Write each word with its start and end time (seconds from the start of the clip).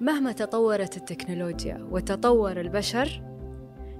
مهما 0.00 0.32
تطورت 0.32 0.96
التكنولوجيا 0.96 1.88
وتطور 1.90 2.60
البشر 2.60 3.22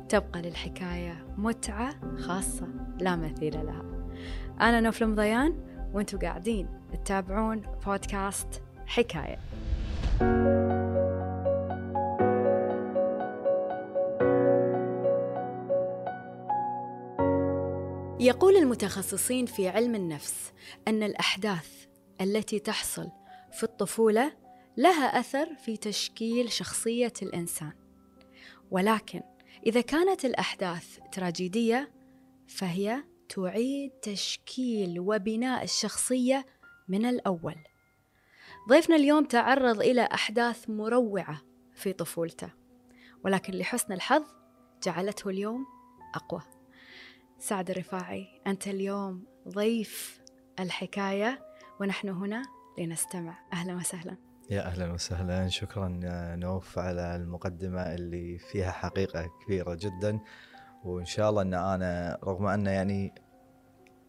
تبقى 0.08 0.42
للحكاية 0.42 1.26
متعة 1.38 2.16
خاصة 2.18 2.68
لا 3.00 3.16
مثيل 3.16 3.66
لها. 3.66 3.84
أنا 4.60 4.80
نوفل 4.80 5.06
مضيان 5.06 5.60
وأنتم 5.92 6.18
قاعدين 6.18 6.68
تتابعون 6.92 7.62
بودكاست 7.86 8.62
حكاية. 8.86 9.38
يقول 18.20 18.56
المتخصصين 18.56 19.46
في 19.46 19.68
علم 19.68 19.94
النفس 19.94 20.52
أن 20.88 21.02
الأحداث 21.02 21.86
التي 22.20 22.58
تحصل 22.58 23.08
في 23.52 23.62
الطفولة 23.62 24.43
لها 24.76 25.20
أثر 25.20 25.54
في 25.54 25.76
تشكيل 25.76 26.52
شخصية 26.52 27.12
الإنسان. 27.22 27.72
ولكن 28.70 29.20
إذا 29.66 29.80
كانت 29.80 30.24
الأحداث 30.24 30.98
تراجيدية 31.12 31.92
فهي 32.48 33.04
تعيد 33.28 33.90
تشكيل 33.90 35.00
وبناء 35.00 35.64
الشخصية 35.64 36.46
من 36.88 37.06
الأول. 37.06 37.56
ضيفنا 38.68 38.96
اليوم 38.96 39.24
تعرض 39.24 39.80
إلى 39.80 40.02
أحداث 40.02 40.70
مروعة 40.70 41.42
في 41.74 41.92
طفولته 41.92 42.50
ولكن 43.24 43.54
لحسن 43.54 43.92
الحظ 43.92 44.24
جعلته 44.82 45.30
اليوم 45.30 45.66
أقوى. 46.14 46.42
سعد 47.38 47.70
الرفاعي 47.70 48.40
أنت 48.46 48.68
اليوم 48.68 49.24
ضيف 49.48 50.20
الحكاية 50.60 51.44
ونحن 51.80 52.08
هنا 52.08 52.42
لنستمع. 52.78 53.38
أهلا 53.52 53.74
وسهلا. 53.74 54.23
يا 54.50 54.66
أهلا 54.66 54.92
وسهلا. 54.92 55.48
شكرا 55.48 55.88
نوف 56.36 56.78
على 56.78 57.16
المقدمة 57.16 57.80
اللي 57.94 58.38
فيها 58.38 58.70
حقيقة 58.70 59.30
كبيرة 59.44 59.74
جدا. 59.74 60.20
وإن 60.84 61.04
شاء 61.04 61.30
الله 61.30 61.42
إن 61.42 61.54
أنا 61.54 62.18
رغم 62.24 62.46
أن 62.46 62.66
يعني 62.66 63.14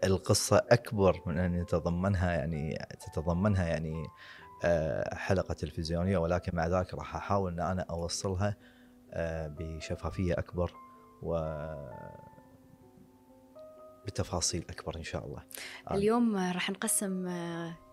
القصة 0.04 0.62
أكبر 0.70 1.22
من 1.26 1.40
أن 1.40 1.56
يتضمنها 1.56 2.32
يعني 2.32 2.78
تتضمنها 3.00 3.66
يعني 3.66 4.08
آه، 4.64 5.16
حلقة 5.16 5.54
تلفزيونية 5.54 6.18
ولكن 6.18 6.56
مع 6.56 6.68
ذلك 6.68 6.94
راح 6.94 7.16
أحاول 7.16 7.54
إن 7.54 7.60
أنا 7.60 7.86
أوصلها 7.90 8.56
آه، 9.12 9.48
بشفافية 9.48 10.34
أكبر 10.34 10.72
و 11.24 11.36
بتفاصيل 14.08 14.66
أكبر 14.70 14.96
إن 14.96 15.04
شاء 15.04 15.26
الله. 15.26 15.44
اليوم 15.92 16.36
راح 16.38 16.70
نقسم 16.70 17.28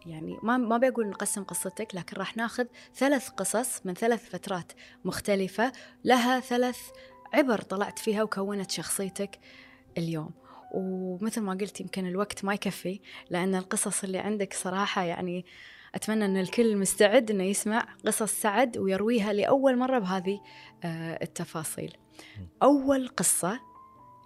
يعني 0.06 0.38
ما 0.42 0.56
ما 0.56 0.78
بقول 0.78 1.08
نقسم 1.08 1.44
قصتك 1.44 1.94
لكن 1.94 2.16
راح 2.16 2.36
ناخذ 2.36 2.64
ثلاث 2.94 3.28
قصص 3.28 3.86
من 3.86 3.94
ثلاث 3.94 4.30
فترات 4.30 4.72
مختلفة 5.04 5.72
لها 6.04 6.40
ثلاث 6.40 6.78
عبر 7.32 7.60
طلعت 7.60 7.98
فيها 7.98 8.22
وكونت 8.22 8.70
شخصيتك 8.70 9.38
اليوم. 9.98 10.30
ومثل 10.74 11.40
ما 11.40 11.52
قلت 11.52 11.80
يمكن 11.80 12.06
الوقت 12.06 12.44
ما 12.44 12.54
يكفي 12.54 13.00
لأن 13.30 13.54
القصص 13.54 14.04
اللي 14.04 14.18
عندك 14.18 14.54
صراحة 14.54 15.02
يعني 15.02 15.44
أتمنى 15.94 16.24
إن 16.24 16.36
الكل 16.36 16.76
مستعد 16.76 17.30
إنه 17.30 17.44
يسمع 17.44 17.86
قصص 18.06 18.32
سعد 18.32 18.78
ويرويها 18.78 19.32
لأول 19.32 19.78
مرة 19.78 19.98
بهذه 19.98 20.40
التفاصيل. 21.22 21.96
أول 22.62 23.08
قصة 23.08 23.60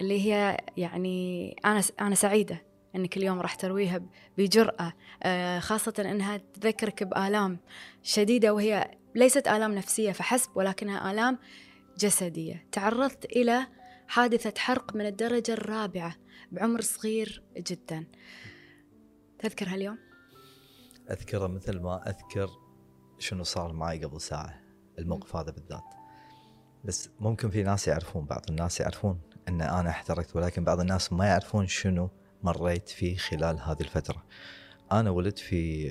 اللي 0.01 0.33
هي 0.33 0.57
يعني 0.77 1.51
أنا 1.65 1.83
أنا 2.01 2.15
سعيدة 2.15 2.63
أنك 2.97 3.17
اليوم 3.17 3.41
راح 3.41 3.55
ترويها 3.55 4.01
بجرأة 4.39 4.93
آه، 5.23 5.59
خاصة 5.59 5.95
أنها 5.99 6.37
تذكرك 6.37 7.03
بآلام 7.03 7.59
شديدة 8.03 8.55
وهي 8.55 8.91
ليست 9.15 9.49
آلام 9.49 9.75
نفسية 9.75 10.13
فحسب 10.13 10.51
ولكنها 10.55 11.11
آلام 11.11 11.39
جسدية. 11.99 12.67
تعرضت 12.73 13.25
إلى 13.25 13.67
حادثة 14.09 14.53
حرق 14.59 14.97
من 14.97 15.07
الدرجة 15.07 15.53
الرابعة 15.53 16.17
بعمر 16.53 16.81
صغير 16.81 17.43
جدا. 17.57 18.05
تذكرها 19.39 19.75
اليوم؟ 19.75 19.99
أذكره 21.11 21.47
مثل 21.47 21.81
ما 21.81 22.09
أذكر 22.11 22.49
شنو 23.19 23.45
صار 23.45 23.73
معي 23.73 24.05
قبل 24.05 24.21
ساعة 24.21 24.61
الموقف 24.99 25.37
هذا 25.37 25.51
بالذات. 25.51 25.85
بس 26.85 27.11
ممكن 27.21 27.51
في 27.51 27.63
ناس 27.63 27.89
يعرفون 27.89 28.25
بعض 28.25 28.43
الناس 28.51 28.81
يعرفون. 28.81 29.21
أن 29.49 29.61
أنا 29.61 29.91
احترقت 29.91 30.37
ولكن 30.37 30.65
بعض 30.65 30.81
الناس 30.81 31.13
ما 31.13 31.27
يعرفون 31.27 31.67
شنو 31.67 32.11
مريت 32.43 32.89
فيه 32.89 33.17
خلال 33.17 33.61
هذه 33.61 33.81
الفترة. 33.81 34.25
أنا 34.93 35.11
ولدت 35.11 35.39
في 35.39 35.91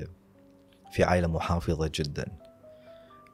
في 0.91 1.03
عائلة 1.03 1.27
محافظة 1.27 1.91
جدا 1.95 2.25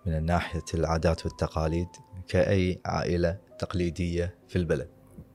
من 0.05 0.25
ناحية 0.25 0.63
العادات 0.73 1.25
والتقاليد 1.25 1.87
كأي 2.27 2.81
عائلة 2.85 3.37
تقليدية 3.59 4.35
في 4.47 4.55
البلد. 4.55 4.89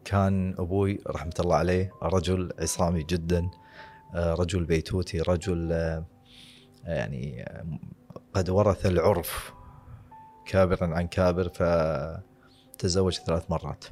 كان 0.05 0.55
أبوي 0.59 1.01
رحمة 1.07 1.35
الله 1.41 1.57
عليه 1.57 1.93
رجل 2.03 2.53
عصامي 2.59 3.03
جدا 3.03 3.51
رجل 4.15 4.65
بيتوتي 4.65 5.21
رجل 5.21 5.71
يعني 6.85 7.45
قد 8.35 8.51
ورث 8.51 8.87
العرف 8.87 9.53
كابرا 10.47 10.95
عن 10.95 11.07
كابر 11.07 11.49
فتزوج 11.49 13.15
ثلاث 13.15 13.51
مرات 13.51 13.85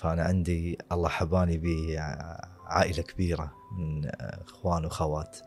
فأنا 0.00 0.22
عندي 0.22 0.78
الله 0.92 1.08
حباني 1.08 1.56
بعائلة 1.58 3.02
كبيرة 3.02 3.52
من 3.78 4.10
إخوان 4.20 4.84
وخوات 4.84 5.38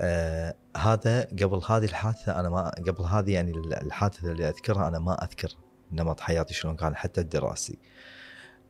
آه 0.00 0.54
هذا 0.76 1.24
قبل 1.24 1.60
هذه 1.68 1.84
الحادثة 1.84 2.40
أنا 2.40 2.48
ما 2.48 2.68
قبل 2.68 3.04
هذه 3.04 3.32
يعني 3.32 3.52
الحادثة 3.82 4.32
اللي 4.32 4.48
أذكرها 4.48 4.88
أنا 4.88 4.98
ما 4.98 5.24
أذكر 5.24 5.48
نمط 5.92 6.20
حياتي 6.20 6.54
شلون 6.54 6.76
كان 6.76 6.96
حتى 6.96 7.20
الدراسي. 7.20 7.78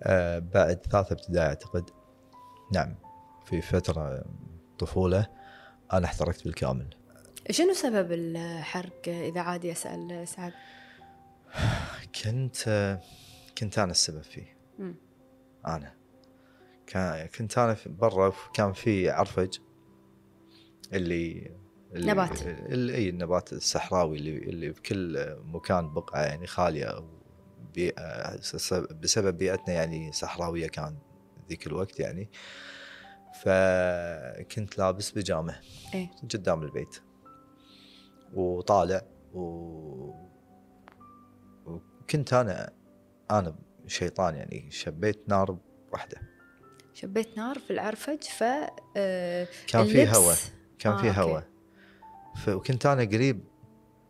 آه 0.02 0.38
بعد 0.38 0.80
ثالثة 0.90 1.12
ابتدائي 1.12 1.48
أعتقد. 1.48 1.90
نعم 2.72 2.94
في 3.46 3.60
فترة 3.60 4.24
طفولة 4.78 5.26
أنا 5.92 6.06
احترقت 6.06 6.44
بالكامل. 6.44 6.86
شنو 7.50 7.72
سبب 7.72 8.12
الحرق؟ 8.12 9.08
إذا 9.08 9.40
عادي 9.40 9.72
أسأل 9.72 10.28
سعد؟ 10.28 10.52
كنت 12.24 12.98
كنت 13.58 13.78
أنا 13.78 13.90
السبب 13.90 14.22
فيه. 14.22 14.57
أنا. 15.66 15.94
كنت 17.38 17.58
أنا 17.58 17.76
برا 17.86 18.32
كان 18.54 18.72
في 18.72 19.10
عرفج 19.10 19.58
اللي, 20.92 21.56
اللي 21.92 22.12
نبات. 22.12 22.42
إي 22.42 23.08
النبات 23.08 23.52
الصحراوي 23.52 24.16
اللي 24.16 24.36
اللي 24.38 24.70
بكل 24.70 25.36
مكان 25.44 25.94
بقعة 25.94 26.22
يعني 26.22 26.46
خالية 26.46 27.04
بيئة 27.74 28.36
بسبب 28.90 29.38
بيئتنا 29.38 29.74
يعني 29.74 30.12
صحراوية 30.12 30.68
كان 30.68 30.98
ذيك 31.48 31.66
الوقت 31.66 32.00
يعني. 32.00 32.30
فكنت 33.34 34.78
لابس 34.78 35.10
بيجامة 35.10 35.60
إيه؟ 35.94 36.10
قدام 36.34 36.62
البيت. 36.62 37.02
وطالع 38.34 39.02
و... 39.34 40.12
وكنت 41.66 42.32
أنا 42.32 42.72
أنا 43.30 43.56
شيطان 43.88 44.34
يعني 44.34 44.70
شبيت 44.70 45.28
نار 45.28 45.58
واحدة. 45.92 46.18
شبيت 46.94 47.36
نار 47.36 47.58
في 47.58 47.70
العرفج 47.70 48.22
ف 48.22 48.44
آه، 48.96 49.48
كان 49.66 49.84
في 49.86 50.08
هواء 50.08 50.36
كان 50.78 50.92
آه 50.92 50.96
في 50.96 51.20
هواء 51.20 51.44
وكنت 52.48 52.86
أنا 52.86 53.02
قريب 53.02 53.44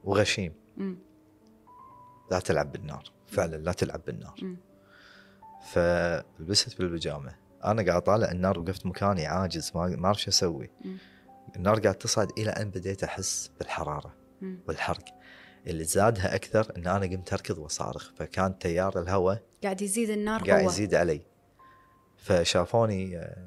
وغشيم. 0.05 0.53
م. 0.77 0.95
لا 2.31 2.39
تلعب 2.41 2.73
بالنار 2.73 3.13
فعلا 3.27 3.57
لا 3.57 3.73
تلعب 3.73 4.05
بالنار. 4.07 4.35
م. 4.43 4.57
فلبست 5.67 6.79
بالبيجامة. 6.79 7.35
أنا 7.65 7.83
قاعد 7.83 8.03
طالع 8.03 8.31
النار 8.31 8.59
وقفت 8.59 8.87
مكاني 8.87 9.27
عاجز 9.27 9.73
ما 9.75 10.07
أعرف 10.07 10.21
شو 10.21 10.31
أسوي. 10.31 10.71
النار 11.57 11.81
قاعد 11.81 11.95
تصعد 11.95 12.31
إلى 12.39 12.51
أن 12.51 12.71
بديت 12.71 13.05
أحس 13.05 13.51
بالحرارة. 13.59 14.15
والحرق. 14.69 15.05
اللي 15.69 15.85
زادها 15.85 16.35
أكثر 16.35 16.73
إن 16.77 16.87
أنا 16.87 17.07
قمت 17.07 17.33
أركض 17.33 17.59
وأصارخ 17.59 18.13
فكان 18.17 18.59
تيار 18.59 19.01
الهواء 19.01 19.43
قاعد 19.63 19.83
يزيد 19.83 20.11
النار 20.11 20.43
قاعد 20.45 20.63
هو. 20.63 20.71
يزيد 20.71 20.95
علي. 20.95 21.23
فشافوني 22.17 23.19
آه، 23.19 23.47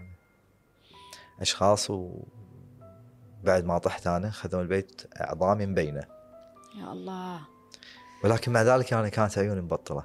أشخاص 1.42 1.90
وبعد 1.90 3.66
ما 3.66 3.78
طحت 3.78 4.08
أنا 4.08 4.30
خذوا 4.30 4.62
البيت 4.62 5.02
عظامي 5.16 5.66
مبينه 5.66 6.04
يا 6.80 6.92
الله. 6.92 7.42
ولكن 8.24 8.52
مع 8.52 8.62
ذلك 8.62 8.94
أنا 8.94 9.10
كانت 9.10 9.38
عيوني 9.38 9.62
مبطلة. 9.62 10.04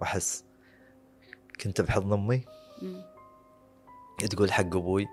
وأحس 0.00 0.44
كنت 1.60 1.80
بحضن 1.80 2.12
أمي. 2.12 2.44
تقول 4.30 4.52
حق 4.52 4.76
أبوي 4.76 5.06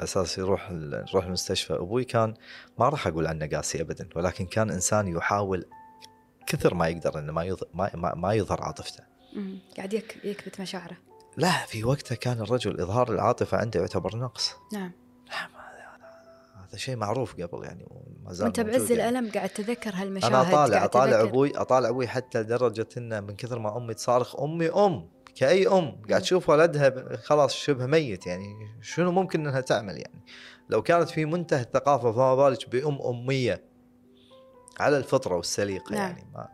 أساس 0.00 0.38
يروح 0.38 0.70
نروح 0.72 1.24
المستشفى. 1.24 1.74
أبوي 1.74 2.04
كان 2.04 2.34
ما 2.78 2.88
راح 2.88 3.06
أقول 3.06 3.26
عنه 3.26 3.46
قاسي 3.46 3.80
ابدا 3.80 4.08
ولكن 4.16 4.46
كان 4.46 4.70
إنسان 4.70 5.08
يحاول 5.08 5.66
كثر 6.46 6.74
ما 6.74 6.88
يقدر 6.88 7.18
إنه 7.18 7.32
ما 7.32 7.44
يظهر 7.44 7.68
ما, 7.74 8.14
ما 8.14 8.34
يظهر 8.34 8.62
عاطفته. 8.62 9.04
قاعد 9.76 9.92
يك 9.92 10.24
يكبت 10.24 10.60
مشاعره. 10.60 10.96
لا 11.36 11.66
في 11.66 11.84
وقتها 11.84 12.14
كان 12.14 12.40
الرجل 12.40 12.80
إظهار 12.80 13.12
العاطفة 13.12 13.58
عنده 13.58 13.80
يعتبر 13.80 14.16
نقص. 14.16 14.54
نعم. 14.72 14.92
نعم 15.30 15.50
هذا 16.68 16.78
شيء 16.78 16.96
معروف 16.96 17.34
قبل 17.40 17.64
يعني 17.64 17.86
ما 18.24 18.32
زال 18.32 18.44
وأنت 18.44 18.60
بعز 18.60 18.90
يعني. 18.90 18.94
الألم 18.94 19.30
قاعد 19.30 19.48
تذكر 19.48 19.90
هالمشاهد 19.94 20.32
أنا 20.32 20.48
أطالع 20.48 20.84
أطالع 20.84 21.20
أبوي 21.22 21.58
أطالع 21.58 21.88
أبوي 21.88 22.08
حتى 22.08 22.40
لدرجة 22.40 22.88
إنه 22.96 23.20
من 23.20 23.36
كثر 23.36 23.58
ما 23.58 23.76
أمي 23.76 23.94
تصارخ 23.94 24.40
أمي 24.40 24.68
أم! 24.68 25.08
كأي 25.36 25.68
أم 25.68 26.02
قاعد 26.08 26.22
تشوف 26.22 26.48
ولدها 26.48 27.16
خلاص 27.16 27.54
شبه 27.54 27.86
ميت 27.86 28.26
يعني 28.26 28.78
شنو 28.80 29.12
ممكن 29.12 29.46
إنها 29.46 29.60
تعمل 29.60 29.96
يعني 29.96 30.24
لو 30.68 30.82
كانت 30.82 31.10
في 31.10 31.24
منتهى 31.24 31.60
الثقافة 31.60 32.12
فما 32.12 32.34
بالك 32.34 32.68
بأم 32.68 33.02
أمية 33.02 33.64
على 34.80 34.98
الفطرة 34.98 35.36
والسليقة 35.36 35.94
نعم. 35.94 36.00
يعني 36.00 36.26
ما 36.34 36.48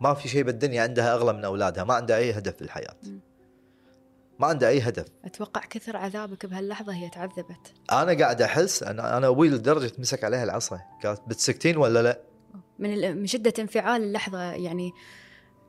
ما 0.00 0.14
في 0.14 0.28
شيء 0.28 0.42
بالدنيا 0.42 0.82
عندها 0.82 1.14
أغلى 1.14 1.32
من 1.32 1.44
أولادها 1.44 1.84
ما 1.84 1.94
عندها 1.94 2.16
أي 2.16 2.32
هدف 2.32 2.56
في 2.56 2.62
الحياة. 2.62 2.96
ما 4.38 4.46
عندها 4.46 4.68
أي 4.68 4.80
هدف 4.80 5.04
أتوقع 5.24 5.60
كثر 5.60 5.96
عذابك 5.96 6.46
بهاللحظة 6.46 6.94
هي 6.94 7.08
تعذبت 7.08 7.72
أنا 7.92 8.18
قاعد 8.18 8.42
أحس 8.42 8.82
أنا 8.82 9.16
أنا 9.16 9.28
أبوي 9.28 9.48
لدرجة 9.48 9.92
مسك 9.98 10.24
عليها 10.24 10.44
العصا 10.44 10.80
قالت 11.04 11.22
بتسكتين 11.28 11.76
ولا 11.76 12.02
لا؟ 12.02 12.20
من 12.78 13.16
من 13.16 13.26
شدة 13.26 13.52
انفعال 13.58 14.02
اللحظة 14.02 14.52
يعني 14.52 14.92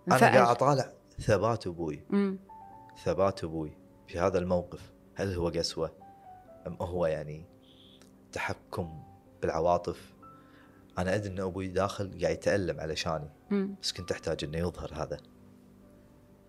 أنا. 0.08 0.18
قاعد 0.18 0.48
أطالع 0.48 0.92
ثبات 1.20 1.68
أبوي 1.68 2.04
مم. 2.10 2.40
ثبات 3.04 3.44
أبوي 3.44 3.78
في 4.08 4.20
هذا 4.20 4.40
الموقف 4.40 4.92
هل 5.16 5.34
هو 5.34 5.48
قسوة 5.50 5.92
أم 6.68 6.78
هو 6.82 7.06
يعني 7.06 7.46
تحكم 8.32 9.04
بالعواطف 9.42 10.14
أنا 10.98 11.16
أدري 11.16 11.30
إن 11.34 11.40
أبوي 11.40 11.68
داخل 11.68 12.22
قاعد 12.22 12.34
يتألم 12.36 12.80
علشاني 12.80 13.30
مم. 13.52 13.76
بس 13.82 13.92
كنت 13.92 14.12
أحتاج 14.12 14.44
إنه 14.44 14.58
يظهر 14.58 14.94
هذا 14.94 15.18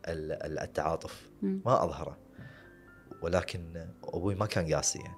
ال- 0.09 0.33
ال- 0.33 0.59
التعاطف 0.59 1.31
مم. 1.43 1.61
ما 1.67 1.85
أظهره 1.85 2.17
ولكن 3.23 3.87
أبوي 4.05 4.35
ما 4.35 4.47
كان 4.47 4.75
قاسي 4.75 4.99
يعني 4.99 5.17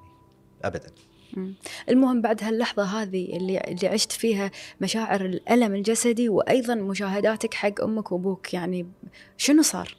ابدا. 0.64 0.90
المهم 1.88 2.20
بعد 2.22 2.42
هاللحظة 2.44 2.82
هذه 2.84 3.36
اللي 3.36 3.58
اللي 3.58 3.88
عشت 3.88 4.12
فيها 4.12 4.50
مشاعر 4.80 5.20
الألم 5.20 5.74
الجسدي 5.74 6.28
وأيضا 6.28 6.74
مشاهداتك 6.74 7.54
حق 7.54 7.80
أمك 7.82 8.12
وأبوك 8.12 8.54
يعني 8.54 8.86
شنو 9.36 9.62
صار؟ 9.62 9.96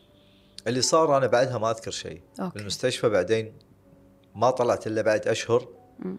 اللي 0.67 0.81
صار 0.81 1.17
أنا 1.17 1.27
بعدها 1.27 1.57
ما 1.57 1.71
أذكر 1.71 1.91
شيء 1.91 2.21
أوكي. 2.39 2.57
بالمستشفى 2.57 3.09
بعدين 3.09 3.53
ما 4.35 4.49
طلعت 4.49 4.87
إلا 4.87 5.01
بعد 5.01 5.27
أشهر 5.27 5.67
مم. 5.99 6.17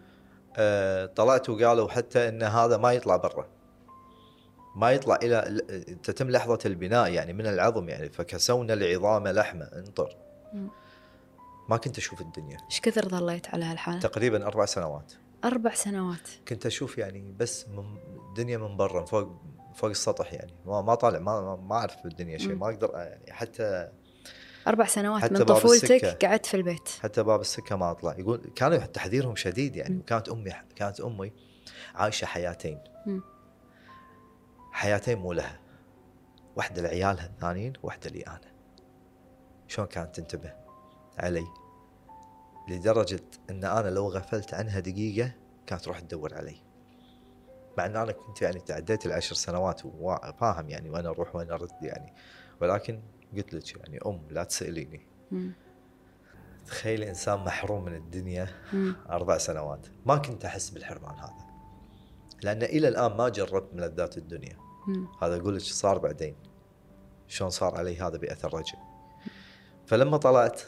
آه 0.57 1.05
طلعت 1.05 1.49
وقالوا 1.49 1.89
حتى 1.89 2.29
إن 2.29 2.43
هذا 2.43 2.77
ما 2.77 2.93
يطلع 2.93 3.15
برا 3.15 3.47
ما 4.75 4.91
يطلع 4.91 5.15
إلى 5.23 5.39
ال- 5.47 6.01
تتم 6.01 6.29
لحظة 6.29 6.59
البناء 6.65 7.11
يعني 7.11 7.33
من 7.33 7.47
العظم 7.47 7.89
يعني 7.89 8.09
فكسونا 8.09 8.73
العظام 8.73 9.27
لحمة 9.27 9.65
انطر 9.65 10.15
مم. 10.53 10.67
ما 11.69 11.77
كنت 11.77 11.97
أشوف 11.97 12.21
الدنيا. 12.21 12.57
إيش 12.69 12.81
كثر 12.81 13.09
ظليت 13.09 13.47
على 13.53 13.65
هالحالة؟ 13.65 13.99
تقريبا 13.99 14.45
أربع 14.45 14.65
سنوات. 14.65 15.13
أربع 15.45 15.73
سنوات. 15.73 16.29
كنت 16.47 16.65
أشوف 16.65 16.97
يعني 16.97 17.31
بس 17.39 17.67
من 17.67 17.97
الدنيا 18.29 18.57
من 18.57 18.77
برا 18.77 18.99
من 18.99 19.05
فوق 19.05 19.41
فوق 19.75 19.89
السطح 19.89 20.33
يعني. 20.33 20.53
ما 20.65 20.81
ما 20.81 20.95
طالع 20.95 21.19
ما 21.19 21.55
ما- 21.55 21.75
أعرف 21.75 22.03
بالدنيا 22.03 22.37
شيء. 22.37 22.55
ما 22.55 22.69
أقدر 22.69 22.91
يعني 22.95 23.33
حتى 23.33 23.91
أربع 24.67 24.85
سنوات 24.85 25.21
حتى 25.21 25.33
من 25.33 25.43
طفولتك. 25.45 26.25
قعدت 26.25 26.45
في 26.45 26.57
البيت. 26.57 26.89
حتى 27.01 27.23
باب 27.23 27.41
السكة 27.41 27.75
ما 27.75 27.91
أطلع. 27.91 28.15
يقول 28.19 28.51
كانوا 28.55 28.77
تحذيرهم 28.77 29.35
شديد 29.35 29.75
يعني. 29.75 29.93
مم. 29.93 29.99
وكانت 29.99 30.29
أمي 30.29 30.53
كانت 30.75 30.99
أمي 30.99 31.33
عايشة 31.95 32.25
حياتين. 32.25 32.79
مم. 33.05 33.21
حياتين 34.71 35.17
مو 35.17 35.33
لها. 35.33 35.59
واحدة 36.55 36.81
لعيالها 36.81 37.25
الثانيين 37.25 37.73
واحدة 37.83 38.09
لي 38.09 38.21
أنا. 38.21 38.51
شلون 39.67 39.87
كانت 39.87 40.15
تنتبه؟ 40.15 40.53
علي. 41.17 41.47
لدرجة 42.69 43.23
إن 43.49 43.63
أنا 43.63 43.89
لو 43.89 44.07
غفلت 44.07 44.53
عنها 44.53 44.79
دقيقة 44.79 45.31
كانت 45.67 45.81
تروح 45.81 45.99
تدور 45.99 46.33
علي. 46.33 46.55
مع 47.77 47.85
إن 47.85 47.95
أنا 47.95 48.11
كنت 48.11 48.41
يعني 48.41 48.59
تعديت 48.59 49.05
العشر 49.05 49.35
سنوات 49.35 49.81
وفاهم 49.85 50.69
يعني 50.69 50.89
وين 50.89 51.05
أروح 51.05 51.35
وين 51.35 51.51
أرد 51.51 51.71
يعني. 51.81 52.13
ولكن 52.61 53.01
قلت 53.37 53.53
لك 53.53 53.75
يعني 53.75 53.99
أم 54.05 54.21
لا 54.29 54.43
تسأليني. 54.43 55.07
مم. 55.31 55.51
تخيل 56.67 57.03
إنسان 57.03 57.39
محروم 57.39 57.85
من 57.85 57.95
الدنيا 57.95 58.47
مم. 58.73 58.95
أربع 59.09 59.37
سنوات. 59.37 59.87
ما 60.05 60.17
كنت 60.17 60.45
أحس 60.45 60.69
بالحرمان 60.69 61.15
هذا. 61.19 61.51
لأن 62.43 62.63
إلى 62.63 62.87
الآن 62.87 63.17
ما 63.17 63.29
جربت 63.29 63.73
ملذات 63.73 64.17
الدنيا. 64.17 64.57
مم. 64.87 65.07
هذا 65.21 65.37
أقول 65.37 65.55
لك 65.55 65.61
صار 65.61 65.97
بعدين. 65.97 66.35
شلون 67.27 67.49
صار 67.49 67.77
علي 67.77 67.97
هذا 67.97 68.17
بأثر 68.17 68.53
رجع 68.53 68.79
فلما 69.85 70.17
طلعت 70.17 70.61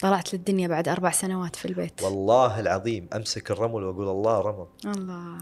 طلعت 0.00 0.34
للدنيا 0.34 0.68
بعد 0.68 0.88
أربع 0.88 1.10
سنوات 1.10 1.56
في 1.56 1.64
البيت. 1.64 2.02
والله 2.02 2.60
العظيم 2.60 3.08
أمسك 3.14 3.50
الرمل 3.50 3.84
وأقول 3.84 4.08
الله 4.08 4.40
رمل. 4.40 4.66
الله. 4.84 5.38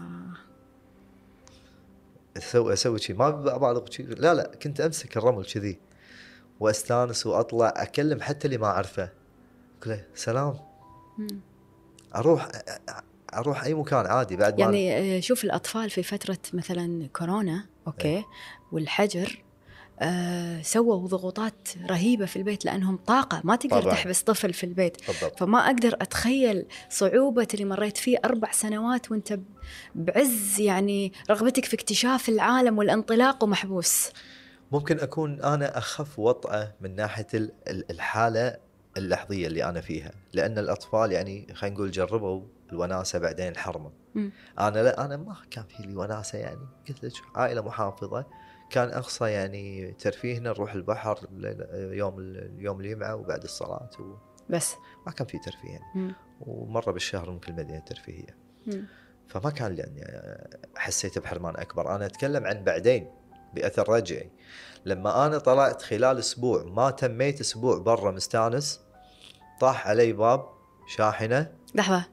أسوي 2.37 2.73
أسوي 2.73 2.99
شيء 2.99 3.15
ما 3.15 3.27
ابالغ 3.27 3.89
شيء 3.89 4.05
لا 4.05 4.33
لا 4.33 4.51
كنت 4.63 4.81
أمسك 4.81 5.17
الرمل 5.17 5.45
كذي. 5.45 5.79
وأستانس 6.59 7.25
وأطلع 7.25 7.73
أكلم 7.75 8.21
حتى 8.21 8.45
اللي 8.45 8.57
ما 8.57 8.67
أعرفه. 8.67 9.09
أقول 9.81 9.93
له 9.93 10.05
سلام. 10.15 10.59
مم. 11.17 11.39
أروح 12.15 12.47
أروح 13.33 13.63
أي 13.63 13.73
مكان 13.73 14.05
عادي 14.05 14.35
بعد 14.35 14.53
ما 14.53 14.59
يعني 14.59 15.17
آه، 15.17 15.19
شوف 15.19 15.43
الأطفال 15.43 15.89
في 15.89 16.03
فترة 16.03 16.37
مثلا 16.53 17.07
كورونا 17.07 17.65
أوكي 17.87 18.23
والحجر 18.71 19.43
آه 19.99 20.61
سووا 20.61 21.07
ضغوطات 21.07 21.67
رهيبة 21.89 22.25
في 22.25 22.35
البيت 22.35 22.65
لأنهم 22.65 22.97
طاقة 22.97 23.41
ما 23.43 23.55
تقدر 23.55 23.81
طبعاً. 23.81 23.93
تحبس 23.93 24.21
طفل 24.21 24.53
في 24.53 24.63
البيت 24.65 25.07
بالضبط 25.07 25.39
فما 25.39 25.65
أقدر 25.65 25.93
أتخيل 26.01 26.65
صعوبة 26.89 27.47
اللي 27.53 27.65
مريت 27.65 27.97
فيه 27.97 28.17
أربع 28.25 28.51
سنوات 28.51 29.11
وأنت 29.11 29.33
ب- 29.33 29.43
بعز 29.95 30.59
يعني 30.59 31.13
رغبتك 31.29 31.65
في 31.65 31.73
اكتشاف 31.75 32.29
العالم 32.29 32.77
والانطلاق 32.77 33.43
ومحبوس 33.43 34.09
ممكن 34.71 34.99
أكون 34.99 35.41
أنا 35.41 35.77
أخف 35.77 36.19
وطأة 36.19 36.73
من 36.81 36.95
ناحية 36.95 37.27
ال- 37.33 37.51
ال- 37.67 37.91
الحالة 37.91 38.57
اللحظية 38.97 39.47
اللي 39.47 39.63
أنا 39.63 39.81
فيها 39.81 40.11
لأن 40.33 40.57
الأطفال 40.57 41.11
يعني 41.11 41.47
خلينا 41.53 41.75
نقول 41.75 41.91
جربوا 41.91 42.41
الوناسة 42.71 43.19
بعدين 43.19 43.47
الحرمة. 43.47 43.91
أنا 44.59 44.79
لا 44.83 45.05
أنا 45.05 45.17
ما 45.17 45.35
كان 45.51 45.63
في 45.63 45.83
لي 45.83 45.95
وناسة 45.95 46.37
يعني 46.37 46.59
قلت 46.89 47.03
لك 47.03 47.11
عائلة 47.35 47.61
محافظة 47.61 48.25
كان 48.69 48.89
أقصى 48.89 49.29
يعني 49.29 49.91
ترفيهنا 49.91 50.49
نروح 50.49 50.73
البحر 50.73 51.27
يوم 51.73 52.35
يوم 52.57 52.79
الجمعة 52.79 53.15
وبعد 53.15 53.43
الصلاة 53.43 53.89
وما 53.99 54.17
بس. 54.49 54.75
كان 55.17 55.27
في 55.27 55.37
ترفيه 55.37 55.69
يعني. 55.69 56.13
ومرة 56.41 56.91
بالشهر 56.91 57.31
ممكن 57.31 57.51
المدينة 57.51 57.79
ترفيهيه 57.79 58.37
مم. 58.67 58.85
فما 59.27 59.49
كان 59.49 59.77
يعني 59.77 60.03
حسيت 60.75 61.19
بحرمان 61.19 61.55
أكبر. 61.55 61.95
أنا 61.95 62.05
أتكلم 62.05 62.45
عن 62.45 62.63
بعدين 62.63 63.11
بأثر 63.53 63.89
رجعي. 63.89 64.31
لما 64.85 65.25
أنا 65.25 65.37
طلعت 65.37 65.81
خلال 65.81 66.19
أسبوع 66.19 66.63
ما 66.63 66.91
تميت 66.91 67.39
أسبوع 67.39 67.77
برا 67.77 68.11
مستانس 68.11 68.81
طاح 69.59 69.87
علي 69.87 70.13
باب 70.13 70.49
شاحنة. 70.87 71.51
لحظة. 71.75 72.05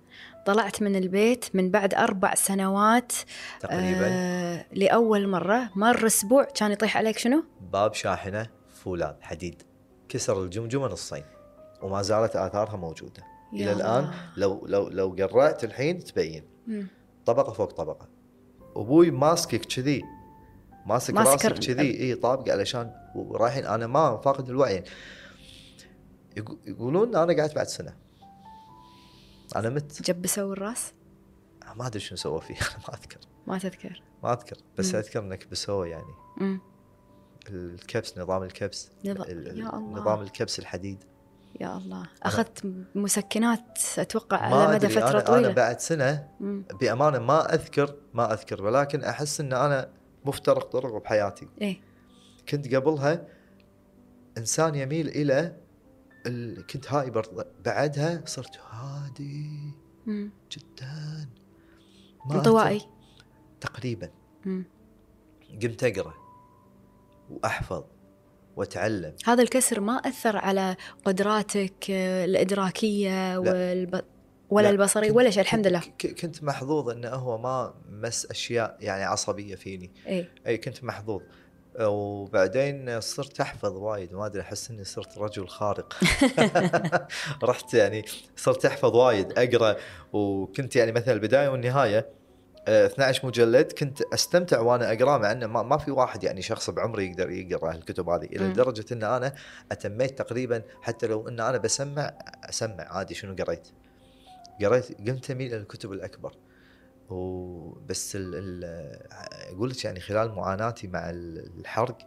طلعت 0.46 0.82
من 0.82 0.96
البيت 0.96 1.44
من 1.54 1.70
بعد 1.70 1.94
أربع 1.94 2.34
سنوات 2.34 3.12
تقريبا. 3.60 4.08
آه 4.08 4.64
لأول 4.72 5.28
مرة. 5.28 5.70
مر 5.76 6.06
أسبوع 6.06 6.44
كان 6.44 6.72
يطيح 6.72 6.96
عليك 6.96 7.18
شنو؟ 7.18 7.44
باب 7.72 7.94
شاحنة 7.94 8.46
فولاذ 8.74 9.14
حديد. 9.20 9.62
كسر 10.08 10.42
الجمجمه 10.42 10.86
نصين 10.86 11.24
وما 11.82 12.02
زالت 12.02 12.36
آثارها 12.36 12.76
موجودة. 12.76 13.22
يا 13.52 13.64
إلى 13.64 13.72
الآن 13.72 14.04
الله. 14.04 14.14
لو 14.36 14.66
لو 14.66 14.88
لو 14.88 15.26
قرأت 15.26 15.64
الحين 15.64 16.04
تبين. 16.04 16.44
مم. 16.66 16.86
طبقة 17.26 17.52
فوق 17.52 17.72
طبقة. 17.72 18.08
أبوي 18.76 19.10
ماسكك 19.10 19.64
كذي. 19.64 20.02
ماسك 20.86 21.14
راسك 21.14 21.52
كذي. 21.52 22.00
إي 22.00 22.14
طابق 22.14 22.52
علشان 22.52 22.90
ورايحين 23.14 23.66
أنا 23.66 23.86
ما 23.86 24.16
فاقد 24.16 24.48
الوعي. 24.48 24.84
يقو- 26.40 26.56
يقولون 26.66 27.16
أنا 27.16 27.36
قعدت 27.40 27.54
بعد 27.54 27.66
سنة. 27.66 28.03
أنا 29.56 29.70
مت 29.70 30.02
جبسوا 30.11 30.52
الراس؟ 30.52 30.92
ما 31.76 31.87
أدري 31.87 32.00
شنو 32.00 32.16
سوى 32.18 32.40
فيه 32.40 32.54
أنا 32.54 32.78
ما 32.88 32.94
أذكر 32.94 33.18
ما 33.46 33.58
تذكر 33.58 34.02
ما 34.23 34.32
أذكر 34.32 34.56
بس 34.78 34.94
مم. 34.94 35.00
أذكر 35.00 35.20
إنك 35.20 35.49
بسوى 35.49 35.90
يعني 35.90 36.14
مم. 36.40 36.61
الكبس 37.50 38.18
نظام 38.18 38.42
الكبس 38.42 38.90
نظام- 39.04 39.23
ال- 39.30 39.46
يا 39.46 39.52
الله. 39.76 40.00
نظام 40.00 40.20
الكبس 40.20 40.58
الحديد 40.58 41.04
يا 41.61 41.76
الله 41.76 42.06
أخذت 42.23 42.73
مسكنات 42.94 43.78
أتوقع 43.99 44.49
ما 44.49 44.56
على 44.56 44.75
مدى 44.75 44.88
فترة 44.88 45.11
أنا, 45.11 45.20
طويلة 45.20 45.46
أنا 45.46 45.54
بعد 45.54 45.80
سنة 45.80 46.28
مم. 46.40 46.64
بأمانة 46.80 47.18
ما 47.18 47.54
أذكر 47.54 47.94
ما 48.14 48.32
أذكر 48.32 48.62
ولكن 48.64 49.04
أحس 49.04 49.40
إن 49.40 49.52
أنا 49.52 49.90
مفترق 50.25 50.64
طرق 50.70 51.02
بحياتي 51.02 51.49
إيه 51.61 51.80
كنت 52.49 52.75
قبلها 52.75 53.26
إنسان 54.38 54.75
يميل 54.75 55.08
إلى 55.08 55.38
ال... 55.40 55.63
كنت 56.71 56.93
هايبر 56.93 57.47
بعدها 57.64 58.23
صرت 58.26 58.59
هادي. 58.71 59.75
مم. 60.07 60.31
جدا. 60.52 61.28
انطوائي. 62.31 62.81
تقريبا. 63.61 64.11
مم. 64.45 64.64
قمت 65.62 65.85
أقرأ 65.85 66.14
وأحفظ 67.31 67.85
وأتعلم. 68.57 69.14
هذا 69.25 69.43
الكسر 69.43 69.81
ما 69.81 69.93
أثر 69.93 70.37
على 70.37 70.76
قدراتك 71.04 71.90
آه، 71.90 72.25
الإدراكية 72.25 73.38
والب... 73.38 74.02
ولا 74.50 74.62
لا، 74.62 74.71
البصري 74.71 75.11
ولا 75.11 75.31
شيء 75.31 75.43
الحمد 75.43 75.66
لله. 75.66 75.83
كنت 76.00 76.43
محظوظ 76.45 76.88
انه 76.88 77.09
هو 77.09 77.38
ما 77.38 77.75
مس 77.88 78.26
أشياء 78.26 78.76
يعني 78.81 79.04
عصبية 79.04 79.54
فيني. 79.54 79.90
اي 80.07 80.28
اي 80.47 80.59
كنت 80.59 80.85
محظوظ. 80.85 81.23
وبعدين 81.81 83.00
صرت 83.00 83.40
أحفظ 83.40 83.76
وايد 83.76 84.12
ما 84.14 84.26
أدري 84.26 84.43
أحس 84.43 84.71
إني 84.71 84.85
صرت 84.85 85.19
رجل 85.19 85.49
خارق. 85.49 85.95
رحت 87.45 87.75
يعني 87.75 88.04
صرت 88.37 88.66
أحفظ 88.66 88.97
وايد 88.97 89.38
أقرأ. 89.38 89.76
وكنت 90.12 90.76
يعني 90.76 90.93
مثلا 90.93 91.14
البداية 91.14 91.49
والنهاية 91.49 92.09
آه، 92.69 92.87
12 92.87 93.26
مجلد 93.26 93.73
كنت 93.73 94.02
أستمتع 94.02 94.61
وأنا 94.61 94.93
أقرأه 94.93 95.19
مع 95.19 95.33
انه 95.33 95.47
ما, 95.47 95.76
في 95.76 95.90
واحد 95.90 96.25
يعني 96.25 96.43
شخص 96.43 96.71
بعمري 96.71 97.07
يقدر 97.07 97.31
يقرأ 97.31 97.73
الكتب 97.73 98.09
هذه 98.09 98.25
إلى 98.25 98.45
مم. 98.45 98.50
لدرجه 98.50 98.85
إن 98.93 99.02
أنا 99.04 99.35
أتميت 99.73 100.19
تقريبا 100.19 100.62
حتى 100.83 101.07
لو 101.07 101.28
إن 101.28 101.40
أنا 101.40 101.59
بسمع 101.59 102.12
أسمع 102.49 102.85
عادي 102.88 103.14
شنو 103.14 103.37
قريت. 103.45 103.69
قريت 104.62 105.09
قمت 105.09 105.31
أميل 105.31 105.54
إلى 105.54 105.61
الكتب 105.61 105.93
الأكبر. 105.93 106.33
وبس 107.11 108.16
ال 108.16 108.34
ال 108.34 108.64
أقول 109.54 109.70
لك 109.70 109.84
يعني 109.84 110.00
خلال 110.00 110.34
معاناتي 110.34 110.87
مع 110.88 111.11
ال- 111.11 111.58
الحرق 111.61 111.99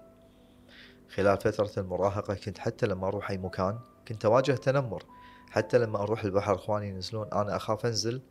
خلال 1.09 1.37
فترة 1.37 1.71
المراهقة 1.81 2.33
كنت 2.33 2.57
حتى 2.57 2.85
لما 2.85 3.07
أروح 3.07 3.31
أي 3.31 3.37
مكان 3.37 3.79
كنت 4.07 4.25
أواجه 4.25 4.51
تنمر. 4.51 5.03
حتى 5.49 5.77
لما 5.77 6.01
أروح 6.01 6.23
البحر 6.23 6.55
إخواني 6.55 6.87
ينزلون 6.89 7.27
أنا 7.33 7.55
أخاف 7.55 7.85
أنزل 7.85 8.21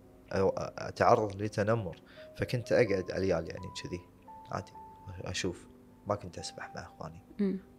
أتعرض 0.78 1.36
لتنمر 1.42 2.02
فكنت 2.36 2.72
أقعد 2.72 3.10
عيال 3.10 3.48
يعني 3.50 3.66
كذي. 3.82 4.00
عادي 4.52 4.72
أشوف. 5.24 5.66
ما 6.06 6.14
كنت 6.14 6.38
أسبح 6.38 6.74
مع 6.74 6.82
إخواني. 6.82 7.20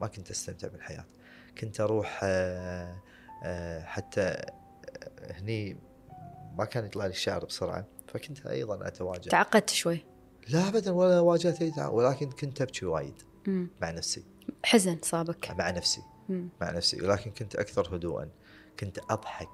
ما 0.02 0.08
كنت 0.08 0.32
أستمتع 0.32 0.68
بالحياة. 0.68 1.06
كنت 1.58 1.82
أروح 1.82 2.20
آه، 2.24 2.98
آه، 3.44 3.84
حتى 3.84 4.36
هني 5.22 5.78
ما 6.58 6.66
كان 6.66 6.86
يطلع 6.86 7.06
لي 7.06 7.12
الشعر 7.12 7.46
بسرعة. 7.46 7.86
فكنت 8.08 8.46
أيضا 8.46 8.88
اتواجه 8.88 9.30
تعقدت 9.30 9.70
شوي. 9.70 10.06
لا 10.50 10.68
ابدا 10.68 10.92
ولا 10.92 11.20
واجهت 11.20 11.62
أي 11.62 11.72
تعب، 11.72 11.94
ولكن 11.94 12.30
كنت 12.30 12.62
أبكي 12.62 12.86
وايد 12.86 13.22
مم. 13.48 13.70
مع 13.82 13.92
نفسي. 13.92 14.24
حزن 14.66 14.98
صابك. 15.02 15.52
مع 15.52 15.72
نفسي. 15.72 16.02
مم. 16.30 16.50
مع 16.62 16.72
نفسي. 16.72 17.02
ولكن 17.02 17.32
كنت 17.32 17.56
أكثر 17.56 17.96
هدوءا. 17.96 18.30
كنت 18.80 19.00
أضحك. 19.10 19.50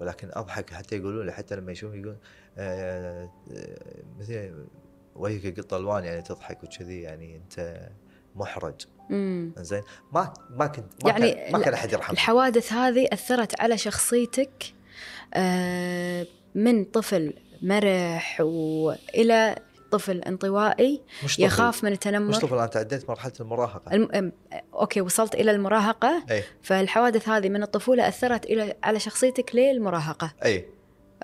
ولكن 0.00 0.30
أضحك 0.32 0.70
حتى 0.70 0.96
يقولوا 0.96 1.24
لي 1.24 1.32
حتى 1.32 1.56
لما 1.56 1.72
يشوفون 1.72 2.00
يقول 2.00 2.16
آه، 2.58 3.30
آه، 3.52 4.02
مثل 4.18 4.66
وجهك 5.14 5.60
قط 5.60 5.74
الوان 5.74 6.04
يعني 6.04 6.22
تضحك 6.22 6.64
وكذي 6.64 7.00
يعني 7.00 7.36
أنت 7.36 7.88
محرج. 8.34 8.86
زين 9.58 9.82
ما 10.12 10.34
ما 10.50 10.66
كنت 10.66 11.04
ما 11.04 11.10
يعني 11.10 11.32
كان 11.32 11.52
ما 11.52 11.58
كان 11.58 11.74
أحد 11.74 11.92
يرحمني. 11.92 12.12
الحوادث 12.12 12.72
هذه 12.72 13.08
أثرت 13.12 13.60
على 13.60 13.78
شخصيتك 13.78 14.74
آه، 15.34 16.26
من 16.54 16.84
طفل 16.84 17.34
مرح 17.62 18.40
وإلى 18.40 19.56
طفل 19.90 20.18
انطوائي 20.18 21.02
مش 21.24 21.34
طفل. 21.34 21.42
يخاف 21.44 21.84
من 21.84 21.90
مش 21.90 21.96
التنمر 21.96 22.34
طفل 22.34 22.54
أنا 22.54 22.66
تعديت 22.66 23.08
مرحلة 23.08 23.32
المراهقة. 23.40 23.92
الم... 23.92 24.32
أوكي 24.74 25.00
وصلت 25.00 25.34
إلى 25.34 25.50
المراهقة. 25.50 26.24
أي. 26.30 26.42
فالحوادث 26.62 27.28
هذه 27.28 27.48
من 27.48 27.62
الطفولة 27.62 28.08
أثرت 28.08 28.44
إلى 28.44 28.74
على 28.82 29.00
شخصيتك 29.00 29.54
للمراهقة. 29.54 30.32
أي. 30.44 30.66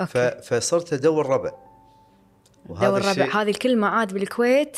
ف... 0.07 0.19
أوكي 0.19 0.43
فصرت 0.43 0.93
أدور 0.93 1.27
ربع. 1.27 1.53
دور 2.69 2.97
الربع. 2.97 3.43
هذه 3.43 3.51
الكلمة 3.51 3.87
عاد 3.87 4.13
بالكويت 4.15 4.77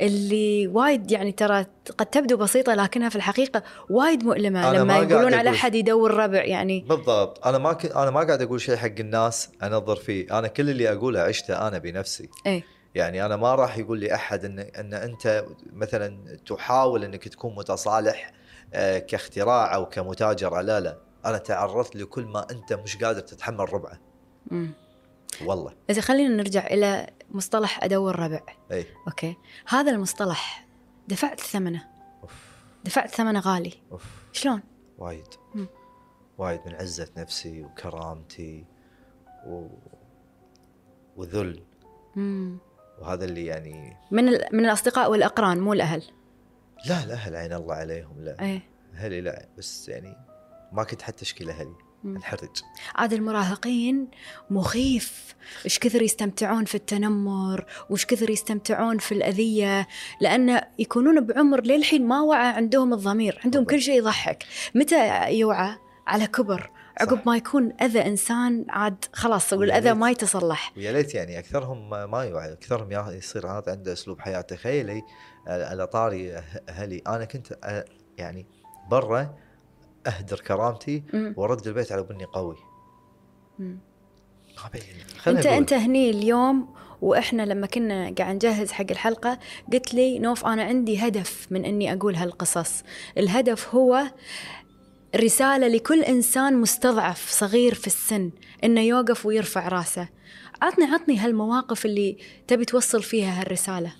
اللي 0.00 0.66
وايد 0.66 1.10
يعني 1.10 1.32
ترى 1.32 1.66
قد 1.98 2.06
تبدو 2.06 2.36
بسيطة 2.36 2.74
لكنها 2.74 3.08
في 3.08 3.16
الحقيقة 3.16 3.62
وايد 3.90 4.24
مؤلمة 4.24 4.70
أنا 4.70 4.84
ما 4.84 4.92
لما 4.92 4.98
يقولون 5.12 5.34
على 5.34 5.50
أقول- 5.50 5.54
أحد 5.54 5.74
يدور 5.74 6.14
ربع 6.14 6.44
يعني. 6.44 6.80
بالضبط. 6.88 7.46
أنا 7.46 7.58
ما 7.58 7.72
كنت 7.72 7.92
أنا 7.92 8.10
ما 8.10 8.20
قاعد 8.20 8.42
أقول 8.42 8.60
شيء 8.60 8.76
حق 8.76 8.88
الناس 9.00 9.48
أنظر 9.62 9.96
فيه. 9.96 10.38
أنا 10.38 10.48
كل 10.48 10.70
اللي 10.70 10.92
أقوله 10.92 11.20
عشته 11.20 11.68
أنا 11.68 11.78
بنفسي. 11.78 12.28
إيه. 12.46 12.62
يعني 12.94 13.26
أنا 13.26 13.36
ما 13.36 13.54
راح 13.54 13.78
يقول 13.78 13.98
لي 14.00 14.14
أحد 14.14 14.44
ان 14.44 14.58
إن 14.58 14.94
أنت 14.94 15.44
مثلا 15.72 16.18
تحاول 16.46 17.04
إنك 17.04 17.28
تكون 17.28 17.54
متصالح 17.54 18.32
آه، 18.74 18.98
كاختراع 18.98 19.74
أو 19.74 19.86
كمتاجر. 19.86 20.60
لا 20.60 20.80
لا. 20.80 20.96
أنا 21.26 21.38
تعرضت 21.38 21.96
لكل 21.96 22.24
ما 22.24 22.46
أنت 22.50 22.72
مش 22.72 22.96
قادر 22.96 23.20
تتحمل 23.20 23.72
ربعه. 23.72 23.98
والله. 25.44 25.72
إذا 25.90 26.00
خلينا 26.00 26.34
نرجع 26.36 26.66
إلى 26.66 27.06
مصطلح 27.30 27.84
أدور 27.84 28.18
ربع. 28.18 28.40
أي. 28.72 28.86
أوكي. 29.08 29.36
هذا 29.68 29.90
المصطلح 29.90 30.66
دفعت 31.08 31.40
ثمنه. 31.40 31.88
أوف. 32.22 32.54
دفعت 32.84 33.10
ثمنه 33.10 33.40
غالي. 33.40 33.72
أوف. 33.92 34.04
شلون؟ 34.32 34.62
وايد. 34.98 35.26
مم. 35.54 35.66
وايد 36.38 36.60
من 36.66 36.74
عزة 36.74 37.10
نفسي 37.16 37.62
وكرامتي 37.62 38.64
و... 39.46 39.66
وذل. 41.16 41.62
مم. 42.16 42.58
وهذا 42.98 43.24
اللي 43.24 43.46
يعني 43.46 43.96
من 44.10 44.28
ال... 44.28 44.44
من 44.52 44.64
الأصدقاء 44.64 45.10
والأقران 45.10 45.60
مو 45.60 45.72
الأهل. 45.72 46.02
لا 46.86 47.04
الأهل 47.04 47.36
عين 47.36 47.52
الله 47.52 47.74
عليهم 47.74 48.20
لا. 48.20 48.40
إيه. 48.40 48.62
أهلي 48.94 49.20
لا 49.20 49.48
بس 49.58 49.88
يعني 49.88 50.16
ما 50.72 50.84
كنت 50.84 51.02
حتى 51.02 51.22
أشكي 51.22 51.44
لاهلي 51.44 51.76
مم. 52.04 52.16
انحرج 52.16 52.48
عاد 52.94 53.12
المراهقين 53.12 54.08
مخيف. 54.50 55.34
إيش 55.64 55.78
كثر 55.78 56.02
يستمتعون 56.02 56.64
في 56.64 56.74
التنمر 56.74 57.64
وإيش 57.90 58.06
كثر 58.06 58.30
يستمتعون 58.30 58.98
في 58.98 59.12
الأذية. 59.12 59.88
لأن 60.20 60.60
يكونون 60.78 61.20
بعمر 61.26 61.60
للحين 61.60 62.06
ما 62.08 62.20
وعى 62.20 62.46
عندهم 62.48 62.92
الضمير 62.94 63.40
عندهم. 63.44 63.64
كل 63.64 63.80
شيء 63.80 63.98
يضحك. 63.98 64.44
متى 64.74 65.30
يوعى؟ 65.32 65.76
على 66.06 66.26
كبر. 66.26 66.70
عقب. 67.00 67.20
ما 67.26 67.36
يكون 67.36 67.72
أذى 67.82 68.06
إنسان 68.06 68.64
عاد 68.68 69.04
خلاص 69.12 69.52
والأذى 69.52 69.90
وليت. 69.90 70.00
ما 70.00 70.10
يتصلح. 70.10 70.72
ويا 70.76 70.92
ليت 70.92 71.14
يعني 71.14 71.38
أكثرهم 71.38 71.90
ما- 71.90 72.24
يوعي 72.24 72.52
أكثرهم 72.52 72.92
يصير 73.12 73.46
هذا 73.46 73.72
عنده 73.72 73.92
أسلوب 73.92 74.20
حياه 74.20 74.40
تخيلي 74.40 75.02
على 75.46 75.86
طاري 75.86 76.36
أه- 76.38 76.42
أهلي. 76.68 77.02
أنا 77.06 77.24
كنت 77.24 77.58
يعني 78.18 78.46
برا 78.90 79.34
أهدر 80.06 80.40
كرامتي. 80.40 81.02
وأرد 81.36 81.66
البيت 81.66 81.92
على 81.92 82.02
بني 82.02 82.24
قوي. 82.24 82.56
انت. 85.26 85.46
أنت 85.46 85.72
هني 85.72 86.10
اليوم 86.10 86.74
وإحنا 87.00 87.42
لما 87.42 87.66
كنا 87.66 88.14
قاعد 88.18 88.34
نجهز 88.34 88.72
حق 88.72 88.86
الحلقة 88.90 89.38
قلت 89.72 89.94
لي 89.94 90.18
نوف 90.18 90.46
أنا 90.46 90.62
عندي 90.62 90.98
هدف 90.98 91.46
من 91.50 91.64
إني 91.64 91.92
أقول 91.92 92.14
هالقصص. 92.14 92.82
الهدف 93.18 93.74
هو 93.74 94.02
رسالة 95.16 95.68
لكل 95.68 96.02
إنسان 96.02 96.60
مستضعف 96.60 97.30
صغير 97.30 97.74
في 97.74 97.86
السن 97.86 98.30
إنه 98.64 98.80
يوقف 98.80 99.26
ويرفع 99.26 99.68
رأسه. 99.68 100.08
عطني 100.62 100.84
عطني 100.84 101.18
هالمواقف 101.18 101.86
اللي 101.86 102.18
تبي 102.46 102.64
توصل 102.64 103.02
فيها 103.02 103.40
هالرسالة. 103.40 103.92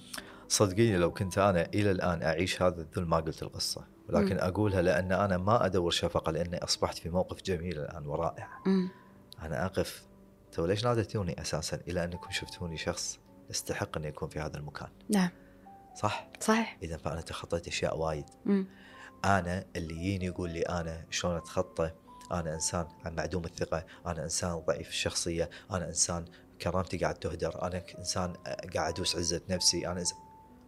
صدقيني 0.49 0.97
لو 0.97 1.13
كنت 1.13 1.39
أنا 1.39 1.69
إلى 1.75 1.91
الآن 1.91 2.23
أعيش 2.23 2.63
هذا 2.63 2.81
الذل 2.81 3.09
ما 3.09 3.17
قلت 3.17 3.43
القصة. 3.43 3.94
ولكن 4.09 4.35
مم. 4.35 4.41
أقولها 4.41 4.83
لأن 4.83 5.13
أنا 5.13 5.37
ما 5.37 5.67
أدور 5.67 5.91
شفقة 5.91 6.33
لأني 6.33 6.65
أصبحت 6.65 6.99
في 6.99 7.11
موقف 7.11 7.43
جميل 7.43 7.79
الآن 7.79 8.07
ورائع. 8.07 8.49
مم. 8.67 8.89
أنا 9.43 9.67
أقف. 9.67 10.07
تو 10.53 10.67
ليش 10.67 10.85
ناديتوني 10.85 11.41
أساسا 11.41 11.81
إلى 11.89 12.05
أنكم 12.05 12.31
شفتوني 12.31 12.77
شخص 12.77 13.19
يستحق 13.51 13.97
اني 13.97 14.09
اكون 14.09 14.29
في 14.29 14.41
هذا 14.41 14.57
المكان؟ 14.57 14.89
نعم. 15.09 15.31
صح؟ 15.95 16.29
صحيح. 16.41 16.79
اذا 16.83 16.97
فأنا 16.97 17.21
تخطيت 17.21 17.69
أشياء 17.69 17.99
وايد. 17.99 18.25
مم. 18.45 18.67
أنا 19.25 19.65
اللي 19.77 19.95
يجيني 19.95 20.25
يقول 20.25 20.51
لي 20.51 20.63
أنا 20.63 21.05
شلون 21.11 21.37
أتخطى؟ 21.37 21.91
أنا 22.33 22.55
إنسان 22.55 22.87
معدوم 23.05 23.45
الثقة 23.45 23.85
أنا 24.07 24.25
إنسان 24.25 24.55
ضعيف 24.55 24.89
الشخصية 24.89 25.51
أنا 25.71 25.89
إنسان 25.89 26.25
كرامتي 26.63 26.99
قاعد 26.99 27.15
تهدر 27.15 27.63
أنا 27.63 27.83
إنسان 27.99 28.33
قاعد 28.75 28.93
ادوس 28.93 29.17
عزة 29.17 29.41
نفسي 29.51 29.89
أنا 29.89 30.01
إنسان 30.01 30.19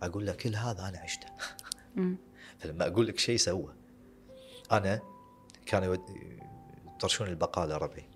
أقول 0.02 0.26
له 0.26 0.32
كل 0.32 0.56
هذا 0.56 0.88
أنا 0.88 0.98
عشته. 0.98 1.26
فلما 2.58 2.86
أقول 2.86 3.06
لك 3.06 3.18
شيء 3.18 3.36
سوى 3.36 3.74
أنا 4.72 5.00
كانوا 5.66 5.96
يطرشون 6.96 7.26
البقالة 7.26 7.76
ربعي. 7.76 8.08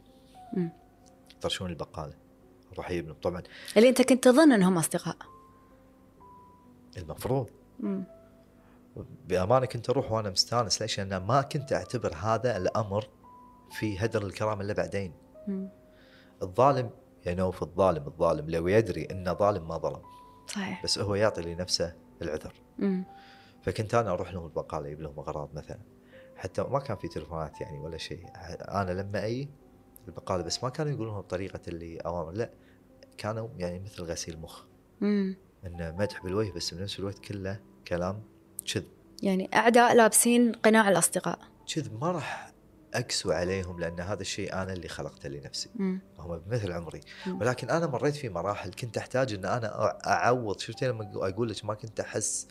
يطرشون 1.37 1.71
البقالة 1.71 2.15
أروح 2.73 2.91
أجيب 2.91 3.15
طبعا 3.23 3.43
اللي 3.77 3.89
أنت 3.89 4.03
كنت 4.03 4.25
تظن 4.25 4.53
أنهم 4.53 4.79
أصدقاء 4.79 5.17
المفروض 6.97 7.51
مم. 7.81 8.05
بأمانة 9.29 9.67
كنت 9.67 9.91
أروح 9.91 10.13
وأنا 10.13 10.31
مستأنس 10.31 10.83
ليش؟ 10.83 11.01
لأن 11.01 11.17
ما 11.17 11.43
كنت 11.43 11.73
أعتبر 11.73 12.15
هذا 12.15 12.57
الأمر 12.57 13.09
في 13.71 13.99
هدر 13.99 14.27
الكرامه 14.27 14.63
إلا 14.63 14.73
بعدين 14.73 15.13
مم. 15.49 15.69
الظالم 16.43 16.91
يا 17.27 17.35
نوف 17.35 17.63
الظالم 17.63 18.07
الظالم 18.07 18.51
لو 18.51 18.69
يدري 18.69 19.09
انه 19.11 19.33
ظالم 19.33 19.69
ما 19.69 19.79
ظلم 19.79 20.03
صحيح 20.47 20.85
بس 20.85 20.99
هو 20.99 21.15
يعطي 21.15 21.43
لنفسه 21.43 21.95
العذر 22.23 22.53
مم. 22.79 23.05
فكنت 23.63 23.95
أنا 23.95 24.11
أروح 24.11 24.33
لهم 24.33 24.45
البقالة 24.45 24.87
أجيب 24.87 25.01
لهم 25.01 25.19
أغراض 25.19 25.55
مثلا. 25.55 25.79
حتى 26.37 26.63
ما 26.63 26.79
كان 26.79 26.97
في 26.97 27.09
تلفونات 27.09 27.61
يعني 27.61 27.79
ولا 27.79 27.99
شيء. 27.99 28.27
أنا 28.69 28.91
لما 28.91 29.25
اي 29.25 29.49
البقالة 30.09 30.43
بس 30.43 30.65
ما 30.65 30.71
كانوا 30.71 30.93
يقولونها 30.93 31.21
بطريقة 31.21 31.61
اللي 31.69 31.99
أوامر 31.99 32.33
لا 32.33 32.51
كانوا 33.19 33.49
يعني 33.57 33.79
مثل 33.79 34.03
غسيل 34.03 34.41
مخ. 34.41 34.65
مم. 35.01 35.37
انه 35.67 35.97
مدح 35.99 36.23
بالوجه 36.23 36.53
بس 36.53 36.75
بنفس 36.75 36.99
الوقت 36.99 37.19
كله 37.19 37.61
كلام 37.89 38.23
كذب. 38.75 38.85
يعني 39.23 39.51
أعداء 39.55 39.95
لابسين 39.95 40.53
قناع 40.53 40.89
الأصدقاء. 40.89 41.39
كذب 41.75 42.01
ما 42.01 42.11
راح 42.13 42.53
أقسو 42.95 43.33
عليهم 43.33 43.81
لأن 43.81 44.01
هذا 44.01 44.21
الشيء 44.21 44.53
أنا 44.53 44.73
اللي 44.73 44.89
خلقته 44.89 45.29
لنفسي. 45.29 45.71
مم. 45.75 46.01
هم 46.19 46.39
بمثل 46.39 46.73
عمري. 46.73 47.01
مم. 47.27 47.41
ولكن 47.41 47.71
أنا 47.71 47.87
مريت 47.87 48.17
في 48.17 48.29
مراحل 48.29 48.71
كنت 48.71 48.97
أحتاج 48.99 49.33
إن 49.33 49.45
أنا 49.45 49.99
أعوض. 50.07 50.59
شفتي 50.59 50.89
لما 50.89 51.13
أقول 51.15 51.49
لك 51.49 51.65
ما 51.65 51.75
كنت 51.75 52.01
أحس 52.01 52.49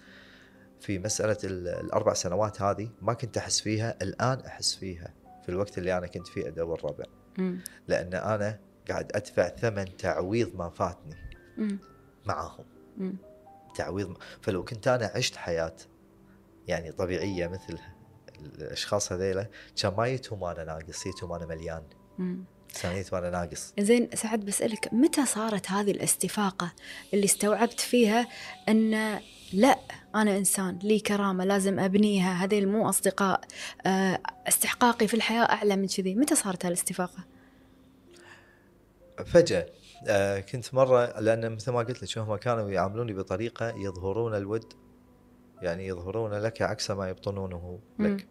في 0.81 0.99
مسألة 0.99 1.37
ال- 1.43 1.67
الأربع 1.67 2.13
سنوات 2.13 2.61
هذه 2.61 2.89
ما 3.01 3.13
كنت 3.13 3.37
أحس 3.37 3.59
فيها 3.59 3.95
الآن 4.01 4.39
أحس 4.39 4.75
فيها 4.75 5.13
في 5.43 5.49
الوقت 5.49 5.77
اللي 5.77 5.97
أنا 5.97 6.07
كنت 6.07 6.27
فيه 6.27 6.47
ادور 6.47 6.85
ربع 6.85 7.03
مم. 7.37 7.59
لأن 7.87 8.13
أنا 8.13 8.59
قاعد 8.89 9.11
أدفع 9.15 9.49
ثمن 9.49 9.97
تعويض 9.97 10.55
ما 10.55 10.69
فاتني. 10.69 11.15
معاهم. 12.25 12.65
تعويض 13.75 14.17
فلو 14.41 14.63
كنت 14.65 14.87
أنا 14.87 15.11
عشت 15.15 15.35
حياة 15.35 15.75
يعني 16.67 16.91
طبيعية 16.91 17.47
مثل 17.47 17.77
الأشخاص 18.39 19.11
هذيلا 19.11 19.47
كان 19.81 19.93
ما 19.97 20.07
جيتهم 20.07 20.43
أنا 20.43 20.63
ناقص 20.63 21.03
جيتهم 21.03 21.31
أنا 21.31 21.45
مليان 21.45 21.83
مم. 22.17 22.43
كان 22.81 22.93
جيتهم 22.93 23.19
أنا 23.23 23.29
ناقص 23.29 23.73
زين 23.79 24.09
سعد 24.13 24.39
بسألك 24.45 24.93
متى 24.93 25.25
صارت 25.25 25.71
هذه 25.71 25.91
الاستفاقة 25.91 26.73
اللي 27.13 27.25
استوعبت 27.25 27.79
فيها 27.79 28.27
أن 28.69 29.19
لا 29.53 29.79
أنا 30.15 30.37
إنسان 30.37 30.79
لي 30.83 30.99
كرامة 30.99 31.45
لازم 31.45 31.79
أبنيها. 31.79 32.33
هذيل 32.33 32.69
مو 32.69 32.89
أصدقاء. 32.89 33.41
آه، 33.85 34.19
استحقاقي 34.47 35.07
في 35.07 35.13
الحياة 35.13 35.43
أعلى 35.43 35.75
من 35.75 35.87
كذي. 35.87 36.15
متى 36.15 36.35
صارت 36.35 36.65
هالاستفاقة؟ 36.65 37.23
فجأة. 39.25 39.65
آه 40.07 40.39
كنت 40.39 40.73
مرة 40.73 41.19
لأن 41.19 41.51
مثل 41.51 41.71
ما 41.71 41.79
قلت 41.79 42.03
لك 42.03 42.17
هم 42.17 42.35
كانوا 42.35 42.69
يعاملوني 42.69 43.13
بطريقة 43.13 43.69
يظهرون 43.69 44.35
الود. 44.35 44.73
يعني 45.61 45.87
يظهرون 45.87 46.33
لك 46.33 46.61
عكس 46.61 46.91
ما 46.91 47.09
يبطنونه 47.09 47.79
لك. 47.99 48.27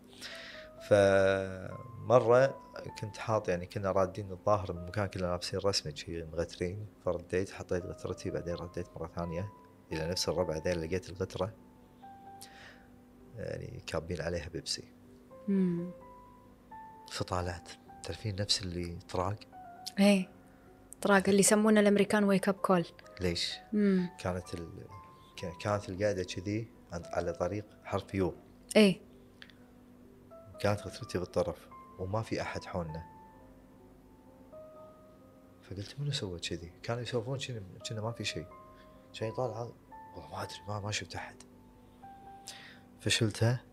فمرة 0.88 2.60
كنت 3.00 3.16
حاط 3.16 3.48
يعني 3.48 3.66
كنا 3.66 3.92
رادين 3.92 4.32
الظاهر 4.32 4.72
من 4.72 4.86
مكان 4.86 5.06
كنا 5.06 5.26
لابسين 5.26 5.60
رسمي 5.64 5.96
شي 5.96 6.22
مغترين. 6.22 6.86
فرديت 7.04 7.50
حطيت 7.50 7.86
غترتي 7.86 8.30
بعدين 8.30 8.54
رديت 8.54 8.86
مرة 8.96 9.10
ثانية. 9.16 9.48
إلى 9.92 10.06
نفس 10.10 10.28
الربع 10.28 10.56
ذي 10.56 10.72
لقيت 10.72 11.08
الغتره 11.10 11.54
يعني 13.36 13.82
كابين 13.86 14.20
عليها 14.20 14.48
بيبسي 14.48 14.84
مم. 15.48 15.90
فطالعت 17.10 17.68
تعرفين 18.02 18.36
نفس 18.36 18.62
اللي 18.62 18.98
طراق 19.08 19.36
إيه 19.98 20.28
طراق 21.02 21.22
اللي 21.28 21.40
يسمونه 21.40 21.80
الأمريكان 21.80 22.24
wake 22.24 22.48
up 22.48 22.54
call 22.54 22.86
ليش؟ 23.20 23.54
مم. 23.72 24.08
كانت 24.18 24.54
ال... 24.54 24.68
كانت 25.60 25.88
القاعدة 25.88 26.22
كذي 26.22 26.68
على 26.92 27.32
طريق 27.32 27.64
حرف 27.84 28.14
U 28.14 28.34
إيه 28.76 29.00
كانت 30.60 30.80
غثرتي 30.80 31.18
بالطرف 31.18 31.68
وما 31.98 32.22
في 32.22 32.42
أحد 32.42 32.64
حولنا 32.64 33.04
فقلت 35.62 36.00
منو 36.00 36.12
سوى 36.12 36.38
كذي؟ 36.38 36.72
كانوا 36.82 37.02
يسولفون 37.02 37.38
كنا 37.88 38.00
ما 38.00 38.12
في 38.12 38.24
شيء 38.24 38.46
شيء 39.12 39.32
طالع 39.32 39.60
والله 39.60 40.30
ما 40.30 40.42
أدري 40.42 40.58
ما 40.68 40.80
ما 40.80 40.90
شفت 40.90 41.14
أحد. 41.14 41.36
فشلتها 43.00 43.64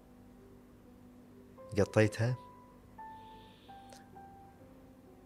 قطيتها 1.80 2.38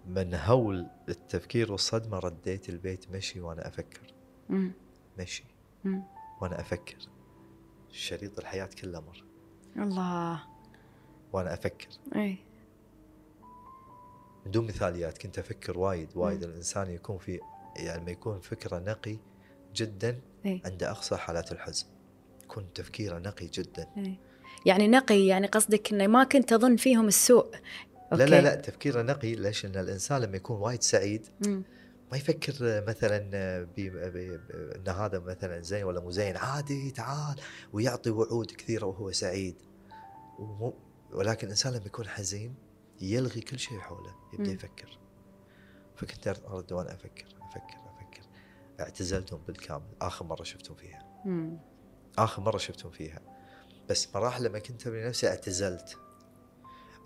من 0.05 0.33
هول 0.33 0.87
التفكير 1.09 1.71
والصدمة 1.71 2.19
رديت 2.19 2.69
البيت 2.69 3.11
مشي 3.11 3.41
وأنا 3.41 3.67
أفكر. 3.67 4.13
مم. 4.49 4.71
مشي. 5.19 5.43
مم. 5.83 6.03
وأنا 6.41 6.59
أفكر. 6.61 6.97
شريط 7.89 8.39
الحياة 8.39 8.69
كله 8.81 8.99
مر. 8.99 9.23
الله. 9.77 10.43
وأنا 11.33 11.53
أفكر. 11.53 11.87
إيه. 12.15 12.37
بدون 14.45 14.67
مثاليات 14.67 15.17
كنت 15.17 15.39
أفكر 15.39 15.79
وايد 15.79 16.17
وايد. 16.17 16.43
الإنسان 16.43 16.89
يكون 16.89 17.17
في 17.17 17.39
يعني 17.75 18.01
لما 18.01 18.11
يكون 18.11 18.39
فكره 18.39 18.79
نقي 18.79 19.17
جدا 19.75 20.19
إيه. 20.45 20.61
عند 20.65 20.83
أقصى 20.83 21.17
حالات 21.17 21.51
الحزن 21.51 21.85
يكون 22.43 22.73
تفكيره 22.73 23.17
نقي 23.17 23.47
جدا. 23.47 23.87
إيه. 23.97 24.19
يعني 24.65 24.87
نقي 24.87 25.25
يعني 25.25 25.47
قصدك 25.47 25.93
إنه 25.93 26.07
ما 26.07 26.23
كنت 26.23 26.53
أظن 26.53 26.75
فيهم 26.75 27.07
السوء. 27.07 27.55
لا 28.11 28.23
لا 28.25 28.41
لا 28.41 28.55
تفكيره 28.55 29.01
نقي 29.01 29.35
ليش؟ 29.35 29.65
إن 29.65 29.75
الإنسان 29.75 30.21
لما 30.21 30.37
يكون 30.37 30.57
وايد 30.57 30.83
سعيد 30.83 31.27
مم. 31.47 31.63
ما 32.11 32.17
يفكر 32.17 32.83
مثلا 32.87 33.17
إن 33.77 34.87
هذا 34.87 35.19
مثلا 35.19 35.61
زين 35.61 35.83
ولا 35.83 35.99
مو 35.99 36.11
زين. 36.11 36.37
عادي 36.37 36.91
تعال 36.91 37.35
ويعطي 37.73 38.09
وعود 38.09 38.51
كثيرة 38.51 38.85
وهو 38.85 39.11
سعيد. 39.11 39.55
ومو 40.39 40.73
ولكن 41.11 41.47
الإنسان 41.47 41.73
لما 41.73 41.85
يكون 41.85 42.07
حزين 42.07 42.55
يلغي 43.01 43.41
كل 43.41 43.59
شيء 43.59 43.79
حوله 43.79 44.15
يبدأ. 44.33 44.51
يفكر. 44.51 44.97
فكنت 45.95 46.27
أرد 46.27 46.73
وأنا 46.73 46.93
أفكر 46.93 47.25
أفكر. 47.41 47.88
اعتزلتهم 48.79 49.41
بالكامل. 49.47 49.95
آخر 50.01 50.25
مرة 50.25 50.43
شفتهم 50.43 50.75
فيها. 50.75 51.21
مم. 51.25 51.57
آخر 52.17 52.41
مرة 52.41 52.57
شفتهم 52.57 52.91
فيها. 52.91 53.21
بس 53.89 54.15
مراحل 54.15 54.43
لما 54.43 54.59
كنت 54.59 54.87
أبني 54.87 55.07
نفسي 55.07 55.27
اعتزلت. 55.27 55.97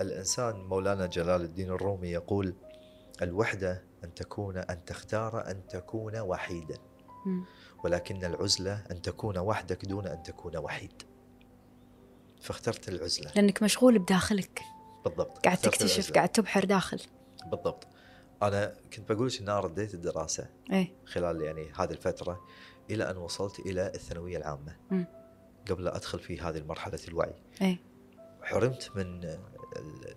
الإنسان 0.01 0.55
مولانا 0.55 1.05
جلال 1.05 1.41
الدين 1.41 1.69
الرومي 1.69 2.09
يقول 2.09 2.55
الوحدة 3.21 3.83
أن 4.03 4.13
تكون 4.13 4.57
أن 4.57 4.85
تختار 4.85 5.51
أن 5.51 5.67
تكون 5.67 6.19
وحيدا. 6.19 6.77
مم. 7.25 7.45
ولكن 7.83 8.25
العزلة 8.25 8.83
أن 8.91 9.01
تكون 9.01 9.37
وحدك 9.37 9.85
دون 9.85 10.07
أن 10.07 10.23
تكون 10.23 10.57
وحيد. 10.57 11.03
فاخترت 12.41 12.89
العزلة. 12.89 13.31
لأنك 13.35 13.63
مشغول 13.63 13.99
بداخلك. 13.99 14.61
بالضبط. 15.05 15.45
قاعد 15.45 15.57
تكتشف 15.57 15.95
العزلة. 15.95 16.15
قاعد 16.15 16.29
تبحر 16.29 16.65
داخل. 16.65 17.01
بالضبط. 17.45 17.87
أنا 18.43 18.75
كنت 18.93 19.11
بقول 19.11 19.27
لك 19.27 19.41
إن 19.41 19.49
أنا 19.49 19.59
رديت 19.59 19.93
الدراسة 19.93 20.49
إيه. 20.71 20.93
خلال 21.05 21.41
يعني 21.41 21.71
هذه 21.75 21.91
الفترة 21.91 22.45
إلى 22.89 23.09
أن 23.11 23.17
وصلت 23.17 23.59
إلى 23.59 23.87
الثانوية 23.87 24.37
العامة. 24.37 24.75
مم. 24.91 25.05
قبل 25.69 25.83
لا 25.83 25.95
أدخل 25.95 26.19
في 26.19 26.39
هذه 26.41 26.57
المرحلة 26.57 26.99
الوعي. 27.07 27.33
إيه. 27.61 27.77
حرمت 28.41 28.91
من 28.95 29.23
ال- 29.23 30.15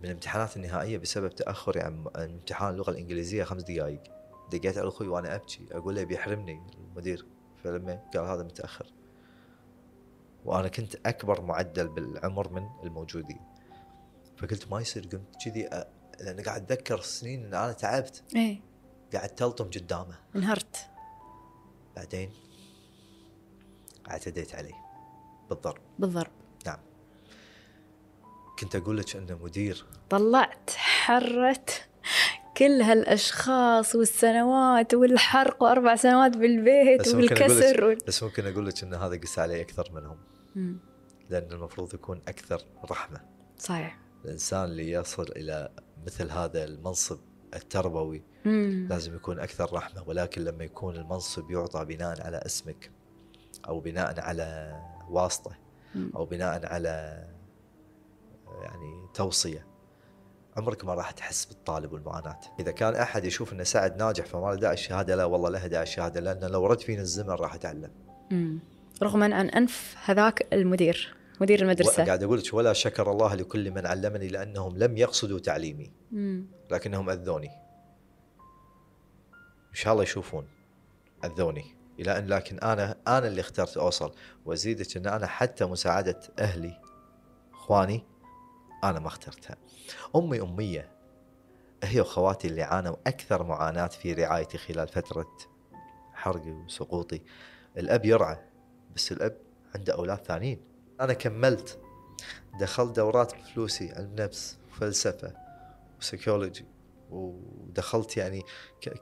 من 0.00 0.04
الامتحانات 0.04 0.56
النهائية 0.56 0.98
بسبب 0.98 1.34
تأخري 1.34 1.80
عن 1.80 2.06
امتحان 2.16 2.70
اللغة 2.74 2.90
الإنجليزية 2.90 3.44
خمس 3.44 3.62
دقائق 3.62 4.02
دقيت 4.52 4.78
على 4.78 4.88
أخوي 4.88 5.08
وأنا 5.08 5.34
أبكي 5.34 5.66
أقول 5.72 5.94
له 5.94 6.04
بيحرمني 6.04 6.62
المدير. 6.78 7.26
فلما 7.64 8.02
قال 8.14 8.24
هذا 8.24 8.42
متأخر. 8.42 8.86
وأنا 10.44 10.68
كنت 10.68 10.96
أكبر 11.06 11.40
معدل 11.40 11.88
بالعمر 11.88 12.52
من 12.52 12.68
الموجودين. 12.84 13.40
فقلت 14.36 14.70
ما 14.70 14.80
يصير؟ 14.80 15.02
قمت 15.02 15.36
كذي 15.44 15.68
لأن 16.20 16.40
قاعد 16.40 16.72
أتذكر 16.72 17.00
سنين 17.00 17.44
إن 17.44 17.54
أنا 17.54 17.72
تعبت. 17.72 18.22
إيه. 18.36 18.60
قاعد 19.12 19.28
تلطم 19.28 19.64
قدامه. 19.64 20.18
انهرت. 20.36 20.76
بعدين 21.96 22.30
اعتديت 24.10 24.54
عليه. 24.54 24.74
بالضرب. 25.50 25.80
بالضرب. 25.98 26.30
نعم. 26.66 26.78
كنت 28.58 28.76
أقول 28.76 28.98
لك 28.98 29.16
أنه 29.16 29.38
مدير. 29.42 29.86
طلعت 30.10 30.70
حرت 30.70 31.88
كل 32.56 32.82
هالأشخاص 32.82 33.94
والسنوات 33.94 34.94
والحرق 34.94 35.62
وأربع 35.62 35.96
سنوات 35.96 36.36
بالبيت 36.36 37.00
بس 37.00 37.08
ممكن 37.08 37.20
والكسر 37.20 37.84
وال... 37.84 37.98
بس 38.06 38.22
ممكن 38.22 38.46
أقول 38.46 38.66
لك 38.66 38.82
إن 38.82 38.94
هذا 38.94 39.16
قس 39.16 39.38
علي 39.38 39.60
أكثر 39.60 39.92
منهم. 39.92 40.18
لأن 41.30 41.52
المفروض 41.52 41.94
يكون 41.94 42.22
أكثر 42.28 42.62
رحمة. 42.90 43.20
صحيح. 43.58 43.98
الإنسان 44.24 44.64
اللي 44.64 44.90
يصل 44.90 45.26
إلى 45.36 45.68
مثل 46.08 46.30
هذا 46.30 46.64
المنصب 46.64 47.18
التربوي 47.54 48.22
مم. 48.44 48.86
لازم 48.90 49.14
يكون 49.16 49.40
أكثر 49.40 49.72
رحمة 49.72 50.02
ولكن 50.06 50.44
لما 50.44 50.64
يكون 50.64 50.96
المنصب 50.96 51.50
يعطى 51.50 51.84
بناء 51.84 52.22
على 52.26 52.36
اسمك 52.36 52.90
أو 53.68 53.80
بناء 53.80 54.20
على 54.20 54.78
واسطة 55.10 55.56
مم. 55.94 56.10
أو 56.16 56.24
بناء 56.24 56.66
على 56.66 57.24
يعني 58.62 59.08
توصية 59.14 59.66
عمرك 60.56 60.84
ما 60.84 60.94
راح 60.94 61.10
تحس 61.10 61.44
بالطالب 61.44 61.92
والمعاناة 61.92 62.40
إذا 62.60 62.70
كان 62.70 62.94
أحد 62.94 63.24
يشوف 63.24 63.52
ان 63.52 63.64
سعد 63.64 63.96
ناجح 63.96 64.24
فما 64.24 64.46
له 64.46 64.54
داعي 64.54 64.74
الشهادة 64.74 65.16
لا 65.16 65.24
والله 65.24 65.50
له 65.50 65.66
داعي 65.66 65.82
الشهادة 65.82 66.20
لأن 66.20 66.50
لو 66.50 66.66
رد 66.66 66.80
فينا 66.80 67.02
الزمن 67.02 67.30
راح 67.30 67.54
اتعلم 67.54 67.90
مم. 68.30 68.58
رغما 69.02 69.34
عن 69.34 69.50
أنف 69.50 69.96
هذاك 70.04 70.46
المدير 70.52 71.17
مدير 71.40 71.62
المدرسة. 71.62 72.04
قاعد 72.04 72.22
أقول 72.22 72.38
لك 72.38 72.54
ولا 72.54 72.72
شكر 72.72 73.10
الله 73.10 73.34
لكل 73.34 73.70
من 73.70 73.86
علمني 73.86 74.28
لأنهم 74.28 74.78
لم 74.78 74.96
يقصدوا 74.96 75.38
تعليمي. 75.38 75.92
مم. 76.12 76.46
لكنهم 76.70 77.10
أذوني. 77.10 77.50
إن 79.70 79.74
شاء 79.74 79.92
الله 79.92 80.02
يشوفون 80.02 80.48
أذوني. 81.24 81.64
إلى 82.00 82.18
ان 82.18 82.26
لكن 82.26 82.58
أنا 82.58 82.96
أنا 83.08 83.28
اللي 83.28 83.40
اخترت 83.40 83.76
أوصل. 83.76 84.12
وأزيدك 84.44 84.96
إن 84.96 85.06
أنا 85.06 85.26
حتى 85.26 85.64
مساعدة 85.64 86.20
أهلي 86.38 86.80
إخواني 87.52 88.04
أنا 88.84 89.00
ما 89.00 89.06
اخترتها. 89.06 89.56
أمي 90.16 90.40
أمية. 90.40 90.90
هي 91.84 92.00
واخواتي 92.00 92.48
اللي 92.48 92.62
عانوا 92.62 92.96
أكثر 93.06 93.42
معاناة 93.42 93.86
في 93.86 94.12
رعايتي 94.12 94.58
خلال 94.58 94.88
فترة 94.88 95.36
حرقي 96.12 96.50
وسقوطي. 96.50 97.22
الأب 97.78 98.04
يرعى 98.04 98.38
بس 98.96 99.12
الأب 99.12 99.36
عنده 99.74 99.94
أولاد 99.94 100.18
ثانيين. 100.18 100.67
أنا 101.00 101.12
كملت. 101.12 101.78
دخلت 102.60 102.96
دورات 102.96 103.34
بفلوسي 103.34 103.92
علم 103.92 104.14
نفس 104.18 104.58
وفلسفه 104.70 105.34
وسيكولوجي 106.00 106.64
ودخلت 107.10 108.16
يعني 108.16 108.42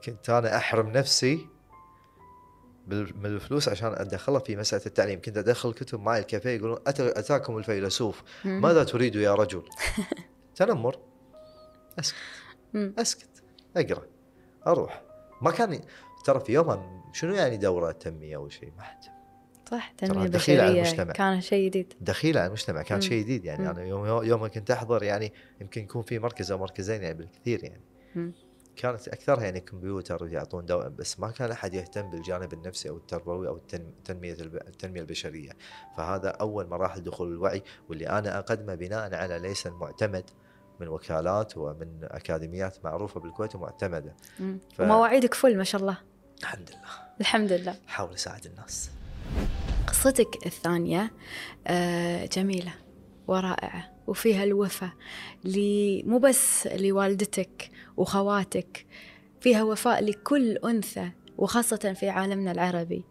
كنت 0.05 0.29
أنا 0.29 0.57
أحرم 0.57 0.89
نفسي 0.89 1.47
من 2.87 3.25
الفلوس 3.25 3.69
عشان 3.69 3.93
ادخلها 3.93 4.39
في 4.39 4.55
مسألة 4.55 4.85
التعليم. 4.85 5.21
كنت 5.21 5.37
أدخل 5.37 5.73
كتب 5.73 5.99
معي 5.99 6.19
الكافيه 6.19 6.49
يقولون 6.49 6.79
أتاكم 6.87 7.57
الفيلسوف. 7.57 8.23
ماذا 8.45 8.83
تريد 8.83 9.15
يا 9.15 9.35
رجل؟ 9.35 9.63
تنمر. 10.55 10.99
أسكت. 11.99 12.17
أسكت. 12.75 13.43
أقرأ. 13.77 14.07
أروح. 14.67 15.01
ما 15.41 15.51
كان 15.51 15.81
ترى 16.25 16.39
في 16.39 16.53
يومها 16.53 17.03
شنو 17.13 17.33
يعني 17.33 17.57
دورة 17.57 17.91
تنمية 17.91 18.35
أو 18.35 18.49
شيء؟ 18.49 18.73
ما 18.77 18.83
حد 18.83 19.16
صح 19.71 19.91
تنمية 19.97 20.27
دخيل 20.27 20.59
على 20.61 20.69
بشرية 20.69 20.81
المجتمع. 20.83 21.13
كان 21.13 21.41
شيء 21.41 21.65
جديد 21.69 21.93
دخيل 22.01 22.37
على 22.37 22.47
المجتمع 22.47 22.81
كان. 22.81 23.01
شيء 23.01 23.23
جديد 23.23 23.45
يعني 23.45 23.63
مم. 23.63 23.69
أنا 23.69 23.83
يوم 23.83 24.23
يوم 24.23 24.47
كنت 24.47 24.71
أحضر 24.71 25.03
يعني 25.03 25.33
يمكن 25.61 25.81
يكون 25.81 26.01
في 26.01 26.19
مركز 26.19 26.51
أو 26.51 26.57
مركزين 26.57 27.01
يعني 27.01 27.13
بالكثير 27.13 27.63
يعني 27.63 27.81
مم. 28.15 28.31
كانت 28.75 29.07
أكثرها 29.07 29.43
يعني 29.43 29.59
كمبيوتر 29.59 30.23
ويعطون 30.23 30.65
دواء 30.65 30.89
بس 30.89 31.19
ما 31.19 31.31
كان 31.31 31.51
أحد 31.51 31.73
يهتم 31.73 32.09
بالجانب 32.09 32.53
النفسي 32.53 32.89
أو 32.89 32.97
التربوي 32.97 33.47
أو 33.47 33.57
التن- 33.57 33.73
التنميه 33.97 34.33
الب- 34.33 34.55
التنمية 34.55 35.01
البشرية 35.01 35.51
فهذا 35.97 36.29
أول 36.29 36.67
مراحل 36.67 37.03
دخول 37.03 37.31
الوعي 37.31 37.63
واللي 37.89 38.09
أنا 38.09 38.39
أقدمه 38.39 38.75
بناء 38.75 39.15
على 39.15 39.39
ليس 39.39 39.67
المعتمد 39.67 40.23
من 40.79 40.87
وكالات 40.87 41.57
ومن 41.57 41.87
أكاديميات 42.03 42.77
معروفة 42.85 43.19
بالكويت 43.19 43.55
ومعتمده. 43.55 44.15
ف- 44.73 44.79
ومواعيدك 44.81 45.33
فل 45.33 45.57
ما 45.57 45.63
شاء 45.63 45.81
الله 45.81 45.97
الحمد 46.41 46.69
لله 46.69 46.89
الحمد 47.21 47.51
لله 47.51 47.75
احاول 47.87 48.13
اساعد 48.13 48.45
الناس 48.45 48.89
قصتك 49.87 50.45
الثانية 50.45 51.11
آه، 51.67 52.25
جميلة 52.25 52.73
ورائعة 53.27 53.91
وفيها 54.07 54.43
الوفاء 54.43 54.91
مو 56.05 56.17
بس 56.17 56.67
لوالدتك 56.67 57.71
وخواتك 57.97 58.85
فيها 59.41 59.63
وفاء 59.63 60.03
لكل 60.03 60.57
أنثى 60.57 61.11
وخاصة 61.37 61.93
في 61.93 62.09
عالمنا 62.09 62.51
العربي 62.51 63.05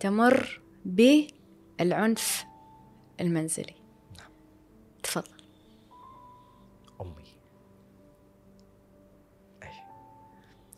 تمر 0.00 0.60
بالعنف 0.84 2.44
المنزلي. 3.20 3.74
تفضل. 5.02 5.42
أمي. 7.00 7.24
اي 9.62 9.68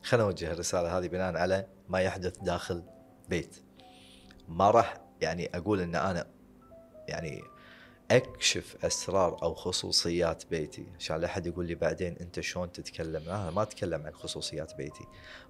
خلينا 0.02 0.26
اوجه 0.26 0.52
الرسالة 0.52 0.98
هذه 0.98 1.06
بناء 1.08 1.36
على 1.36 1.66
ما 1.88 2.00
يحدث 2.00 2.38
داخل 2.38 2.82
بيت. 3.28 3.63
ما 4.48 4.70
راح 4.70 5.00
يعني 5.20 5.50
أقول 5.54 5.80
إن 5.80 5.94
أنا 5.94 6.26
يعني 7.08 7.42
أكشف 8.10 8.84
أسرار 8.84 9.42
أو 9.42 9.54
خصوصيات 9.54 10.44
بيتي. 10.50 10.86
عشان 10.98 11.16
لا 11.16 11.26
أحد 11.26 11.46
يقول 11.46 11.66
لي 11.66 11.74
بعدين 11.74 12.16
أنت 12.20 12.40
شلون 12.40 12.72
تتكلم؟ 12.72 13.22
أنا 13.28 13.50
ما 13.50 13.62
أتكلم 13.62 14.06
عن 14.06 14.14
خصوصيات 14.14 14.76
بيتي. 14.76 15.04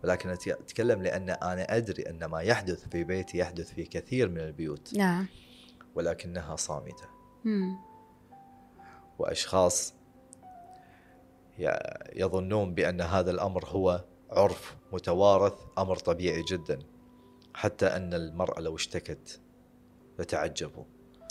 ولكن 0.05 0.29
أتكلم 0.31 1.03
لأن 1.03 1.31
أنا 1.31 1.77
أدري 1.77 2.03
إن 2.03 2.25
ما 2.25 2.41
يحدث 2.41 2.89
في 2.89 3.05
بيتي 3.05 3.39
يحدث 3.39 3.73
في 3.73 3.85
كثير 3.85 4.29
من 4.29 4.41
البيوت. 4.41 4.95
نعم. 4.95 5.27
ولكنها 5.95 6.57
صامتة. 6.57 7.09
مم. 7.45 7.77
وأشخاص 9.19 9.95
يظنون 12.17 12.75
بأن 12.75 13.01
هذا 13.01 13.31
الأمر 13.31 13.67
هو 13.67 14.05
عرف 14.31 14.77
متوارث 14.93 15.55
أمر 15.79 15.97
طبيعي 15.97 16.43
جدا. 16.43 16.79
حتى 17.55 17.87
أن 17.87 18.15
المرأة 18.15 18.61
لو 18.61 18.75
اشتكت 18.77 19.41
لتعجبوا. 20.19 20.85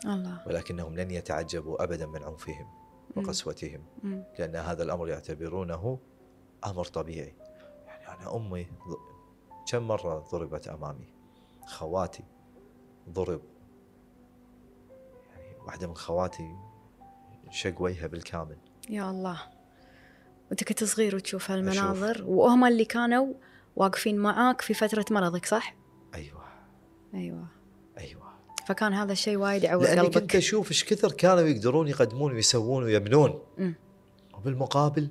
الله. 0.05 0.41
ولكنهم 0.47 0.95
لن 0.95 1.11
يتعجبوا 1.11 1.83
ابدا 1.83 2.05
من 2.05 2.23
عنفهم. 2.23 2.67
وقسوتهم 3.15 3.83
مم. 4.03 4.23
لأن 4.39 4.55
هذا 4.55 4.83
الأمر 4.83 5.09
يعتبرونه 5.09 5.99
أمر 6.65 6.85
طبيعي. 6.85 7.33
يعني 7.87 8.07
أنا 8.21 8.35
أمي 8.35 8.63
ض- 8.63 9.13
كم 9.71 9.87
مرة 9.87 10.19
ضربت 10.31 10.67
أمامي؟ 10.67 11.07
خواتي 11.65 12.23
ضرب. 13.09 13.41
يعني 15.31 15.55
واحدة 15.65 15.87
من 15.87 15.95
خواتي 15.95 16.55
شق 17.49 17.81
وجهها 17.81 18.07
بالكامل. 18.07 18.57
يا 18.89 19.09
الله. 19.09 19.41
وأنت 20.49 20.63
كنت 20.63 20.83
صغير 20.83 21.15
وتشوف 21.15 21.51
هالمناظر 21.51 22.23
وهم 22.27 22.65
اللي 22.65 22.85
كانوا 22.85 23.33
واقفين 23.75 24.17
معاك 24.17 24.61
في 24.61 24.73
فترة 24.73 25.05
مرضك 25.11 25.45
صح؟ 25.45 25.75
أيوه. 26.13 26.43
أيوه. 27.13 27.47
أيوه. 27.97 28.33
فكان 28.67 28.93
هذا 28.93 29.11
الشيء 29.11 29.37
وايد 29.37 29.63
لاني 29.63 30.01
قلبك. 30.01 30.19
كنت 30.19 30.35
أشوف 30.35 30.71
إيش 30.71 30.83
كثر 30.83 31.11
كانوا 31.11 31.41
يقدرون 31.41 31.87
يقدمون 31.87 32.33
ويسوون 32.33 32.83
ويبنون 32.83 33.43
مم. 33.57 33.75
وبالمقابل 34.33 35.09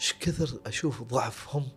إيش 0.00 0.14
كثر 0.20 0.60
أشوف 0.66 1.02
ضعفهم 1.02 1.68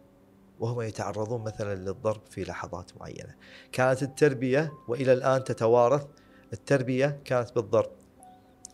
وهم 0.59 0.81
يتعرضون 0.81 1.43
مثلا 1.43 1.75
للضرب 1.75 2.21
في 2.29 2.43
لحظات 2.43 2.91
معينة. 2.97 3.35
كانت 3.71 4.03
التربية 4.03 4.73
وإلى 4.87 5.13
الآن 5.13 5.43
تتوارث 5.43 6.07
التربية 6.53 7.19
كانت 7.25 7.55
بالضرب. 7.55 7.91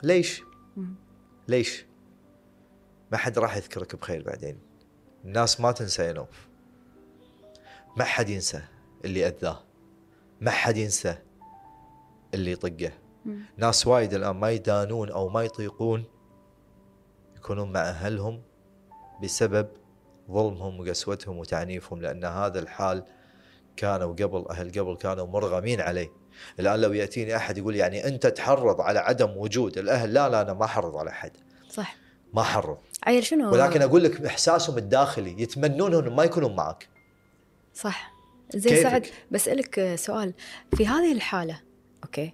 ليش؟ 0.04 0.42
مم. 0.78 0.96
ليش؟ 1.48 1.86
ما 3.12 3.18
حد 3.18 3.40
راح 3.40 3.58
يذكرك 3.58 3.96
بخير 3.96 4.24
بعدين. 4.24 4.60
الناس 5.26 5.62
ما 5.62 5.72
تنسى 5.72 6.04
يا 6.04 6.14
نوف. 6.14 6.48
ما 7.98 8.04
حد 8.04 8.30
ينسى. 8.30 8.62
اللي 9.06 9.28
أذاه. 9.28 9.64
ما 10.42 10.52
حد 10.52 10.78
ينسى 10.78 11.18
اللي 12.34 12.52
يطقه. 12.52 12.92
ناس 13.58 13.88
وايد 13.88 14.14
الآن 14.14 14.36
ما 14.36 14.52
يدانون 14.52 15.10
أو 15.10 15.30
ما 15.30 15.44
يطيقون 15.44 16.04
يكونون 17.36 17.72
مع 17.72 17.80
أهلهم 17.80 18.42
بسبب 19.24 19.68
ظلمهم 20.32 20.80
وقسوتهم 20.80 21.38
وتعنيفهم 21.38 22.02
لأن 22.02 22.26
هذا 22.26 22.60
الحال 22.60 23.04
كانوا 23.78 24.14
قبل 24.14 24.46
أهل 24.50 24.72
قبل 24.80 24.96
كانوا 24.96 25.28
مرغمين 25.28 25.82
عليه. 25.82 26.12
الآن 26.60 26.82
لو 26.82 26.94
يأتيني 26.94 27.36
أحد 27.36 27.58
يقول 27.58 27.76
يعني 27.76 28.08
أنت 28.08 28.28
تحرض 28.28 28.82
على 28.82 29.00
عدم 29.00 29.38
وجود 29.38 29.78
الأهل 29.78 30.14
لا 30.14 30.30
لا 30.30 30.42
أنا 30.42 30.54
ما 30.54 30.66
احرض 30.66 30.96
على 30.96 31.10
أحد. 31.10 31.32
صح. 31.70 31.96
ما 32.34 32.42
احرض 32.42 32.78
عيل 33.04 33.24
شنو؟ 33.24 33.52
ولكن 33.52 33.82
أقول 33.82 34.04
لك 34.04 34.26
إحساسهم 34.26 34.78
الداخلي 34.78 35.42
يتمنون 35.42 35.94
انهم 35.94 36.16
ما 36.16 36.24
يكونون 36.24 36.56
معك. 36.56 36.90
صح. 37.74 38.15
زين 38.56 38.76
كيفك؟ 38.76 38.84
سعد 38.84 39.06
بسألك 39.32 39.96
سؤال 39.96 40.34
في 40.78 40.88
هذه 40.88 41.12
الحالة 41.12 41.62
okay 42.04 42.34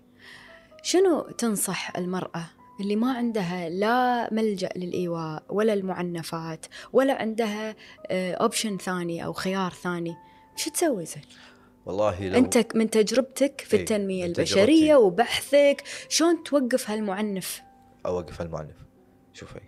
شنو 0.83 1.21
تنصح 1.21 1.97
المرأة 1.97 2.43
اللي 2.79 2.95
ما 2.95 3.13
عندها 3.13 3.69
لا 3.69 4.33
ملجأ 4.33 4.69
للإيواء 4.75 5.43
ولا 5.49 5.73
المعنفات 5.73 6.65
ولا 6.93 7.13
عندها 7.13 7.75
option 8.11 8.77
ثاني 8.77 9.25
أو 9.25 9.33
خيار 9.33 9.71
ثاني 9.71 10.15
شو 10.55 10.69
تسوي 10.69 11.05
زين؟ 11.05 11.21
والله 11.85 12.27
لو 12.27 12.37
أنت 12.37 12.75
من 12.75 12.89
تجربتك 12.89 13.61
في 13.61 13.75
إيه، 13.75 13.81
التنمية 13.81 14.25
البشرية. 14.25 14.95
وبحثك 14.95 15.83
شلون 16.09 16.43
توقف 16.43 16.89
هالمعنف؟ 16.89 17.61
أوقف 18.05 18.41
المعنف 18.41 18.75
شوفي 19.33 19.59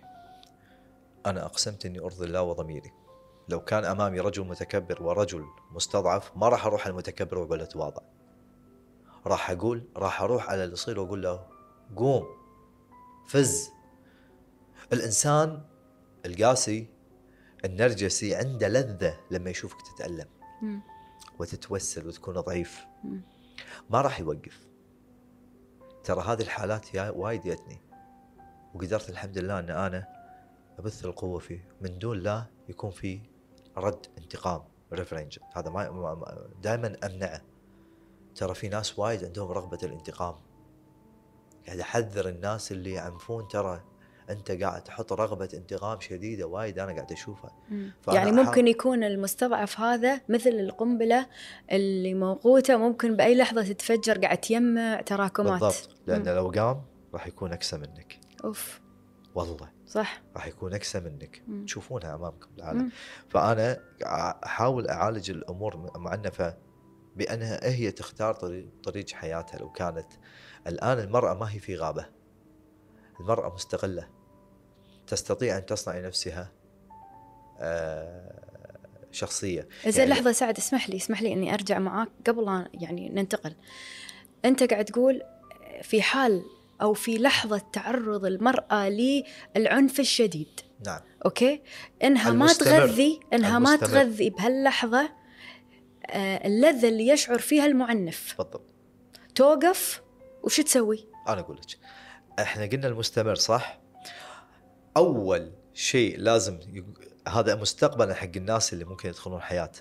أنا 1.26 1.44
أقسمت 1.44 1.86
إني 1.86 2.00
أرضي 2.00 2.26
الله 2.26 2.42
وضميري 2.42 2.90
لو 3.48 3.60
كان 3.60 3.84
أمامي 3.84 4.20
رجل 4.20 4.44
متكبر 4.44 5.02
ورجل 5.02 5.44
مستضعف 5.70 6.36
ما 6.36 6.48
راح 6.48 6.66
أروح 6.66 6.82
على 6.82 6.90
المتكبر 6.90 7.38
وأقول 7.38 7.58
له 7.58 7.64
تواضع. 7.64 8.02
راح 9.26 9.50
أقول 9.50 9.84
راح 9.96 10.22
أروح 10.22 10.50
على 10.50 10.64
اللي 10.64 10.72
يصير 10.72 11.00
وأقول 11.00 11.22
له 11.22 11.46
قوم 11.96 12.26
فز. 13.28 13.70
الإنسان 14.92 15.62
القاسي 16.26 16.86
النرجسي 17.64 18.34
عنده 18.34 18.68
لذة 18.68 19.20
لما 19.30 19.50
يشوفك 19.50 19.78
تتألم. 19.82 20.28
وتتوسل 21.38 22.06
وتكون 22.08 22.34
ضعيف. 22.34 22.84
ما 23.90 24.00
راح 24.00 24.20
يوقف. 24.20 24.66
ترى 26.04 26.20
هذه 26.20 26.42
الحالات 26.42 26.94
يا 26.94 27.10
وايد 27.10 27.42
جتني 27.42 27.80
وقدرت 28.74 29.10
الحمد 29.10 29.38
لله 29.38 29.58
أن 29.58 29.70
أنا 29.70 30.08
أبث 30.78 31.04
القوة 31.04 31.38
فيه. 31.38 31.68
من 31.80 31.98
دون 31.98 32.18
لا 32.18 32.46
يكون 32.68 32.90
في 32.90 33.20
رد 33.76 34.06
انتقام 34.18 34.62
ريفرنج 34.92 35.38
هذا 35.56 35.70
ما 35.70 36.24
دائما 36.62 36.96
أمنعه. 37.04 37.42
ترى 38.34 38.54
في 38.54 38.68
ناس 38.68 38.98
وايد 38.98 39.24
عندهم 39.24 39.50
رغبة 39.50 39.78
الانتقام. 39.82 40.34
قاعد 41.66 41.80
أحذر 41.80 42.28
الناس 42.28 42.72
اللي 42.72 42.92
يعنفون 42.92 43.48
ترى 43.48 43.82
أنت 44.30 44.50
قاعد 44.50 44.84
تحط 44.84 45.12
رغبة 45.12 45.48
انتقام 45.54 46.00
شديدة 46.00 46.46
وايد 46.46 46.78
أنا 46.78 46.92
قاعد 46.92 47.12
أشوفها. 47.12 47.50
يعني 48.08 48.32
ممكن 48.32 48.68
يكون 48.68 49.04
المستضعف 49.04 49.80
هذا 49.80 50.20
مثل 50.28 50.50
القنبلة 50.50 51.26
اللي 51.72 52.14
موقوتة 52.14 52.76
ممكن 52.76 53.16
بأي 53.16 53.34
لحظة 53.34 53.62
تتفجر 53.62 54.18
قاعد 54.18 54.38
تجمع 54.38 55.00
تراكمات. 55.00 55.60
بالضبط. 55.60 55.96
لأن 56.06 56.20
مم. 56.20 56.28
لو 56.28 56.48
قام 56.48 56.82
راح 57.14 57.26
يكون 57.26 57.52
اقسى 57.52 57.76
منك. 57.76 58.20
أوف. 58.44 58.80
والله. 59.34 59.73
صح. 59.94 60.22
راح 60.36 60.46
يكون 60.46 60.74
اقسى 60.74 61.00
منك. 61.00 61.42
مم. 61.48 61.64
تشوفونها 61.64 62.14
امامكم 62.14 62.48
بالعالم 62.56 62.82
مم. 62.82 62.90
فأنا 63.28 63.80
أحاول 64.46 64.88
أعالج 64.88 65.30
الأمور 65.30 65.90
معنفه 65.98 66.56
بأنها 67.16 67.60
هي 67.62 67.90
تختار 67.90 68.34
طريق, 68.34 68.68
طريق 68.84 69.10
حياتها 69.10 69.58
لو 69.58 69.72
كانت. 69.72 70.06
الآن 70.66 70.98
المرأة 70.98 71.34
ما 71.34 71.52
هي 71.52 71.58
في 71.58 71.76
غابة. 71.76 72.06
المرأة 73.20 73.54
مستقله 73.54 74.08
تستطيع 75.06 75.58
أن 75.58 75.66
تصنع 75.66 75.98
لنفسها 75.98 76.52
آه، 77.60 78.40
شخصية. 79.12 79.68
زين 79.86 79.98
يعني- 80.08 80.10
لحظة 80.10 80.32
سعد 80.32 80.58
اسمح 80.58 80.90
لي 80.90 80.96
اسمح 80.96 81.22
لي 81.22 81.32
إني 81.32 81.54
أرجع 81.54 81.78
معاك 81.78 82.08
قبل 82.26 82.66
يعني 82.74 83.08
ننتقل. 83.08 83.54
أنت 84.44 84.62
قاعد 84.62 84.84
تقول 84.84 85.22
في 85.82 86.02
حال 86.02 86.42
أو 86.82 86.94
في 86.94 87.18
لحظة 87.18 87.58
تعرض 87.72 88.24
المرأة 88.24 88.88
للعنف 89.56 90.00
الشديد. 90.00 90.60
نعم. 90.86 91.00
أوكي؟ 91.24 91.62
إنها 92.04 92.30
ما 92.32 92.44
المستمر. 92.44 92.70
تغذي 92.78 93.20
إنها 93.32 93.58
ما 93.58 93.68
المستمر. 93.74 93.88
تغذي 93.88 94.30
بهاللحظة 94.30 95.12
آه، 96.06 96.46
اللذه 96.46 96.88
اللي 96.88 97.08
يشعر 97.08 97.38
فيها 97.38 97.66
المعنف. 97.66 98.34
بالضبط 98.38 98.62
توقف 99.34 100.02
وش 100.42 100.60
تسوي؟ 100.60 101.06
أنا 101.28 101.40
أقول 101.40 101.56
لك 101.56 101.78
إحنا 102.38 102.66
قلنا 102.66 102.86
المستمر 102.88 103.34
صح؟ 103.34 103.80
أول 104.96 105.52
شيء 105.74 106.18
لازم 106.18 106.58
يق- 106.72 107.28
هذا 107.28 107.54
مستقبلا 107.54 108.14
حق 108.14 108.30
الناس 108.36 108.72
اللي 108.72 108.84
ممكن 108.84 109.08
يدخلون 109.08 109.40
حياة. 109.40 109.72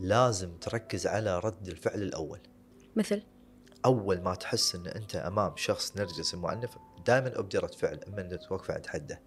لازم 0.00 0.56
تركز 0.56 1.06
على 1.06 1.38
رد 1.38 1.68
الفعل 1.68 2.02
الأول. 2.02 2.38
مثل؟ 2.96 3.22
أول 3.84 4.20
ما 4.20 4.34
تحس 4.34 4.74
إن 4.74 4.86
أنت 4.86 5.16
أمام 5.16 5.52
شخص 5.56 5.96
نرجسي 5.96 6.36
معنف 6.36 6.70
دائما 7.06 7.38
ابدي 7.38 7.58
رد 7.58 7.74
فعل 7.74 8.00
أما 8.08 8.20
انك 8.20 8.38
توقف 8.48 8.70
عند 8.70 8.86
حده. 8.86 9.20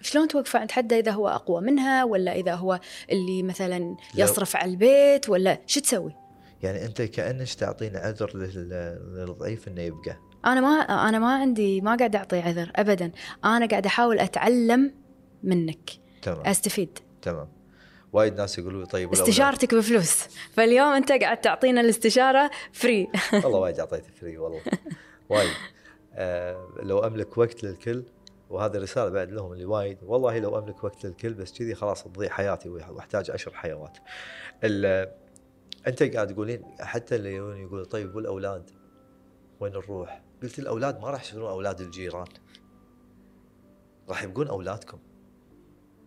شلون 0.00 0.28
توقفه 0.28 0.58
عند 0.58 0.70
حده 0.70 0.98
إذا 0.98 1.10
هو 1.12 1.28
أقوى 1.28 1.60
منها 1.60 2.04
ولا 2.04 2.32
إذا 2.34 2.54
هو 2.54 2.80
اللي 3.10 3.42
مثلا 3.42 3.96
يصرف 4.14 4.56
على 4.56 4.70
البيت 4.70 5.28
ولا 5.28 5.58
شو 5.66 5.80
تسوي؟ 5.80 6.16
يعني 6.62 6.84
أنت 6.84 7.02
كأنك 7.02 7.54
تعطينا 7.54 7.98
عذر 7.98 8.36
لل- 8.36 8.98
للضعيف 9.14 9.68
إنه 9.68 9.80
يبقى. 9.82 10.16
أنا 10.46 10.60
ما 10.60 10.68
أنا 11.08 11.18
ما 11.18 11.34
عندي 11.34 11.80
ما 11.80 11.96
قاعد 11.96 12.16
أعطي 12.16 12.40
عذر 12.40 12.70
ابدا. 12.76 13.12
أنا 13.44 13.66
قاعد 13.66 13.86
أحاول 13.86 14.18
أتعلم 14.18 14.94
منك. 15.42 15.90
تمام. 16.22 16.46
أستفيد. 16.46 16.98
تمام. 17.22 17.48
وايد 18.12 18.36
ناس 18.36 18.58
يقولوا 18.58 18.80
لي 18.80 18.86
طيب؟ 18.86 19.12
استشارتك 19.12 19.74
بفلوس 19.74 20.24
فاليوم 20.52 20.88
انت 20.88 21.12
قاعد 21.12 21.40
تعطينا 21.40 21.80
الاستشارة 21.80 22.50
فري 22.72 23.08
والله 23.44 23.58
وايد 23.58 23.78
اعطيته 23.78 24.12
فري 24.20 24.38
والله 24.38 24.60
وايد 25.28 25.50
آه 26.14 26.68
لو 26.82 26.98
املك 26.98 27.38
وقت 27.38 27.64
للكل 27.64 28.04
وهذه 28.50 28.78
رساله 28.78 29.08
بعد 29.08 29.30
لهم 29.30 29.52
اللي 29.52 29.64
وايد 29.64 29.98
والله 30.02 30.38
لو 30.38 30.58
املك 30.58 30.84
وقت 30.84 31.06
للكل 31.06 31.34
بس 31.34 31.52
كذي 31.52 31.74
خلاص 31.74 32.04
تضيع 32.04 32.30
حياتي 32.30 32.68
واحتاج 32.68 33.30
عشر 33.30 33.50
حيوات. 33.54 33.98
انت 35.86 36.02
قاعد 36.02 36.26
تقولين 36.34 36.64
حتى 36.80 37.16
اللي 37.16 37.34
يقول 37.34 37.86
طيب 37.86 38.14
والأولاد 38.14 38.70
وين 39.60 39.72
نروح؟ 39.72 40.22
قلت 40.42 40.58
الأولاد 40.58 41.00
ما 41.00 41.10
راح 41.10 41.22
يصيرون 41.22 41.50
أولاد 41.50 41.80
الجيران. 41.80 42.26
راح 44.08 44.22
يبقون 44.22 44.48
أولادكم. 44.48 44.98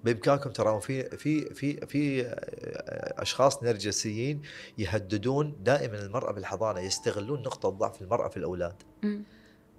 بإمكانكم 0.05 0.49
ترون 0.49 0.79
في 0.79 1.03
في 1.17 1.53
في 1.53 1.85
في 1.85 2.25
آه، 2.25 3.21
أشخاص 3.21 3.63
نرجسيين 3.63 4.41
يهددون 4.77 5.55
دائما 5.63 5.99
المرأة 5.99 6.31
بالحضانة 6.31 6.79
يستغلون 6.79 7.41
نقطة 7.41 7.69
ضعف 7.69 8.01
المرأة 8.01 8.27
في 8.27 8.37
الأولاد. 8.37 8.83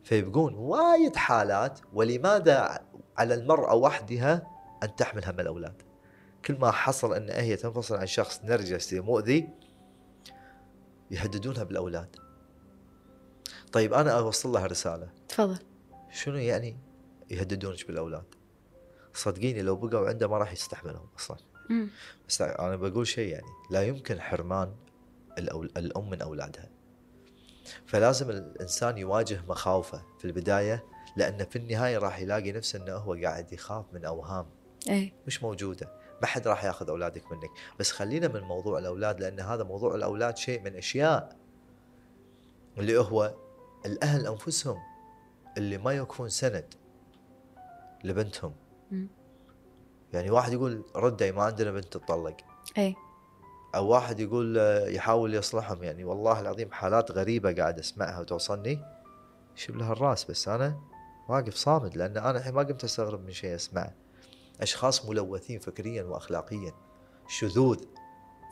فيبقون 0.05 0.55
وايد 0.55 1.17
حالات 1.17 1.81
ولماذا 1.93 2.79
على 3.19 3.35
المرأة 3.35 3.75
وحدها 3.75 4.51
أن 4.83 4.97
تحمل 4.97 5.25
هم 5.25 5.41
الأولاد؟ 5.41 5.83
كل 6.45 6.59
ما 6.59 6.71
حصل 6.71 7.15
أن 7.15 7.31
هي 7.31 7.57
تنفصل 7.57 7.97
عن 7.97 8.07
شخص 8.07 8.41
نرجسي 8.45 9.01
مؤذي 9.01 9.49
يهددونها 11.11 11.65
بالأولاد. 11.65 12.17
طيب 13.73 13.95
أنا 13.95 14.11
أوصل 14.11 14.53
لها 14.53 14.67
رسالة. 14.67 15.09
تفضل. 15.29 15.59
شنو 16.11 16.37
يعني 16.37 16.77
يهددونك 17.31 17.87
بالأولاد؟ 17.87 18.36
صدقيني 19.17 19.63
لو 19.63 19.77
بقوا 19.77 20.09
عنده 20.09 20.29
ما 20.29 20.39
راح 20.39 20.53
يستحملهم 20.53 21.09
أصلا. 21.19 21.37
مم. 21.71 21.89
بس 22.29 22.43
أنا 22.43 22.77
بقول 22.77 23.07
شيء 23.07 23.33
يعني 23.33 23.47
لا 23.71 23.83
يمكن 23.83 24.21
حرمان 24.21 24.75
الأم 25.77 26.11
من 26.11 26.23
أولادها. 26.23 26.71
فلازم 27.87 28.31
الإنسان 28.31 28.99
يواجه 28.99 29.43
مخاوفه 29.49 30.03
في 30.19 30.25
البداية 30.25 30.85
لأنه 31.17 31.45
في 31.45 31.57
النهاية 31.57 31.99
راح 31.99 32.19
يلاقي 32.19 32.53
نفسه 32.53 32.79
أنه 32.79 32.93
هو 32.93 33.15
قاعد 33.15 33.53
يخاف 33.53 33.85
من 33.93 34.05
أوهام. 34.05 34.47
اي 34.91 35.13
مش 35.27 35.43
موجودة. 35.43 35.93
ما 36.21 36.27
حد 36.27 36.49
راح 36.49 36.65
ياخذ 36.65 36.89
أولادك 36.89 37.33
منك. 37.33 37.51
بس 37.81 37.93
خلينا 37.93 38.29
من 38.29 38.41
موضوع 38.41 38.79
الأولاد 38.79 39.21
لأن 39.21 39.41
هذا 39.41 39.65
موضوع 39.65 39.95
الأولاد 39.95 40.37
شيء 40.37 40.61
من 40.61 40.77
أشياء 40.77 41.37
اللي 42.79 42.99
هو 42.99 43.35
الأهل 43.87 44.27
أنفسهم 44.27 44.79
اللي 45.57 45.79
ما 45.79 45.93
يكفون 45.93 46.29
سند 46.29 46.75
لبنتهم. 48.05 48.55
مم. 48.91 49.09
يعني 50.13 50.31
واحد 50.31 50.53
يقول 50.53 50.85
ردي 50.97 51.33
ما 51.33 51.43
عندنا 51.43 51.71
بنت 51.71 51.85
تطلق. 51.85 52.37
اي 52.79 52.95
أو 53.75 53.89
واحد 53.89 54.21
يقول 54.21 54.59
آه، 54.59 54.87
يحاول 54.89 55.35
يصلحهم. 55.35 55.83
يعني 55.83 56.05
والله 56.05 56.41
العظيم 56.41 56.73
حالات 56.73 57.11
غريبة 57.11 57.53
قاعد 57.53 57.79
أسمعها 57.79 58.21
وتوصلني. 58.21 58.81
يشب 59.57 59.77
لها 59.77 59.93
الراس 59.93 60.31
بس 60.31 60.49
أنا 60.49 60.81
واقف 61.29 61.55
صامد 61.55 61.97
لأن 61.97 62.17
أنا 62.17 62.39
الحين 62.39 62.55
ما 62.55 62.63
قمت 62.63 62.85
أستغرب 62.85 63.25
من 63.25 63.33
شيء 63.33 63.55
أسمعه. 63.55 63.95
أشخاص 64.61 65.07
ملوثين 65.07 65.59
فكريا 65.59 66.05
واخلاقيا 66.05 66.73
شذوذ 67.29 67.79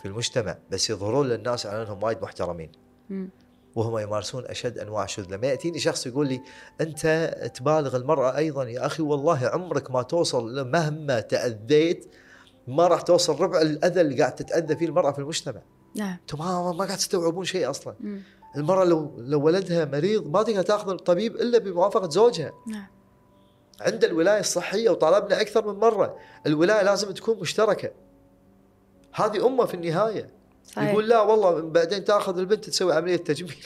في 0.02 0.08
المجتمع 0.08 0.58
بس 0.70 0.90
يظهرون 0.90 1.26
للناس 1.26 1.66
على 1.66 1.82
أنهم 1.82 2.02
وايد 2.02 2.22
محترمين. 2.22 2.72
مم. 3.10 3.30
وهم 3.74 3.98
يمارسون 3.98 4.46
أشد 4.46 4.78
أنواع 4.78 5.04
الشذوذ 5.04 5.34
لما 5.34 5.46
يأتيني 5.46 5.78
شخص 5.78 6.06
يقول 6.06 6.28
لي 6.28 6.40
أنت 6.80 7.34
تبالغ 7.54 7.96
المرأة 7.96 8.36
أيضا 8.36 8.64
يا 8.64 8.86
أخي 8.86 9.02
والله 9.02 9.46
عمرك 9.46 9.90
ما 9.90 10.02
توصل 10.02 10.70
مهما 10.70 11.20
تأذيت 11.20 12.14
ما 12.68 12.86
راح 12.86 13.00
توصل 13.02 13.40
ربع 13.40 13.60
الأذى 13.60 14.00
اللي 14.00 14.20
قاعد 14.20 14.34
تتأذى 14.34 14.76
فيه 14.76 14.86
المرأة 14.86 15.12
في 15.12 15.18
المجتمع. 15.18 15.62
نعم. 15.94 16.16
أنتم 16.20 16.38
ما, 16.38 16.72
ما 16.72 16.84
قاعد 16.84 16.98
تستوعبون 16.98 17.44
شيء 17.44 17.70
أصلا. 17.70 17.94
مم. 18.00 18.22
المرأة 18.56 18.84
لو 18.84 19.14
لو 19.18 19.42
ولدها 19.42 19.84
مريض 19.84 20.26
ما 20.26 20.42
تقدر 20.42 20.62
تأخذ 20.62 20.90
الطبيب 20.90 21.36
إلا 21.36 21.58
بموافقة 21.58 22.10
زوجها. 22.10 22.52
نعم. 22.68 22.86
عند 23.80 24.04
الولاية 24.04 24.40
الصحية 24.40 24.90
وطالبنا 24.90 25.40
أكثر 25.40 25.72
من 25.72 25.80
مرة 25.80 26.18
الولاية 26.46 26.82
لازم 26.82 27.10
تكون 27.10 27.40
مشتركة. 27.40 27.90
هذه 29.12 29.46
أمة 29.46 29.64
في 29.64 29.74
النهاية. 29.74 30.30
صحيح. 30.64 30.90
يقول 30.90 31.08
لا 31.08 31.20
والله 31.20 31.60
بعدين 31.60 32.04
تاخذ 32.04 32.38
البنت 32.38 32.64
تسوي 32.64 32.92
عملية 32.92 33.16
تجميل. 33.16 33.64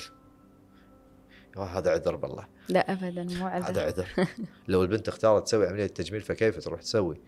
هذا 1.57 1.91
عذر 1.91 2.17
بالله. 2.17 2.47
لا 2.69 2.93
ابدا 2.93 3.23
مو 3.23 3.47
هذا 3.47 3.65
عذر. 3.65 3.83
عذر 3.83 4.09
لو 4.69 4.83
البنت 4.83 5.09
اختارت 5.09 5.47
تسوي 5.47 5.67
عملية 5.67 5.87
تجميل 5.87 6.21
فكيف 6.21 6.65
تروح 6.65 6.81
تسوي؟ 6.83 7.21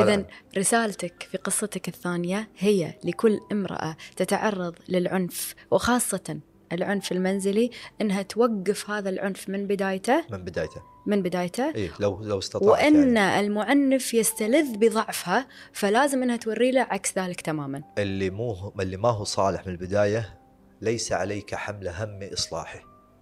اذا 0.00 0.26
رسالتك 0.58 1.28
في 1.30 1.38
قصتك 1.38 1.88
الثانية 1.88 2.48
هي 2.58 2.94
لكل 3.04 3.40
امرأة 3.52 3.96
تتعرض 4.16 4.74
للعنف 4.88 5.54
وخاصة 5.70 6.40
العنف 6.72 7.12
المنزلي 7.12 7.70
إنها 8.00 8.22
توقف 8.22 8.90
هذا 8.90 9.10
العنف 9.10 9.48
من 9.48 9.66
بدايته. 9.66 10.24
من 10.30 10.44
بدايته. 10.44 10.91
من 11.06 11.22
بدايته. 11.22 11.74
اي 11.74 11.90
لو 12.00 12.22
لو 12.24 12.38
استطاعت 12.38 12.70
وأن 12.70 13.16
يعني. 13.16 13.40
المعنف 13.40 14.14
يستلذ 14.14 14.76
بضعفها 14.76 15.48
فلازم 15.72 16.22
إنها 16.22 16.36
توري 16.36 16.70
له 16.70 16.80
عكس 16.80 17.18
ذلك 17.18 17.40
تماما. 17.40 17.82
اللي 17.98 18.30
مو 18.30 18.72
اللي 18.80 18.96
ما 18.96 19.08
هو 19.08 19.24
صالح 19.24 19.66
من 19.66 19.72
البداية 19.72 20.40
ليس 20.80 21.12
عليك 21.12 21.54
حمل 21.54 21.88
هم 21.88 22.20
إصلاحه. 22.32 22.80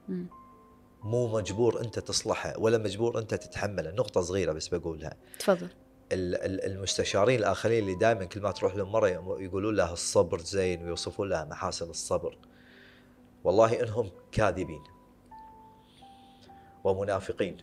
مم. 0.09 0.27
مو 1.03 1.29
مجبور 1.29 1.81
أنت 1.81 1.99
تصلحه 1.99 2.59
ولا 2.59 2.79
مجبور 2.79 3.19
أنت 3.19 3.35
تتحمله. 3.35 3.91
نقطة 3.91 4.21
صغيرة 4.21 4.53
بس 4.53 4.69
بقولها. 4.69 5.17
تفضل. 5.39 5.69
ال- 6.13 6.35
ال- 6.35 6.73
المستشارين 6.73 7.39
الآخرين 7.39 7.79
اللي 7.83 7.95
دائما 7.95 8.25
كل 8.25 8.41
ما 8.41 8.51
تروح 8.51 8.77
لهم 8.77 8.93
مرة 8.93 9.09
يقولون 9.41 9.77
لها 9.77 9.93
الصبر 9.93 10.39
زين 10.39 10.83
ويوصفون 10.85 11.29
لها 11.29 11.45
محاسن 11.45 11.91
الصبر. 11.91 12.39
والله 13.45 13.83
إنهم 13.83 14.11
كاذبين. 14.33 14.83
ومنافقين. 16.85 17.57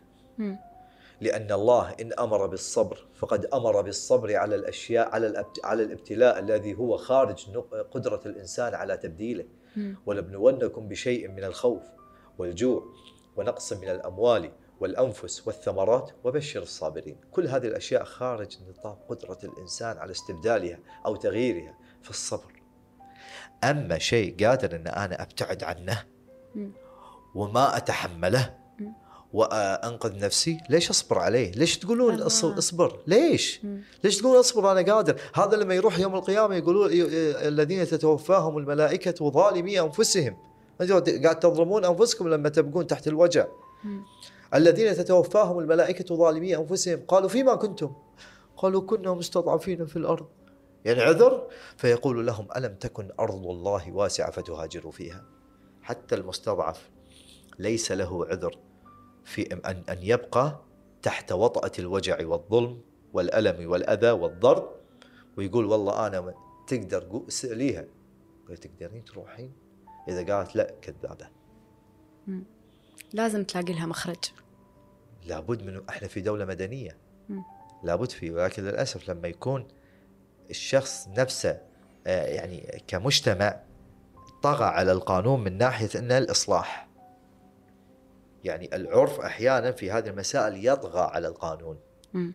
لأن 1.21 1.51
الله 1.51 1.95
إن 2.01 2.13
أمر 2.19 2.45
بالصبر 2.45 3.05
فقد 3.15 3.45
أمر 3.45 3.81
بالصبر 3.81 4.35
على 4.35 4.55
الأشياء 4.55 5.09
على 5.09 5.45
على 5.63 5.83
الابتلاء 5.83 6.39
الذي 6.39 6.77
هو 6.77 6.97
خارج 6.97 7.57
قدرة 7.91 8.21
الإنسان 8.25 8.75
على 8.75 8.97
تبديله. 8.97 9.45
ولنبلونكم 10.05 10.87
بشيء 10.87 11.27
من 11.27 11.43
الخوف 11.43 11.83
والجوع 12.37 12.83
ونقص 13.35 13.73
من 13.73 13.89
الأموال 13.89 14.51
والأنفس 14.79 15.47
والثمرات 15.47 16.11
وبشر 16.23 16.61
الصابرين 16.61 17.17
كل 17.31 17.47
هذه 17.47 17.67
الأشياء 17.67 18.03
خارج 18.03 18.57
نطاق 18.69 19.05
قدرة 19.09 19.37
الإنسان 19.43 19.97
على 19.97 20.11
استبدالها 20.11 20.79
أو 21.05 21.15
تغييرها 21.15 21.77
في 22.03 22.09
الصبر 22.09 22.61
أما 23.63 23.97
شيء 23.97 24.45
قادر 24.47 24.75
أن 24.75 24.87
أنا 24.87 25.21
أبتعد 25.21 25.63
عنه. 25.63 26.03
وما 27.35 27.77
أتحمله. 27.77 28.57
وأنقذ 29.33 30.19
نفسي؟ 30.19 30.57
ليش 30.69 30.89
أصبر 30.89 31.19
عليه؟ 31.19 31.51
ليش 31.51 31.77
تقولون 31.77 32.21
أصبر؟ 32.21 32.99
ليش؟ 33.07 33.59
مم. 33.63 33.81
ليش 34.03 34.17
تقولون 34.17 34.39
أصبر؟ 34.39 34.71
أنا 34.71 34.93
قادر. 34.93 35.21
هذا 35.35 35.57
لما 35.57 35.75
يروح 35.75 35.99
يوم 35.99 36.15
القيامة 36.15 36.55
يقولون 36.55 36.89
الذين 36.93 37.87
تتوفاهم 37.87 38.57
الملائكة 38.57 39.29
ظالمي 39.29 39.79
أنفسهم. 39.79 40.37
أنتم 40.81 41.23
قاعد 41.23 41.39
تظلمون 41.39 41.85
أنفسكم 41.85 42.27
لما 42.27 42.49
تبقون 42.49 42.87
تحت 42.87 43.07
الوجع. 43.07 43.47
مم. 43.83 44.03
الذين 44.53 44.95
تتوفاهم 44.95 45.59
الملائكة 45.59 46.15
ظالمي 46.15 46.57
أنفسهم. 46.57 46.99
قالوا 47.07 47.29
فيما 47.29 47.55
كنتم؟ 47.55 47.93
قالوا 48.57 48.81
كنا 48.81 49.13
مستضعفين 49.13 49.85
في 49.85 49.95
الأرض. 49.95 50.25
يعني 50.85 51.01
عذر؟ 51.01 51.47
فيقول 51.77 52.27
لهم 52.27 52.47
ألم 52.55 52.75
تكن 52.75 53.11
أرض 53.19 53.47
الله 53.47 53.91
واسعة 53.91 54.31
فتهاجروا 54.31 54.91
فيها؟ 54.91 55.25
حتى 55.81 56.15
المستضعف 56.15 56.89
ليس 57.59 57.91
له 57.91 58.25
عذر. 58.25 58.57
في 59.27 59.53
أن 59.53 59.83
أن 59.89 59.97
يبقى 60.01 60.61
تحت 61.01 61.31
وطأة 61.31 61.71
الوجع 61.79 62.27
والظلم 62.27 62.81
والألم 63.13 63.71
والأذى 63.71 64.11
والضرب. 64.11 64.69
ويقول 65.37 65.65
والله 65.65 66.07
أنا 66.07 66.33
تقدر 66.67 67.23
سأليها 67.27 67.85
تقدرين 68.61 69.05
تروحين؟ 69.05 69.53
إذا 70.07 70.35
قالت 70.35 70.55
لا 70.55 70.73
كذابة. 70.81 71.29
لازم 73.13 73.43
تلاقي 73.43 73.73
لها 73.73 73.85
مخرج. 73.85 74.31
لابد 75.25 75.63
من 75.63 75.81
إحنا 75.89 76.07
في 76.07 76.21
دولة 76.21 76.45
مدنية. 76.45 76.97
لابد 77.83 78.11
فيه. 78.11 78.31
ولكن 78.31 78.63
للأسف 78.63 79.09
لما 79.09 79.27
يكون 79.27 79.67
الشخص 80.49 81.07
نفسه 81.07 81.61
آه، 82.07 82.25
يعني 82.25 82.83
كمجتمع 82.87 83.59
طغى 84.43 84.65
على 84.65 84.91
القانون 84.91 85.43
من 85.43 85.57
ناحية 85.57 85.99
أنه 85.99 86.17
الإصلاح. 86.17 86.86
يعني 88.47 88.75
العرف 88.75 89.19
أحيانا 89.19 89.71
في 89.71 89.91
هذه 89.91 90.09
المسائل 90.09 90.67
يطغى 90.67 91.01
على 91.01 91.27
القانون. 91.27 91.79
م. 92.13 92.31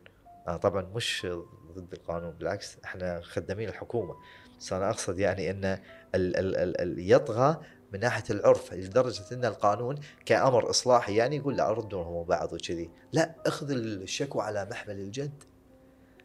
أنا 0.48 0.56
طبعا 0.56 0.82
مش 0.94 1.26
ضد 1.72 1.92
القانون 1.92 2.30
بالعكس 2.30 2.76
إحنا 2.84 3.20
خدامين 3.20 3.68
الحكومة. 3.68 4.16
بس 4.60 4.72
أنا 4.72 4.90
أقصد 4.90 5.18
يعني 5.18 5.50
أن 5.50 5.64
ال 5.64 6.36
ال 6.36 6.56
ال 6.56 6.80
ال 6.80 7.12
يطغى 7.12 7.56
من 7.92 8.00
ناحية 8.00 8.24
العرف 8.30 8.74
لدرجة 8.74 9.22
إن 9.32 9.44
القانون 9.44 9.98
كأمر 10.26 10.70
إصلاحي 10.70 11.16
يعني 11.16 11.36
يقول 11.36 11.56
لا 11.56 11.72
ردوا 11.72 12.24
بعض 12.24 12.52
وكذي. 12.52 12.90
لا 13.12 13.34
أخذ 13.46 13.70
الشكوى 13.70 14.42
على 14.42 14.68
محمل 14.70 14.94
الجد. 14.94 15.44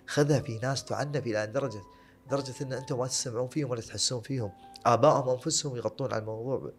خذها 0.08 0.40
في 0.40 0.60
ناس 0.60 0.86
تعنف 0.86 1.28
إلى 1.28 1.48
درجة 1.48 1.82
درجة 2.30 2.54
إن 2.62 2.74
أنتم 2.74 3.00
ما 3.00 3.08
تسمعون 3.08 3.48
فيهم 3.48 3.70
ولا 3.70 3.82
تحسون 3.82 4.22
فيهم. 4.22 4.52
ابائهم 4.86 5.30
أنفسهم 5.30 5.76
يغطون 5.76 6.14
على 6.14 6.22
الموضوع 6.22 6.72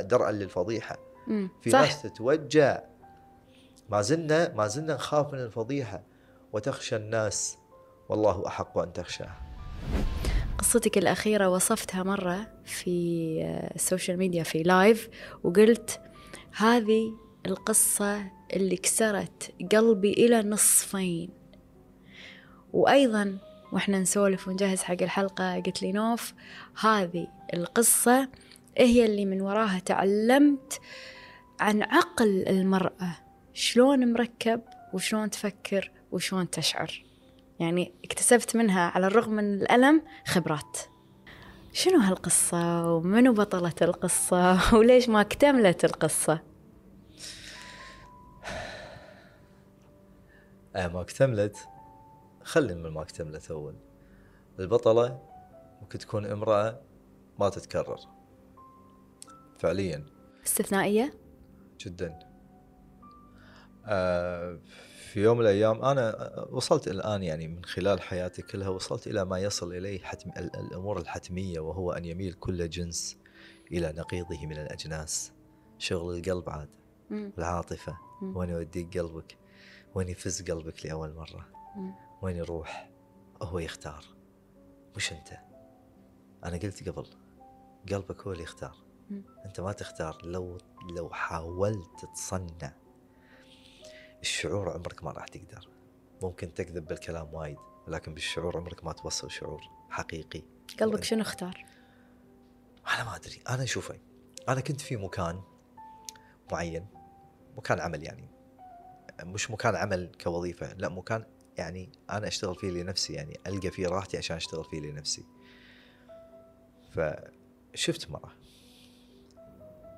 درءا 0.00 0.32
للفضيحة. 0.32 0.98
في 1.62 1.70
صح. 1.70 1.80
ناس 1.80 2.02
تتوجع 2.02 2.80
ما 3.90 4.02
زلنا 4.02 4.54
ما 4.54 4.66
زلنا 4.66 4.94
نخاف 4.94 5.32
من 5.32 5.38
الفضيحة. 5.38 6.02
وتخشى 6.52 6.96
الناس. 6.96 7.58
والله 8.08 8.46
أحق 8.46 8.78
أن 8.78 8.92
تخشاه 8.92 9.30
قصتك 10.58 10.98
الأخيرة 10.98 11.48
وصفتها 11.48 12.02
مرة 12.02 12.46
في 12.64 13.70
ال 13.74 13.80
social 13.80 14.18
media 14.18 14.42
في 14.42 14.62
live 14.62 15.08
وقلت 15.44 16.00
هذه 16.56 17.12
القصة 17.46 18.22
اللي 18.52 18.76
كسرت 18.76 19.54
قلبي 19.72 20.12
إلى 20.12 20.42
نصفين. 20.42 21.30
وأيضا 22.72 23.38
وإحنا 23.72 23.98
نسولف 24.00 24.48
ونجهز 24.48 24.82
حق 24.82 25.02
الحلقة 25.02 25.54
قلت 25.60 25.82
لي 25.82 25.92
نوف 25.92 26.34
هذه 26.80 27.26
القصة 27.54 28.28
هي 28.78 29.04
اللي 29.06 29.24
من 29.24 29.40
وراها 29.40 29.78
تعلمت 29.78 30.80
عن 31.60 31.82
عقل 31.82 32.48
المرأة 32.48 33.16
شلون 33.52 34.12
مركب 34.12 34.60
وشلون 34.92 35.30
تفكر 35.30 35.90
وشلون 36.12 36.50
تشعر. 36.50 37.04
يعني 37.60 37.92
اكتسبت 38.04 38.56
منها 38.56 38.80
على 38.80 39.06
الرغم 39.06 39.32
من 39.32 39.54
الألم 39.54 40.02
خبرات. 40.26 40.78
شنو 41.72 41.98
هالقصة؟ 41.98 42.92
ومنو 42.94 43.32
بطلة 43.32 43.74
القصة؟ 43.82 44.60
وليش 44.78 45.08
ما 45.08 45.20
اكتملت 45.20 45.84
القصة؟ 45.84 46.40
آه 50.76 50.86
ما 50.86 51.00
اكتملت. 51.00 51.56
خلي 52.42 52.74
من 52.74 52.90
ما 52.90 53.02
اكتملت 53.02 53.50
أول. 53.50 53.76
البطلة 54.58 55.22
ممكن 55.82 55.98
تكون 55.98 56.26
امرأة 56.26 56.80
ما 57.38 57.48
تتكرر. 57.48 58.00
فعليا. 59.58 60.06
استثنائية؟ 60.46 61.23
جدا. 61.88 62.18
آه 63.86 64.58
في 64.96 65.22
يوم 65.22 65.38
من 65.38 65.42
الأيام 65.42 65.84
أنا 65.84 66.34
وصلت 66.50 66.88
الآن 66.88 67.22
يعني 67.22 67.48
من 67.48 67.64
خلال 67.64 68.02
حياتي 68.02 68.42
كلها 68.42 68.68
وصلت 68.68 69.06
إلى 69.06 69.24
ما 69.24 69.38
يصل 69.38 69.72
إليه 69.72 70.02
حتم 70.02 70.30
الأمور 70.30 70.98
الحتمية 70.98 71.60
وهو 71.60 71.92
أن 71.92 72.04
يميل 72.04 72.32
كل 72.32 72.68
جنس 72.68 73.18
إلى 73.72 73.92
نقيضه 73.96 74.46
من 74.46 74.58
الأجناس. 74.58 75.32
شغل 75.78 76.16
القلب 76.16 76.50
عاد 76.50 76.68
العاطفة 77.38 77.98
وين 78.22 78.50
يوديك 78.50 78.98
قلبك؟ 78.98 79.38
وين 79.94 80.08
يفز 80.08 80.42
قلبك 80.50 80.86
لأول 80.86 81.14
مرة؟ 81.14 81.48
وين 82.22 82.36
يروح؟ 82.36 82.90
هو 83.42 83.58
يختار. 83.58 84.04
مش 84.96 85.12
أنت؟ 85.12 85.38
أنا 86.44 86.56
قلت 86.56 86.88
قبل 86.88 87.06
قلبك 87.92 88.22
هو 88.22 88.32
اللي 88.32 88.42
يختار. 88.42 88.83
أنت 89.44 89.60
ما 89.60 89.72
تختار. 89.72 90.18
لو 90.24 90.58
لو 90.96 91.10
حاولت 91.10 92.04
تصنع 92.14 92.72
الشعور 94.20 94.70
عمرك 94.70 95.04
ما 95.04 95.12
راح 95.12 95.28
تقدر. 95.28 95.68
ممكن 96.22 96.54
تكذب 96.54 96.86
بالكلام 96.86 97.34
وايد 97.34 97.56
لكن 97.88 98.14
بالشعور 98.14 98.56
عمرك 98.56 98.84
ما 98.84 98.92
توصل 98.92 99.30
شعور 99.30 99.62
حقيقي. 99.90 100.42
قلبك 100.80 101.04
شنو 101.04 101.22
اختار؟ 101.22 101.64
أنا 102.94 103.04
ما 103.04 103.16
أدري. 103.16 103.40
أنا 103.48 103.64
شوفي 103.64 104.00
أنا 104.48 104.60
كنت 104.60 104.80
في 104.80 104.96
مكان 104.96 105.42
معين 106.52 106.86
مكان 107.56 107.80
عمل 107.80 108.02
يعني. 108.02 108.28
مش 109.22 109.50
مكان 109.50 109.76
عمل 109.76 110.12
كوظيفة 110.24 110.72
لا 110.72 110.88
مكان 110.88 111.24
يعني 111.56 111.92
أنا 112.10 112.28
أشتغل 112.28 112.54
فيه 112.54 112.70
لنفسي 112.70 113.12
يعني. 113.12 113.38
ألقى 113.46 113.70
فيه 113.70 113.88
راحتي 113.88 114.16
عشان 114.16 114.36
أشتغل 114.36 114.64
فيه 114.64 114.80
لنفسي. 114.80 115.24
فشفت 116.92 118.10
مرة 118.10 118.43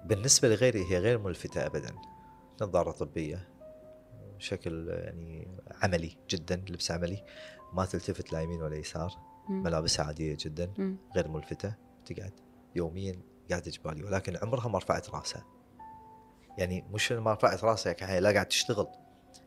بالنسبة 0.06 0.48
لغيري 0.48 0.90
هي 0.90 0.98
غير 0.98 1.18
ملفتة 1.18 1.66
ابدا. 1.66 1.94
نظارة 2.62 2.90
طبية 2.90 3.48
بشكل 4.38 4.88
يعني 4.88 5.48
عملي 5.82 6.16
جدا 6.30 6.56
لبس 6.56 6.90
عملي. 6.90 7.24
ما 7.72 7.84
تلتفت 7.84 8.32
لا 8.32 8.40
يمين 8.40 8.62
ولا 8.62 8.76
يسار. 8.76 9.12
ملابسها 9.48 10.06
عادية 10.06 10.36
جدا 10.40 10.96
غير 11.16 11.28
ملفتة. 11.28 11.74
تقعد 12.04 12.32
يوميا 12.74 13.20
قاعدة 13.50 13.70
جبالي 13.70 14.04
ولكن 14.04 14.36
عمرها 14.42 14.68
ما 14.68 14.78
رفعت 14.78 15.10
راسها. 15.10 15.44
يعني 16.58 16.84
مش 16.90 17.12
ما 17.12 17.32
رفعت 17.32 17.64
راسها 17.64 17.92
كحية 17.92 18.18
لا 18.18 18.30
قاعد 18.30 18.46
تشتغل. 18.46 18.86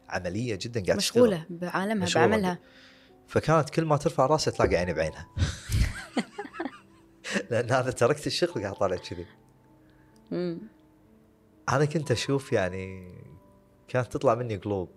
عملية 0.09 0.55
جدا 0.55 0.85
قاعد 0.85 0.97
مشغولة 0.97 1.37
تشتغل. 1.37 1.57
بعالمها 1.57 2.03
مشغولة. 2.03 2.27
بعملها. 2.27 2.59
فكانت 3.27 3.69
كل 3.69 3.85
ما 3.85 3.97
ترفع 3.97 4.25
راسها 4.25 4.51
تلاقي 4.51 4.75
عيني 4.75 4.93
بعينها. 4.93 5.29
لأن 7.51 7.71
أنا 7.71 7.91
تركت 7.91 8.27
الشغل 8.27 8.61
قاعد 8.61 8.73
طالع 8.73 8.95
كذي. 8.95 9.25
أنا 11.69 11.85
كنت 11.85 12.11
أشوف 12.11 12.53
يعني 12.53 13.13
كانت 13.87 14.13
تطلع 14.13 14.35
مني 14.35 14.55
قلوب 14.55 14.89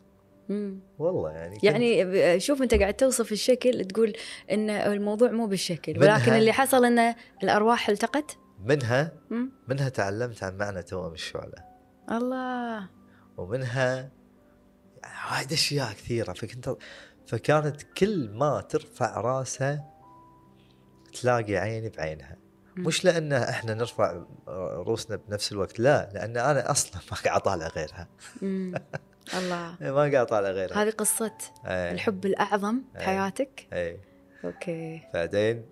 مم. 0.49 0.81
والله 0.99 1.31
يعني 1.31 1.59
يعني 1.63 2.41
شوف 2.41 2.63
أنت 2.63 2.75
قاعد 2.75 2.95
توصف 2.95 3.33
الشكل 3.33 3.85
تقول 3.85 4.13
إن 4.51 4.71
الموضوع 4.71 5.31
مو 5.31 5.47
بالشكل 5.47 5.99
ولكن 5.99 6.33
اللي 6.33 6.53
حصل 6.53 6.85
إن 6.85 7.15
الأرواح 7.43 7.89
التقت 7.89 8.39
منها 8.65 9.13
مم. 9.31 9.53
منها 9.69 9.89
تعلمت 9.89 10.43
عن 10.43 10.57
معنى 10.57 10.83
توأم 10.83 11.13
الشعلة 11.13 11.65
الله 12.11 12.89
ومنها 13.37 14.11
وايد 15.33 15.53
أشياء 15.53 15.93
كثيرة 15.93 16.33
فكنت 16.33 16.77
فكانت 17.27 17.83
كل 17.83 18.31
ما 18.31 18.61
ترفع 18.61 19.21
راسها 19.21 19.93
تلاقي 21.21 21.57
عيني 21.57 21.89
بعينها 21.89 22.37
مم. 22.37 22.42
مش 22.77 23.05
لأن 23.05 23.33
إحنا 23.33 23.75
نرفع 23.75 24.23
روسنا 24.87 25.17
بنفس 25.17 25.53
الوقت 25.53 25.81
لا 25.81 26.11
لأن 26.15 26.37
أنا 26.37 26.71
أصلا 26.71 27.01
ما 27.11 27.17
قاعد 27.25 27.41
أطالع 27.41 27.67
غيرها. 27.67 28.09
الله. 29.35 29.77
ما 29.81 30.01
قاعد 30.01 30.15
أطالع 30.15 30.51
غيرها. 30.51 30.83
هذه 30.83 30.91
قصة 30.91 31.39
أي. 31.67 31.93
الحب 31.93 32.27
الأعظم 32.27 32.83
بحياتك 32.95 33.67
أي. 33.73 34.01
أوكي. 34.45 35.03
بعدين 35.15 35.67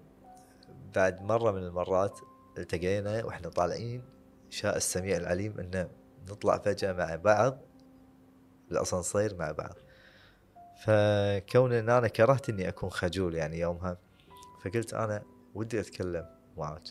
بعد 0.94 1.22
مرة 1.22 1.50
من 1.50 1.62
المرات 1.62 2.18
التقينا 2.58 3.24
وإحنا 3.24 3.48
طالعين 3.48 4.02
شاء 4.50 4.76
السميع 4.76 5.16
العليم 5.16 5.60
انه 5.60 5.88
نطلع 6.30 6.58
فجأة 6.58 6.92
مع 6.92 7.16
بعض 7.16 7.58
الأسانسير 8.70 9.36
مع 9.36 9.52
بعض. 9.52 9.74
فكون 10.84 11.72
إن 11.72 11.90
أنا 11.90 12.08
كرهت 12.08 12.48
إني 12.48 12.68
أكون 12.68 12.90
خجول 12.90 13.34
يعني 13.34 13.58
يومها 13.58 13.96
فقلت 14.64 14.94
أنا 14.94 15.22
ودي 15.54 15.80
أتكلم. 15.80 16.39
معك 16.56 16.82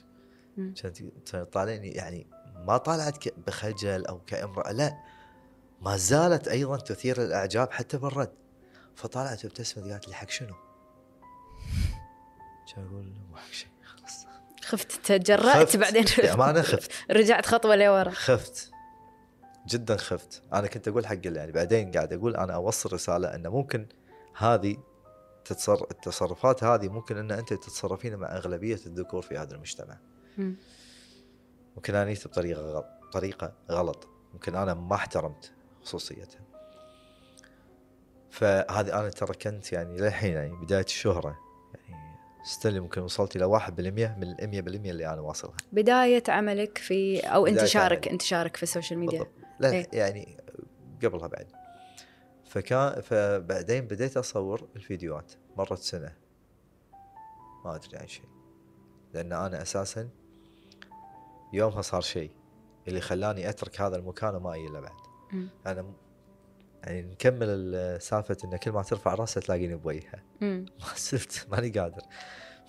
كانت 0.57 1.03
طالعني 1.51 1.87
يعني 1.87 2.27
ما 2.55 2.77
طالعت 2.77 3.27
بخجل 3.47 4.05
أو 4.05 4.19
كامرأة 4.19 4.71
لا 4.71 4.97
ما 5.81 5.97
زالت 5.97 6.47
أيضا 6.47 6.77
تثير 6.77 7.23
الإعجاب 7.23 7.71
حتى 7.71 7.97
بالرد. 7.97 8.31
فطلعت 8.95 9.45
وابتسمت 9.45 9.91
قالت 9.91 10.07
لي 10.07 10.13
حق 10.13 10.29
شنو؟ 10.29 10.55
كان 12.75 12.85
أقول 12.85 13.13
مو 13.29 13.37
حق 13.37 13.51
شيء 13.51 13.69
خلاص. 13.83 14.25
خفت 14.61 14.91
تجرأت 15.05 15.77
بعدين. 15.77 16.05
ما 16.37 16.49
أنا 16.49 16.61
خفت. 16.61 16.91
رجعت 17.11 17.45
خطوة 17.45 17.75
لورا. 17.75 18.09
خفت. 18.09 18.71
جدا 19.67 19.97
خفت. 19.97 20.43
أنا 20.53 20.67
كنت 20.67 20.87
أقول 20.87 21.07
حق 21.07 21.13
اللي 21.25 21.39
يعني 21.39 21.51
بعدين 21.51 21.91
قاعد 21.91 22.13
أقول 22.13 22.35
أنا 22.35 22.55
أوصل 22.55 22.93
رسالة 22.93 23.35
انه 23.35 23.49
ممكن 23.49 23.87
هذه 24.37 24.77
تتصر... 25.45 25.83
التصرفات 25.91 26.63
هذه 26.63 26.89
ممكن 26.89 27.17
إن 27.17 27.31
انت 27.31 27.53
تتصرفين 27.53 28.15
مع 28.15 28.35
أغلبية 28.35 28.79
الذكور 28.85 29.21
في 29.21 29.37
هذا 29.37 29.55
المجتمع. 29.55 29.97
مم. 30.37 30.55
ممكن 31.75 31.95
أنا 31.95 32.09
جيت 32.09 32.27
بطريقة 32.27 32.61
غلط 32.61 32.85
طريقة 33.13 33.53
غلط. 33.71 34.07
ممكن 34.33 34.55
أنا 34.55 34.73
ما 34.73 34.95
احترمت 34.95 35.51
خصوصيتها 35.83 36.41
فهذه 38.29 38.99
أنا 38.99 39.09
ترى 39.09 39.33
كنت 39.33 39.71
يعني 39.73 39.97
للحين 39.97 40.33
يعني 40.33 40.55
بداية 40.55 40.83
الشهرة 40.83 41.37
يعني 41.89 42.19
still 42.43 42.81
ممكن 42.81 43.01
وصلت 43.01 43.35
إلى 43.35 43.59
1% 43.59 43.69
من 43.69 44.23
ال 44.23 44.63
100% 44.85 44.89
اللي 44.89 45.13
أنا 45.13 45.21
واصلها. 45.21 45.57
بداية 45.71 46.23
عملك 46.27 46.77
في 46.77 47.17
بداية 47.17 47.47
انتشارك 47.47 47.97
عملي. 47.97 48.11
انتشارك 48.11 48.55
في 48.55 48.63
ال 48.63 48.68
social 48.68 48.99
media 48.99 49.19
بالضبط. 49.19 49.33
لا 49.59 49.71
إيه. 49.71 49.87
يعني 49.93 50.37
قبلها 51.03 51.27
بعد. 51.27 51.47
فكان 52.49 53.01
فبعدين 53.01 53.87
بديت 53.87 54.17
أصور 54.17 54.67
الفيديوهات 54.75 55.31
مرت 55.57 55.77
سنة 55.79 56.15
ما 57.65 57.75
أدري 57.75 57.97
عن 57.97 58.07
شيء 58.07 58.25
لأن 59.13 59.33
أنا 59.33 59.61
أساسا 59.61 60.09
يومها 61.53 61.81
صار 61.81 62.01
شيء 62.01 62.31
اللي 62.87 63.01
خلاني 63.01 63.49
أترك 63.49 63.81
هذا 63.81 63.95
المكان 63.95 64.35
وما 64.35 64.55
أجي 64.55 64.65
له 64.67 64.79
بعد. 64.79 64.97
أنا 65.67 65.93
يعني 66.83 67.01
نكمل 67.01 67.47
ال- 67.49 68.01
سالفة 68.01 68.37
إن 68.45 68.57
كل 68.57 68.71
ما 68.71 68.83
ترفع 68.83 69.13
راسها 69.13 69.41
تلاقيني 69.41 69.75
بوجهها. 69.75 70.23
ما 70.41 70.67
زلت 70.97 71.47
ماني 71.51 71.69
قادر 71.69 72.01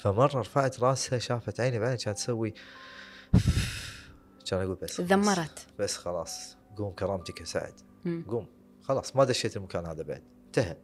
فمرة 0.01 0.41
رفعت 0.41 0.81
راسها 0.81 1.19
شافت 1.19 1.61
عيني 1.61 1.79
بعدين 1.79 1.97
كانت 1.97 2.17
تسوي 2.19 2.55
كان 4.51 4.61
أقول 4.63 4.75
بس. 4.83 4.97
تذمرت 4.97 5.67
بس 5.79 5.97
خلاص 5.97 6.57
قوم 6.77 6.93
كرامتك 6.95 7.41
يا 7.41 7.45
سعد. 7.45 7.75
قوم 8.29 8.47
خلاص 8.91 9.17
ما 9.17 9.25
دشيت 9.25 9.57
المكان 9.57 9.87
هذا 9.87 10.03
بعد 10.03 10.23
انتهى. 10.47 10.77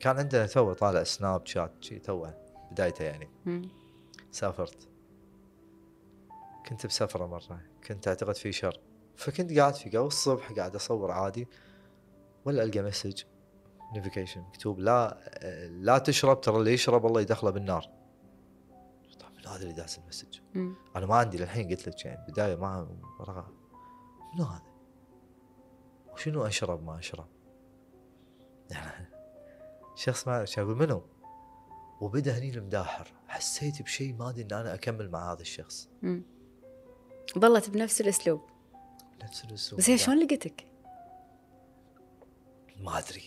كان 0.00 0.16
عندنا 0.18 0.46
تو 0.46 0.72
طالع 0.72 1.02
سناب 1.02 1.46
شات 1.46 1.72
شي 1.80 1.98
تو 1.98 2.26
بدايته 2.70 3.04
يعني. 3.04 3.30
مم. 3.46 3.68
سافرت. 4.30 4.88
كنت 6.68 6.86
بسفرة 6.86 7.26
مرة 7.26 7.60
كنت 7.86 8.08
أعتقد 8.08 8.34
في 8.34 8.52
شر 8.52 8.80
فكنت 9.16 9.58
قاعد 9.58 9.74
في 9.74 9.90
جو 9.90 10.06
الصبح 10.06 10.52
قاعد 10.52 10.74
أصور 10.74 11.10
عادي 11.10 11.48
ولا 12.44 12.62
ألقى 12.62 12.82
message 12.82 13.22
notification 13.94 14.40
مكتوب 14.40 14.78
لا 14.78 15.18
لا 15.70 15.98
تشرب 15.98 16.40
ترى 16.40 16.56
اللي 16.56 16.72
يشرب 16.72 17.06
الله 17.06 17.20
يدخله 17.20 17.50
بالنار. 17.50 17.90
طيب 19.20 19.32
من 19.38 19.46
هذا 19.46 19.62
اللي 19.62 19.72
داز 19.72 19.98
ال 19.98 20.02
message. 20.02 20.38
أنا 20.96 21.06
ما 21.06 21.16
عندي 21.16 21.38
للحين 21.38 21.68
قلت 21.68 21.88
لك 21.88 22.04
يعني 22.04 22.32
بداية 22.32 22.56
ما 22.56 22.88
منو 24.34 24.44
هذا؟ 24.44 24.67
وشنو 26.18 26.46
أشرب 26.46 26.84
ما 26.84 26.98
أشرب؟ 26.98 27.26
شخص 29.94 30.28
ما 30.28 30.44
أقول 30.58 30.76
منو؟ 30.76 31.02
وبدأ 32.00 32.38
هني 32.38 32.50
المداحر 32.50 33.12
حسيت 33.28 33.82
بشيء 33.82 34.14
ما 34.14 34.28
أدري 34.28 34.42
إن 34.42 34.52
أنا 34.52 34.74
أكمل 34.74 35.10
مع 35.10 35.32
هذا 35.32 35.40
الشخص 35.40 35.88
مم. 36.02 36.22
ظلت 37.38 37.70
بنفس 37.70 38.00
الأسلوب 38.00 38.40
نفس 39.22 39.44
الأسلوب 39.44 39.80
بس 39.80 39.90
هي 39.90 39.98
شلون 39.98 40.18
لقيتك؟ 40.24 40.64
ما 42.80 42.98
أدري. 42.98 43.24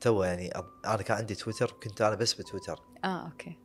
تو 0.00 0.22
يعني 0.22 0.50
أب- 0.50 0.86
أنا 0.88 1.02
كان 1.02 1.16
عندي 1.16 1.34
تويتر 1.34 1.74
وكنت 1.74 2.02
أنا 2.02 2.14
بس 2.16 2.34
بتويتر 2.34 2.80
آه 3.04 3.26
okay 3.26 3.58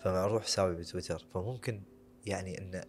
فما 0.00 0.24
أروح 0.24 0.42
حسابي 0.42 0.74
بتويتر 0.74 1.26
فممكن 1.34 1.82
يعني 2.26 2.58
إن 2.58 2.84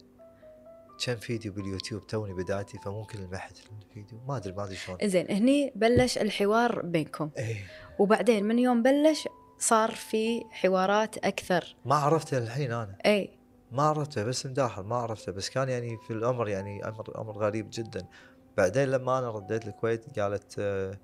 كم 1.04 1.16
فيديو 1.16 1.52
باليوتيوب 1.52 2.06
توني 2.06 2.34
بدايتي 2.34 2.78
فممكن 2.78 3.18
لمحت 3.18 3.58
الفيديو. 3.82 4.20
ما 4.28 4.36
أدري 4.36 4.52
ما 4.52 4.64
أدري 4.64 4.76
شلون. 4.76 4.98
زين 5.04 5.30
هني 5.30 5.72
بلش 5.76 6.18
الحوار 6.18 6.82
بينكم. 6.82 7.30
إيه. 7.38 7.64
وبعدين 7.98 8.44
من 8.44 8.58
يوم 8.58 8.82
بلش 8.82 9.28
صار 9.58 9.90
في 9.90 10.44
حوارات 10.50 11.18
أكثر. 11.18 11.76
ما 11.84 11.94
عرفته 11.94 12.38
الحين 12.38 12.72
أنا. 12.72 12.98
إي. 13.06 13.38
ما 13.72 13.82
عرفته 13.82 14.24
بس 14.24 14.46
مداخل 14.46 14.82
ما 14.82 14.96
عرفته. 14.96 15.32
بس 15.32 15.50
كان 15.50 15.68
يعني 15.68 15.98
في 16.06 16.12
الأمر 16.12 16.48
يعني 16.48 16.88
أمر 16.88 17.20
أمر 17.20 17.38
غريب 17.38 17.68
جدا. 17.72 18.06
بعدين 18.56 18.88
لما 18.88 19.18
أنا 19.18 19.30
رديت 19.30 19.66
الكويت 19.66 20.18
قالت 20.18 20.54
آه، 20.58 20.98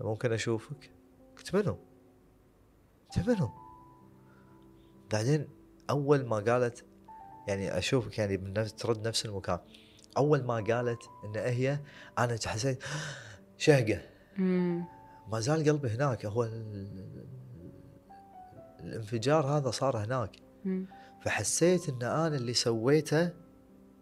ممكن 0.00 0.32
أشوفك؟ 0.32 0.90
قلت 1.36 1.54
منو؟ 1.54 1.78
قلت 3.16 3.28
منو؟ 3.28 3.50
بعدين 5.12 5.48
أول 5.90 6.26
ما 6.26 6.36
قالت 6.36 6.84
يعني 7.48 7.78
أشوفك 7.78 8.18
يعني 8.18 8.36
من 8.36 8.52
نفس 8.52 8.74
ترد 8.74 9.08
نفس 9.08 9.26
المكان 9.26 9.58
أول 10.16 10.44
ما 10.44 10.54
قالت 10.54 11.02
إن 11.24 11.36
هي 11.36 11.80
أنا 12.18 12.38
حسيت 12.46 12.84
شهقة. 13.58 14.00
ما 15.28 15.40
زال 15.40 15.68
قلبي 15.68 15.88
هناك 15.88 16.26
هو 16.26 16.44
ال- 16.44 17.26
الانفجار 18.80 19.46
هذا 19.46 19.70
صار 19.70 20.04
هناك 20.04 20.36
مم. 20.64 20.86
فحسيت 21.22 21.88
إن 21.88 22.02
أنا 22.02 22.36
اللي 22.36 22.54
سويته 22.54 23.30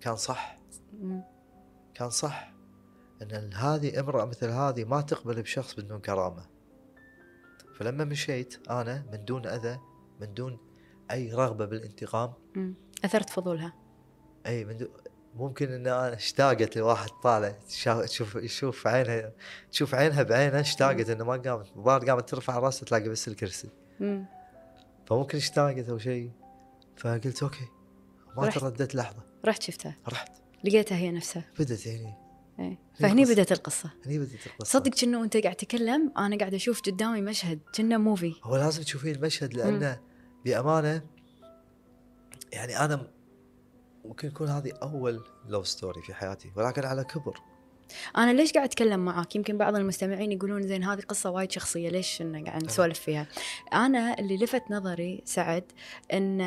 كان 0.00 0.16
صح 0.16 0.58
مم. 1.00 1.22
كان 1.94 2.10
صح 2.10 2.52
إن 3.22 3.52
هذه 3.54 4.00
امرأة 4.00 4.24
مثل 4.24 4.48
هذه 4.48 4.84
ما 4.84 5.00
تقبل 5.00 5.42
بشخص 5.42 5.74
بدون 5.80 6.00
كرامة 6.00 6.46
فلما 7.78 8.04
مشيت 8.04 8.68
أنا 8.70 9.06
من 9.12 9.24
دون 9.24 9.46
أذى 9.46 9.78
من 10.20 10.34
دون 10.34 10.58
أي 11.10 11.32
رغبة 11.32 11.64
بالانتقام 11.64 12.32
مم. 12.56 12.74
أثرت 13.04 13.30
فضولها. 13.30 13.72
إي 14.46 14.64
من 14.64 14.76
دون 14.76 14.88
ممكن 15.34 15.72
إن 15.72 15.86
أنا 15.86 16.14
اشتاقت 16.14 16.76
لواحد 16.76 17.08
طالع 17.22 17.54
شا- 17.68 18.06
تشوف 18.06 18.34
يشوف 18.34 18.86
عينها 18.86 19.32
تشوف 19.70 19.94
عينها 19.94 20.22
بعينها 20.22 20.60
اشتاقت 20.60 21.10
إنه 21.10 21.24
ما 21.24 21.32
قامت 21.36 21.66
الظاهر 21.76 22.10
قامت 22.10 22.28
ترفع 22.30 22.58
راسها 22.58 22.84
تلاقي 22.86 23.08
بس 23.08 23.28
الكرسي. 23.28 23.68
مم. 24.00 24.26
فممكن 25.06 25.38
اشتاقت 25.38 25.88
أو 25.88 25.98
شيء. 25.98 26.30
فقلت 26.96 27.42
okay 27.42 27.68
ما 28.36 28.46
رحت. 28.46 28.58
ترددت 28.58 28.94
لحظة. 28.94 29.22
رحت 29.44 29.62
شفتها. 29.62 29.96
رحت. 30.08 30.32
لقيتها 30.64 30.96
هي 30.96 31.10
نفسها. 31.10 31.44
بدت 31.58 31.88
هني 31.88 32.14
إي. 32.60 32.78
فهني 33.00 33.22
قصة. 33.24 33.34
بدت 33.34 33.52
القصة. 33.52 33.90
هني 34.06 34.18
بدت 34.18 34.46
القصة. 34.46 34.78
صدق 34.78 34.90
كأنه 34.94 35.24
انت 35.24 35.36
قاعد 35.36 35.56
تتكلم 35.56 36.12
أنا 36.18 36.36
قاعد 36.38 36.54
أشوف 36.54 36.80
قدامي 36.80 37.20
مشهد 37.20 37.60
كأنه 37.72 37.96
movie 37.96 38.34
هو 38.44 38.56
لازم 38.56 38.82
تشوفين 38.82 39.14
المشهد 39.14 39.54
لأنه 39.54 40.00
بأمانة 40.44 41.02
يعني 42.52 42.78
أنا 42.78 43.10
ممكن 44.04 44.28
يكون 44.28 44.48
هذه 44.48 44.72
أول 44.82 45.24
love 45.48 45.68
story 45.68 46.02
في 46.02 46.14
حياتي 46.14 46.52
ولكن 46.56 46.84
على 46.84 47.04
كبر. 47.04 47.40
أنا 48.16 48.32
ليش 48.32 48.52
قاعد 48.52 48.68
أتكلم 48.68 49.04
معاك؟ 49.04 49.36
يمكن 49.36 49.58
بعض 49.58 49.76
المستمعين 49.76 50.32
يقولون 50.32 50.62
زين 50.62 50.84
هذه 50.84 51.00
قصة 51.00 51.30
وايد 51.30 51.52
شخصية 51.52 51.88
ليش 51.88 52.22
قاعد 52.22 52.64
نسولف 52.64 52.98
فيها؟ 52.98 53.26
أنا 53.72 54.18
اللي 54.18 54.36
لفت 54.36 54.62
نظري 54.70 55.22
سعد 55.24 55.64
إن 56.12 56.40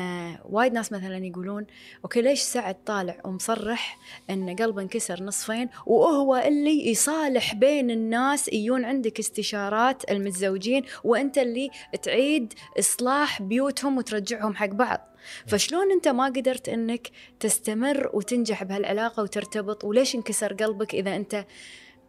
وايد 0.44 0.72
ناس 0.72 0.92
مثلا 0.92 1.26
يقولون 1.26 1.66
okay 2.04 2.22
ليش 2.22 2.40
سعد 2.40 2.84
طالع 2.84 3.20
ومصرح 3.24 3.98
إن 4.30 4.56
قلبه 4.56 4.82
انكسر 4.82 5.22
نصفين 5.22 5.68
وهو 5.86 6.36
اللي 6.36 6.90
يصالح 6.90 7.54
بين 7.54 7.90
الناس 7.90 8.48
يجون 8.48 8.84
عندك 8.84 9.18
استشارات 9.18 10.10
المتزوجين 10.10 10.84
وأنت 11.04 11.38
اللي 11.38 11.70
تعيد 12.02 12.54
إصلاح 12.78 13.42
بيوتهم 13.42 13.98
وترجعهم 13.98 14.54
حق 14.54 14.66
بعض؟ 14.66 15.15
فشلون 15.46 15.92
أنت 15.92 16.08
ما 16.08 16.24
قدرت 16.24 16.68
أنك 16.68 17.10
تستمر 17.40 18.10
وتنجح 18.12 18.64
بهالعلاقة 18.64 19.22
وترتبط؟ 19.22 19.84
وليش 19.84 20.14
انكسر 20.14 20.52
قلبك 20.52 20.94
إذا 20.94 21.16
أنت 21.16 21.46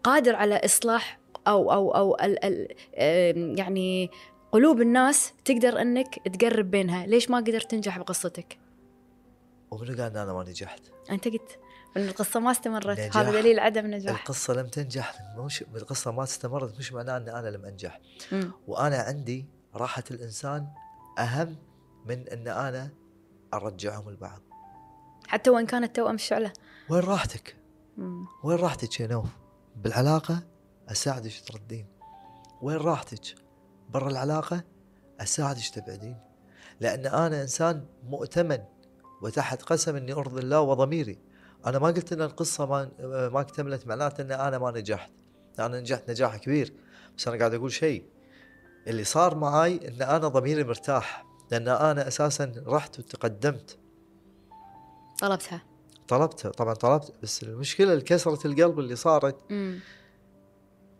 قادر 0.04 0.36
على 0.36 0.62
إصلاح 0.66 1.20
أو 1.48 1.72
أو 1.72 1.92
أو 1.92 2.16
ال 2.16 2.46
ال 2.46 3.60
يعني 3.60 4.10
قلوب 4.52 4.82
الناس 4.82 5.34
تقدر 5.46 5.82
أنك 5.82 6.16
تقرب 6.40 6.72
بينها؟ 6.72 7.06
ليش 7.06 7.30
ما 7.30 7.38
قدرت 7.38 7.72
تنجح 7.72 7.98
بقصتك؟ 7.98 8.58
ومنو 9.72 9.86
قال 9.86 10.00
إن 10.00 10.18
أنا 10.18 10.34
ما 10.34 10.44
نجحت؟ 10.44 10.82
أنت 11.12 11.28
قلت 11.28 11.60
إن 11.98 12.08
القصة 12.08 12.40
ما 12.40 12.52
استمرت. 12.52 13.00
هذا 13.00 13.32
دليل 13.32 13.60
عدم 13.60 13.88
نجاح. 13.88 14.22
القصة 14.22 14.54
لم 14.54 14.68
تنجح. 14.68 15.16
مش 15.38 15.64
القصة 15.76 16.12
ما 16.12 16.24
استمرت. 16.24 16.78
مش 16.80 16.94
معناه 16.94 17.18
إن 17.18 17.30
أنا 17.30 17.48
لم 17.48 17.66
أنجح. 17.66 18.00
مم. 18.32 18.52
وأنا 18.68 18.98
عندي 18.98 19.46
راحة 19.76 20.04
الإنسان 20.12 20.68
أهم 21.20 21.56
من 22.06 22.28
إن 22.28 22.48
أنا 22.48 22.90
أرجعهم 23.54 24.10
لبعض 24.10 24.42
حتى 25.28 25.50
وان 25.50 25.66
كانت 25.66 25.96
توأم 25.96 26.16
الشعلة؟ 26.16 26.54
وين 26.90 27.04
راحتك؟ 27.04 27.56
مم. 27.98 28.26
وين 28.44 28.58
راحتك 28.58 29.00
يا 29.00 29.08
نوف؟ 29.08 29.30
بالعلاقة 29.76 30.44
أساعدك 30.90 31.34
تردين. 31.48 31.88
وين 32.62 32.78
راحتك؟ 32.78 33.36
برا 33.90 34.10
العلاقة 34.10 34.64
أساعدك 35.20 35.68
تبعدين. 35.68 36.18
لأن 36.80 37.06
أنا 37.06 37.42
إنسان 37.42 37.86
مؤتمن 38.04 38.60
وتحت 39.22 39.62
قسم 39.62 39.96
إني 39.96 40.14
أرضي 40.14 40.42
الله 40.42 40.62
وضميري. 40.62 41.20
أنا 41.66 41.80
ما 41.80 41.88
قلت 41.88 42.14
إن 42.14 42.22
القصة 42.22 42.66
ما 42.66 42.92
ما 43.30 43.42
اكتملت 43.42 43.88
معناته 43.88 44.22
إن 44.22 44.32
أنا 44.32 44.58
ما 44.58 44.72
نجحت. 44.72 45.12
أنا 45.60 45.80
نجحت 45.80 46.10
نجاح 46.10 46.38
كبير. 46.38 46.74
بس 47.18 47.28
أنا 47.28 47.38
قاعد 47.38 47.54
أقول 47.54 47.72
شيء. 47.72 48.06
اللي 48.88 49.04
صار 49.04 49.36
معاي 49.36 49.88
إن 49.88 50.02
أنا 50.02 50.28
ضميري 50.28 50.64
مرتاح. 50.64 51.27
لأن 51.52 51.68
أنا 51.68 52.08
أساسا 52.08 52.64
رحت 52.68 53.00
وتقدمت. 53.00 53.78
طلبتها؟ 55.22 55.62
طلبتها 56.08 56.52
طبعا 56.52 56.74
طلبت 56.74 57.14
بس 57.24 57.44
المشكلة 57.44 58.00
كسره 58.00 58.48
القلب 58.48 58.80
اللي 58.80 58.96
صارت 58.96 59.52
مم. 59.52 59.80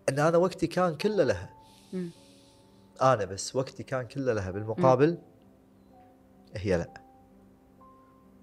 إن 0.10 0.20
أنا 0.20 0.38
وقتي 0.38 0.68
كان 0.68 0.96
كله 0.96 1.24
لها. 1.24 1.54
مم. 1.94 2.10
أنا 3.02 3.26
بس 3.26 3.56
وقتي 3.56 3.84
كان 3.84 4.08
كله 4.08 4.34
لها. 4.34 4.52
بالمقابل 4.52 5.18
هي 6.56 6.78
لا. 6.78 7.04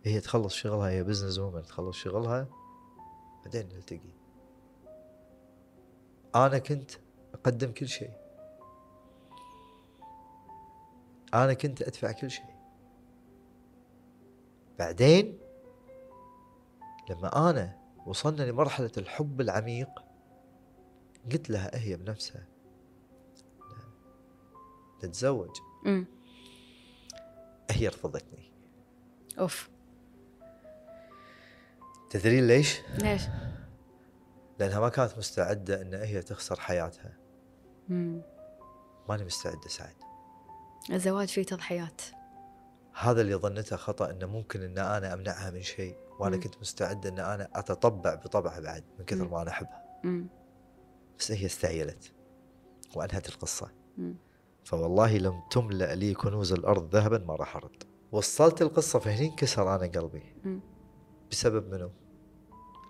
هي 0.04 0.20
تخلص 0.20 0.54
شغلها 0.54 0.90
هي 0.90 1.02
بزنس 1.04 1.38
وومن 1.38 1.62
تخلص 1.62 1.96
شغلها 1.96 2.46
بعدين 3.44 3.68
نلتقي. 3.68 4.14
أنا 6.34 6.58
كنت 6.58 6.90
أقدم 7.34 7.72
كل 7.72 7.88
شيء. 7.88 8.10
أنا 11.34 11.54
كنت 11.54 11.82
أدفع 11.82 12.12
كل 12.12 12.30
شيء 12.30 12.54
بعدين 14.78 15.38
لما 17.10 17.50
أنا 17.50 17.78
وصلنا 18.06 18.42
لمرحلة 18.42 18.92
الحب 18.96 19.40
العميق 19.40 19.88
قلت 21.32 21.50
لها 21.50 21.70
هي 21.74 21.96
بنفسها 21.96 22.46
نتزوج 25.04 25.56
مم. 25.84 26.06
هي 27.70 27.88
رفضتني 27.88 28.52
أوف 29.38 29.70
تدرين 32.10 32.46
ليش؟ 32.46 32.80
ليش؟ 32.98 33.22
لأنها 34.58 34.80
ما 34.80 34.88
كانت 34.88 35.18
مستعدة 35.18 35.82
إن 35.82 35.94
هي 35.94 36.22
تخسر 36.22 36.60
حياتها 36.60 37.16
مم. 37.88 38.22
ماني 39.08 39.24
مستعدة 39.24 39.68
سعد 39.68 40.03
الزواج 40.90 41.28
فيه 41.28 41.42
تضحيات 41.42 42.02
هذا 42.94 43.20
اللي 43.20 43.34
ظنته 43.34 43.76
خطأ 43.76 44.10
إنه 44.10 44.26
ممكن 44.26 44.62
إن 44.62 44.78
أنا 44.78 45.14
أمنعها 45.14 45.50
من 45.50 45.62
شيء 45.62 45.96
وأنا 46.20 46.36
مم. 46.36 46.42
كنت 46.42 46.58
مستعد 46.60 47.06
إن 47.06 47.18
أنا 47.18 47.48
أتطبع 47.54 48.14
بطبعها 48.14 48.60
بعد 48.60 48.84
من 48.98 49.04
كثر 49.04 49.24
مم. 49.24 49.30
ما 49.30 49.42
أنا 49.42 49.50
أحبها 49.50 49.84
مم. 50.04 50.26
بس 51.18 51.32
هي 51.32 51.46
استعجلت 51.46 52.12
وأنهت 52.94 53.28
القصة 53.28 53.70
مم. 53.98 54.16
فوالله 54.64 55.18
لم 55.18 55.42
تملأ 55.50 55.94
لي 55.94 56.14
كنوز 56.14 56.52
الأرض 56.52 56.96
ذهبا 56.96 57.18
ما 57.18 57.34
راح 57.36 57.56
أرد 57.56 57.82
وصلت 58.12 58.62
القصة 58.62 58.98
فهني 58.98 59.26
انكسر 59.26 59.74
أنا 59.74 59.86
قلبي 59.86 60.22
مم. 60.44 60.60
بسبب 61.30 61.74
منو؟ 61.74 61.90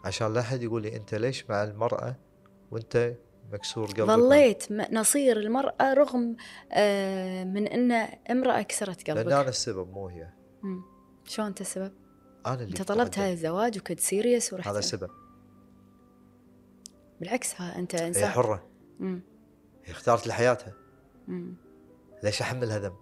عشان 0.04 0.34
لا 0.34 0.40
أحد 0.40 0.62
يقول 0.62 0.82
لي 0.82 0.96
أنت 0.96 1.14
ليش 1.14 1.50
مع 1.50 1.64
المرأة 1.64 2.16
وأنت 2.70 3.14
مكسور 3.52 3.86
قلبك 3.86 4.00
ظليت 4.00 4.72
نصير 4.72 5.36
المرأة 5.36 5.94
رغم 5.94 6.36
آه، 6.72 7.44
من 7.44 7.66
أن 7.66 7.92
امرأة 8.30 8.62
كسرت 8.62 9.10
قلبك 9.10 9.32
أنا 9.32 9.48
السبب 9.48 9.92
مو 9.92 10.08
هي 10.08 10.28
مم. 10.62 10.82
شلون 11.24 11.48
أنت 11.48 11.60
السبب؟ 11.60 11.92
أنا 12.46 12.54
اللي 12.54 12.66
أنت 12.66 12.82
طلبت. 12.82 13.18
هذا 13.18 13.32
الزواج 13.32 13.78
وكنت 13.78 14.00
سيريس 14.00 14.52
ورحت 14.52 14.68
هذا 14.68 14.78
السبب 14.78 15.10
بالعكس 17.20 17.60
ها 17.60 17.78
أنت 17.78 17.94
هي 17.94 18.06
إنسان 18.08 18.30
حرة 18.30 18.66
مم. 19.00 19.20
هي 19.84 19.92
اختارت 19.92 20.26
لحياتها 20.26 20.72
مم. 21.28 21.54
ليش 22.22 22.42
احملها 22.42 22.78
ذنب؟ 22.78 22.96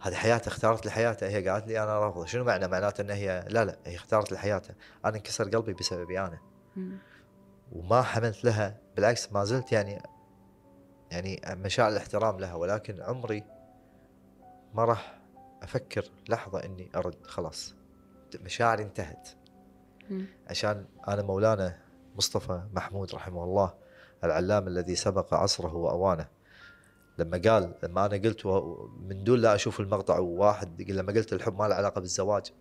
هذه 0.00 0.14
حياتها 0.14 0.48
اختارت 0.48 0.86
لحياتها 0.86 1.28
هي 1.28 1.48
قالت 1.48 1.66
لي 1.66 1.82
أنا 1.82 1.98
رافضة 1.98 2.24
شنو 2.24 2.44
معنى 2.44 2.68
معناته 2.68 3.00
إن 3.00 3.10
هي 3.10 3.44
لا 3.50 3.64
لا 3.64 3.78
هي 3.84 3.96
اختارت 3.96 4.32
لحياتها 4.32 4.76
أنا 5.04 5.16
انكسر 5.16 5.48
قلبي 5.48 5.72
بسببي 5.72 6.20
أنا 6.20 6.38
مم. 6.76 6.98
وما 7.72 8.02
حملت 8.02 8.44
لها 8.44 8.80
بالعكس 8.96 9.32
ما 9.32 9.44
زلت 9.44 9.72
يعني 9.72 10.02
يعني 11.10 11.40
مشاعر 11.48 11.92
الاحترام 11.92 12.40
لها 12.40 12.54
ولكن 12.54 13.00
عمري 13.00 13.44
ما 14.74 14.84
راح 14.84 15.20
أفكر 15.62 16.04
لحظة 16.28 16.64
إني 16.64 16.90
أرد 16.96 17.26
خلاص. 17.26 17.74
مشاعري 18.40 18.82
انتهت. 18.82 19.28
عشان 20.46 20.86
أنا 21.08 21.22
مولانا 21.22 21.78
مصطفى 22.16 22.62
محمود 22.72 23.14
رحمه 23.14 23.44
الله 23.44 23.74
العلام 24.24 24.68
الذي 24.68 24.94
سبق 24.94 25.34
عصره 25.34 25.74
وأوانه. 25.74 26.28
لما 27.18 27.40
قال 27.44 27.74
لما 27.82 28.06
أنا 28.06 28.16
قلت 28.16 28.46
من 29.00 29.24
دون 29.24 29.40
لا 29.40 29.54
أشوف 29.54 29.80
المقطع 29.80 30.18
وواحد 30.18 30.90
لما 30.90 31.12
قلت 31.12 31.32
الحب 31.32 31.58
ما 31.58 31.68
له 31.68 31.74
علاقة 31.74 32.00
بالزواج 32.00 32.52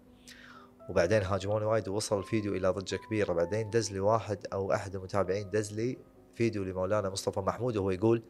وبعدين 0.89 1.21
هاجموني 1.21 1.65
وايد 1.65 1.87
ووصل 1.87 2.19
الفيديو 2.19 2.55
إلى 2.55 2.69
ضجة 2.69 2.95
كبيرة. 2.95 3.33
بعدين 3.33 3.69
دز 3.69 3.91
لي 3.91 3.99
واحد 3.99 4.47
أو 4.53 4.73
أحد 4.73 4.95
المتابعين 4.95 5.49
دز 5.49 5.73
لي 5.73 5.97
فيديو 6.35 6.63
لمولانا 6.63 7.09
مصطفى 7.09 7.39
محمود 7.39 7.77
وهو 7.77 7.91
يقول 7.91 8.23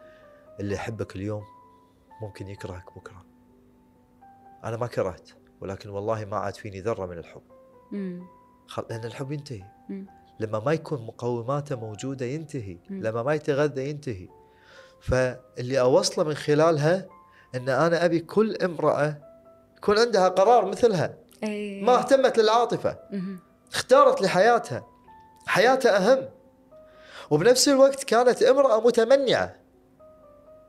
اللي 0.59 0.73
يحبك 0.73 1.15
اليوم 1.15 1.43
ممكن 2.21 2.47
يكرهك 2.47 2.95
بكرة. 2.95 3.25
أنا 4.63 4.77
ما 4.77 4.87
كرهت 4.87 5.29
ولكن 5.61 5.89
والله 5.89 6.25
ما 6.25 6.37
عاد 6.37 6.55
فيني 6.55 6.81
ذرة 6.81 7.05
من 7.05 7.17
الحب. 7.17 7.41
مم. 7.91 8.27
خل... 8.67 8.85
لأن 8.89 9.05
الحب 9.05 9.31
ينتهي. 9.31 9.63
مم. 9.89 10.05
لما 10.39 10.59
ما 10.59 10.73
يكون 10.73 11.01
مقوماته 11.01 11.75
موجودة 11.75 12.25
ينتهي. 12.25 12.77
مم. 12.89 13.01
لما 13.01 13.23
ما 13.23 13.33
يتغذى 13.33 13.89
ينتهي. 13.89 14.27
فاللي 14.99 15.79
أوصله 15.79 16.25
من 16.25 16.33
خلالها 16.33 17.07
إن 17.55 17.69
أنا 17.69 18.05
أبي 18.05 18.19
كل 18.19 18.55
امرأة 18.55 19.17
يكون 19.77 19.99
عندها 19.99 20.29
قرار 20.29 20.65
مثلها. 20.65 21.22
ما 21.81 21.99
اهتمت 21.99 22.37
للعاطفة. 22.37 22.97
اختارت 23.73 24.21
لحياتها. 24.21 24.87
حياتها 25.45 25.97
أهم. 25.97 26.29
وبنفس 27.29 27.67
الوقت 27.67 28.03
كانت 28.03 28.43
امرأة 28.43 28.81
متمنعة. 28.81 29.55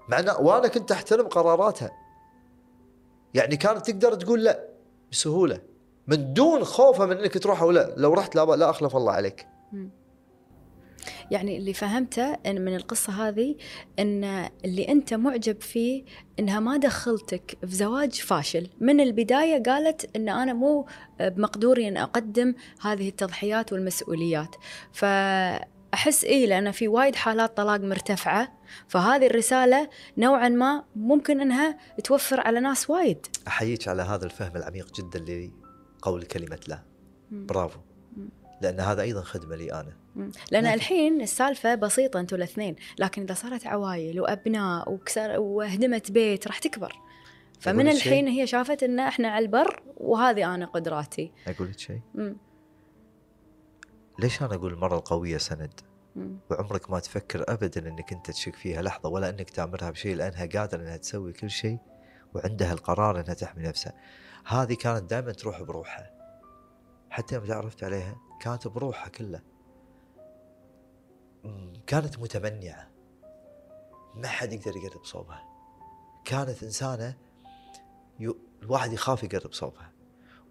مع 0.09 0.39
وأنا 0.41 0.69
كنت 0.69 0.93
أحترم 0.93 1.29
قراراتها. 1.29 1.91
يعني 3.35 3.57
كانت 3.57 3.91
تقدر 3.91 4.15
تقول 4.15 4.45
لا 4.45 4.69
بسهولة. 5.13 5.61
من 6.07 6.35
دون 6.35 6.65
خوفها 6.65 7.07
من 7.07 7.19
إنك 7.19 7.39
تروح 7.39 7.63
أو 7.63 7.71
لا. 7.71 7.95
لو 7.97 8.15
رحت 8.15 8.35
لا 8.35 8.57
لا 8.57 8.71
أخلف 8.71 8.97
الله 8.97 9.13
عليك. 9.13 9.47
يعني 11.31 11.57
اللي 11.57 11.73
فهمته 11.73 12.33
إن 12.33 12.65
من 12.65 12.77
القصة 12.77 13.29
هذه 13.29 13.57
إن 13.99 14.25
اللي 14.65 14.89
أنت 14.89 15.15
معجب 15.15 15.61
فيه 15.61 16.05
إنها 16.39 16.61
ما 16.61 16.77
دخلتك 16.77 17.59
في 17.61 17.75
زواج 17.75 18.13
فاشل. 18.13 18.69
من 18.81 19.01
البداية 19.01 19.63
قالت 19.63 20.17
إن 20.17 20.29
أنا 20.29 20.53
مو 20.53 20.87
بمقدوري 21.21 21.89
إن 21.89 21.97
أقدم 21.97 22.55
هذه 22.81 23.09
التضحيات 23.09 23.73
والمسؤوليات. 23.73 24.57
فأحس 24.93 26.25
إيه 26.25 26.47
لأن 26.47 26.71
في 26.71 26.89
وايد 26.89 27.15
حالات 27.15 27.57
طلاق 27.57 27.81
مرتفعة. 27.81 28.59
فهذه 28.89 29.27
الرسالة 29.27 29.89
نوعا 30.19 30.49
ما 30.49 30.85
ممكن 30.97 31.41
أنها 31.41 31.79
توفر 32.05 32.41
على 32.41 32.61
ناس 32.61 32.91
وايد. 32.91 33.27
أحييك 33.49 33.89
على 33.89 34.03
هذا 34.03 34.25
الفهم 34.25 34.57
العميق 34.57 34.93
جدا 35.01 35.49
لقول 35.99 36.23
كلمة 36.23 36.61
لا. 36.69 36.83
برافو. 37.31 37.79
لأن 38.63 38.81
هذا 38.81 39.03
أيضا 39.03 39.23
خدمة 39.23 39.57
لي 39.57 39.73
أنا. 39.73 39.93
لأن 40.17 40.65
لكن- 40.65 40.75
الحين 40.75 41.21
السالفة 41.21 41.75
بسيطة 41.75 42.21
أنتوا 42.21 42.39
الأثنين 42.39 42.77
لكن 42.99 43.23
إذا 43.23 43.35
صارت 43.35 43.67
عوايل 43.67 44.21
وأبناء 44.21 44.93
وكسر 44.93 45.41
وهدمت 45.41 46.11
بيت 46.11 46.47
راح 46.47 46.59
تكبر 46.59 46.93
فمن؟ 47.61 47.89
الحين 47.89 48.29
هي 48.29 48.47
شافت 48.47 48.83
إن 48.83 49.01
إحنا 49.01 49.29
على 49.29 49.45
البر 49.45 49.83
وهذه 49.97 50.55
أنا 50.55 50.67
قدراتي 50.67 51.33
أقول 51.49 51.69
لك 51.71 51.79
شيء. 51.79 52.01
ليش 54.19 54.43
أنا 54.43 54.55
أقول 54.55 54.73
المرة 54.73 54.97
القوية 54.97 55.39
سند 55.39 55.81
مم. 56.17 56.39
وعمرك 56.51 56.91
ما 56.91 56.99
تفكر 56.99 57.45
ابدا 57.49 57.89
إنك 57.89 58.13
أنت 58.13 58.31
تشك 58.31 58.55
فيها 58.55 58.83
لحظة 58.83 59.09
ولا 59.09 59.29
إنك 59.29 59.51
تأمرها 59.51 59.91
بشيء 59.91 60.17
لأنها 60.17 60.47
قادرة 60.47 60.81
إنها 60.83 60.97
تسوي 60.97 61.33
كل 61.33 61.51
شيء 61.51 61.79
وعندها 62.35 62.73
القرار 62.73 63.21
إنها 63.21 63.35
تحمي 63.35 63.63
نفسها 63.63 63.93
هذه 64.47 64.75
كانت 64.75 65.11
دائما 65.11 65.33
تروح 65.33 65.63
بروحها 65.63 66.11
حتى 67.15 67.35
يوم 67.35 67.45
تعرفت 67.45 67.85
عليها 67.85 68.17
كانت 68.41 68.69
بروحها 68.69 69.09
كلها 69.09 69.43
كانت 71.87 72.19
متمنعة. 72.19 72.91
ما 74.15 74.29
حد 74.29 74.53
يقدر 74.53 74.77
يقرب 74.77 75.05
صوبها 75.05 75.45
كانت 76.25 76.63
إنسانة 76.63 77.17
يو... 78.21 78.37
الواحد 78.63 78.93
يخاف 78.93 79.23
يقرب 79.25 79.53
صوبها 79.53 79.93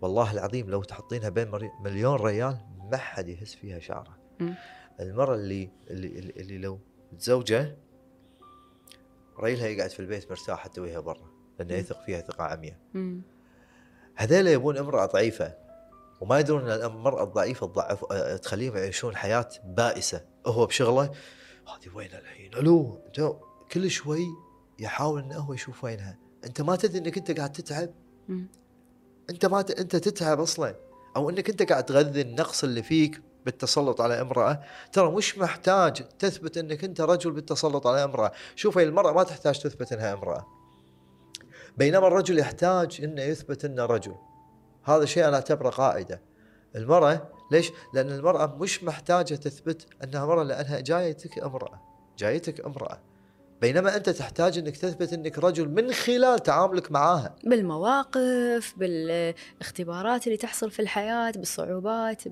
والله 0.01 0.31
العظيم 0.31 0.69
لو 0.69 0.83
تحطينها 0.83 1.29
بين 1.29 1.51
مري- 1.51 1.71
مليون 1.79 2.15
ريال 2.15 2.57
ما 2.91 2.97
حد 2.97 3.27
يحس 3.27 3.55
فيها 3.55 3.79
شعره. 3.79 4.17
المرة 4.99 5.35
اللي 5.35 5.69
اللي, 5.89 6.19
اللي, 6.19 6.57
لو 6.57 6.79
متزوجة 7.13 7.77
ريلها 9.39 9.67
يقعد 9.67 9.89
في 9.89 9.99
البيت 9.99 10.29
مرتاح 10.31 10.59
حتى 10.59 10.81
وهي 10.81 11.01
برا 11.01 11.31
لأنه. 11.59 11.73
يثق 11.73 12.01
فيها 12.05 12.21
ثقة 12.21 12.43
عمياء. 12.43 12.77
هذيلا 14.15 14.51
يبون 14.53 14.77
امرأة 14.77 15.05
ضعيفة. 15.05 15.62
وما 16.23 16.39
يدرون 16.39 16.69
إن 16.69 16.91
المرأة 16.91 17.23
الضعيفة 17.23 17.67
تضعف 17.67 18.05
أه، 18.11 18.37
تخليهم 18.37 18.77
يعيشون 18.77 19.15
حياة 19.15 19.49
بائسة. 19.63 20.21
هو 20.45 20.65
بشغله 20.65 21.03
هذه 21.67 21.95
وين 21.95 22.13
الحين؟ 22.13 22.53
ألو؟ 22.53 23.01
كل 23.71 23.89
شوي 23.89 24.25
يحاول 24.79 25.21
إنه 25.21 25.35
هو 25.35 25.53
يشوف 25.53 25.83
وينها. 25.83 26.17
أنت 26.45 26.61
ما 26.61 26.75
تدري 26.75 26.99
إنك 26.99 27.17
أنت 27.17 27.37
قاعد 27.37 27.51
تتعب. 27.51 27.89
أنت 29.29 29.45
ما 29.45 29.61
ت... 29.61 29.71
أنت 29.71 29.95
تتعب 29.95 30.39
أصلا. 30.39 30.75
أو 31.15 31.29
إنك 31.29 31.49
أنت 31.49 31.71
قاعد 31.71 31.85
تغذي 31.85 32.21
النقص 32.21 32.63
اللي 32.63 32.83
فيك 32.83 33.21
بالتسلط 33.45 34.01
على 34.01 34.21
امرأة. 34.21 34.63
ترى 34.91 35.11
مش 35.11 35.37
محتاج 35.37 36.07
تثبت 36.19 36.57
إنك 36.57 36.83
أنت 36.83 37.01
رجل 37.01 37.31
بالتسلط 37.31 37.87
على 37.87 38.03
امرأة. 38.03 38.31
شوف 38.55 38.77
هي 38.77 38.83
المرأة 38.83 39.11
ما 39.11 39.23
تحتاج 39.23 39.59
تثبت 39.59 39.93
إنها 39.93 40.13
امرأة. 40.13 40.47
بينما 41.77 42.07
الرجل 42.07 42.39
يحتاج 42.39 43.01
إنه 43.03 43.21
يثبت 43.21 43.65
إنه 43.65 43.85
رجل. 43.85 44.15
هذا 44.83 45.05
شيء 45.05 45.27
أنا 45.27 45.35
أعتبره 45.35 45.69
قاعدة. 45.69 46.21
المرأة 46.75 47.29
ليش؟ 47.51 47.71
لأن 47.93 48.11
المرأة 48.11 48.57
مش 48.59 48.83
محتاجة 48.83 49.35
تثبت 49.35 49.87
أنها 50.03 50.25
مراه 50.25 50.43
لأنها 50.43 50.79
جايتك 50.79 51.39
امرأة 51.39 51.81
جايتك 52.17 52.65
امرأة. 52.65 52.99
بينما 53.61 53.95
أنت 53.95 54.09
تحتاج 54.09 54.57
أنك 54.57 54.77
تثبت 54.77 55.13
أنك 55.13 55.39
رجل 55.39 55.69
من 55.69 55.91
خلال 55.91 56.39
تعاملك 56.39 56.91
معاها. 56.91 57.35
بالمواقف 57.43 58.73
بالاختبارات 58.77 60.27
اللي 60.27 60.37
تحصل 60.37 60.71
في 60.71 60.81
الحياة 60.81 61.31
بالصعوبات 61.31 62.23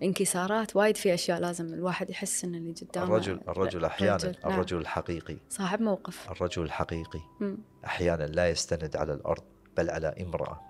بانكسارات 0.00 0.76
وايد 0.76 0.96
في 0.96 1.14
أشياء 1.14 1.40
لازم 1.40 1.66
الواحد 1.74 2.10
يحس 2.10 2.44
إن 2.44 2.54
اللي 2.54 2.72
قدامه 2.72 3.06
الرجل 3.06 3.40
الرجل 3.48 3.84
أحيانا 3.84 4.16
رجل، 4.16 4.34
نعم. 4.44 4.52
الرجل 4.52 4.78
الحقيقي. 4.78 5.36
صاحب 5.48 5.80
موقف. 5.80 6.30
الرجل 6.30 6.62
الحقيقي. 6.62 7.20
مم. 7.40 7.58
أحيانا 7.84 8.24
لا 8.24 8.50
يستند 8.50 8.96
على 8.96 9.12
الأرض 9.12 9.42
بل 9.76 9.90
على 9.90 10.14
امرأة. 10.20 10.67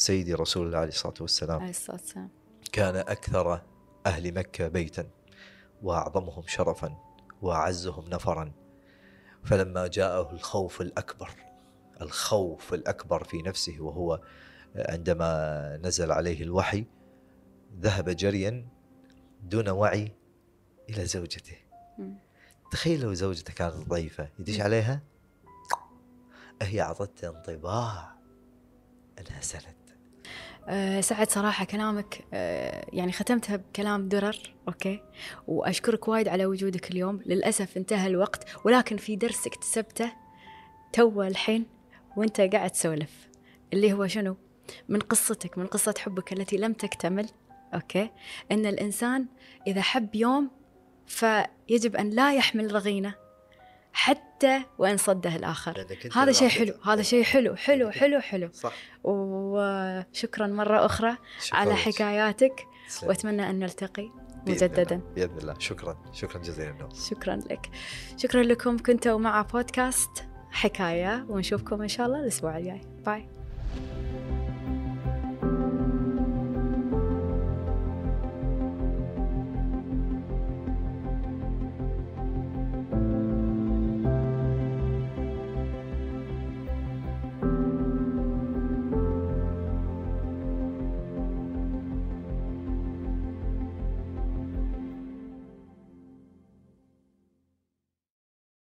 سيدي 0.00 0.34
رسول 0.34 0.66
الله 0.66 0.78
عليه 0.78 0.88
الصلاة 0.88 1.14
والسلام. 1.20 1.60
عليه 1.60 1.70
الصلاة 1.70 1.96
والسلام. 1.96 2.30
كان 2.72 2.96
أكثر 2.96 3.62
أهل 4.06 4.34
مكة 4.34 4.68
بيتا 4.68 5.10
وأعظمهم 5.82 6.42
شرفا 6.46 6.96
وأعزهم 7.42 8.08
نفرا. 8.08 8.52
فلما 9.44 9.86
جاءه 9.86 10.32
الخوف 10.32 10.80
الأكبر 10.80 11.30
الخوف 12.00 12.74
الأكبر 12.74 13.24
في 13.24 13.42
نفسه 13.42 13.80
وهو 13.80 14.20
عندما 14.76 15.80
نزل 15.82 16.12
عليه 16.12 16.42
الوحي 16.42 16.84
ذهب 17.80 18.10
جريا 18.10 18.68
دون 19.42 19.68
وعي 19.68 20.12
إلى 20.90 21.06
زوجته. 21.06 21.56
تخيل 22.70 23.00
لو 23.00 23.14
زوجته 23.14 23.52
كانت 23.52 23.88
ضيفه 23.88 24.28
يدش 24.38 24.60
عليها؟ 24.60 25.02
هي 26.62 26.80
اعطته 26.80 27.28
انطباع. 27.28 28.20
انها 29.18 29.40
سند 29.40 29.79
أه 30.68 31.00
سعد 31.00 31.30
صراحة 31.30 31.64
كلامك 31.64 32.24
أه 32.34 32.86
يعني 32.92 33.12
ختمتها 33.12 33.56
بكلام 33.56 34.08
درر 34.08 34.36
okay؟ 34.68 35.02
وأشكرك 35.48 36.08
وايد 36.08 36.28
على 36.28 36.46
وجودك 36.46 36.90
اليوم. 36.90 37.20
للأسف 37.26 37.76
انتهى 37.76 38.06
الوقت 38.06 38.44
ولكن 38.64 38.96
في 38.96 39.16
درس 39.16 39.46
اكتسبته 39.46 40.12
تو 40.92 41.22
الحين 41.22 41.66
وانت 42.16 42.40
قاعد 42.40 42.70
تسولف. 42.70 43.28
اللي 43.72 43.92
هو 43.92 44.06
شنو؟ 44.06 44.36
من 44.88 45.00
قصتك 45.00 45.58
من 45.58 45.66
قصة 45.66 45.94
حبك 45.98 46.32
التي 46.32 46.56
لم 46.56 46.72
تكتمل 46.72 47.28
okay؟ 47.74 48.10
أن 48.52 48.66
الإنسان 48.66 49.26
إذا 49.66 49.82
حب 49.82 50.14
يوم 50.14 50.50
فيجب 51.06 51.96
أن 51.96 52.10
لا 52.10 52.34
يحمل 52.34 52.74
ضغينة. 52.74 53.14
حتى 53.92 54.62
وإن 54.78 54.96
صده 54.96 55.36
أنت 55.36 56.16
هذا 56.16 56.32
شيء. 56.32 56.48
حلو 56.48 56.74
هذا 56.84 57.02
شيء 57.02 57.22
حلو 57.22 57.56
حلو 57.56 57.90
حلو 57.90 58.20
حلو 58.20 58.50
صح 58.52 58.72
وشكرا 59.04 60.46
مرة 60.46 60.86
أخرى 60.86 61.16
شكراً 61.40 61.58
على. 61.58 61.74
حكاياتك 61.74 62.66
تسلم. 62.88 63.08
وأتمنى 63.08 63.50
أن 63.50 63.58
نلتقي 63.58 64.10
بإذن 64.46 64.70
مجددا 64.70 64.96
الله. 64.96 65.14
بإذن 65.14 65.38
الله 65.38 65.54
شكرا 65.58 66.02
شكرا 66.12 66.42
جزيلا 66.42 66.72
نور 66.72 66.88
شكرا 67.10 67.36
لك 67.36 67.70
شكرا 68.16 68.42
لكم 68.42 68.78
كنتوا 68.78 69.18
مع 69.18 69.42
بودكاست 69.42 70.24
حكاية 70.50 71.26
ونشوفكم 71.28 71.82
إن 71.82 71.88
شاء 71.88 72.06
الله 72.06 72.20
الأسبوع 72.20 72.58
الجاي 72.58 72.80
باي 73.06 73.28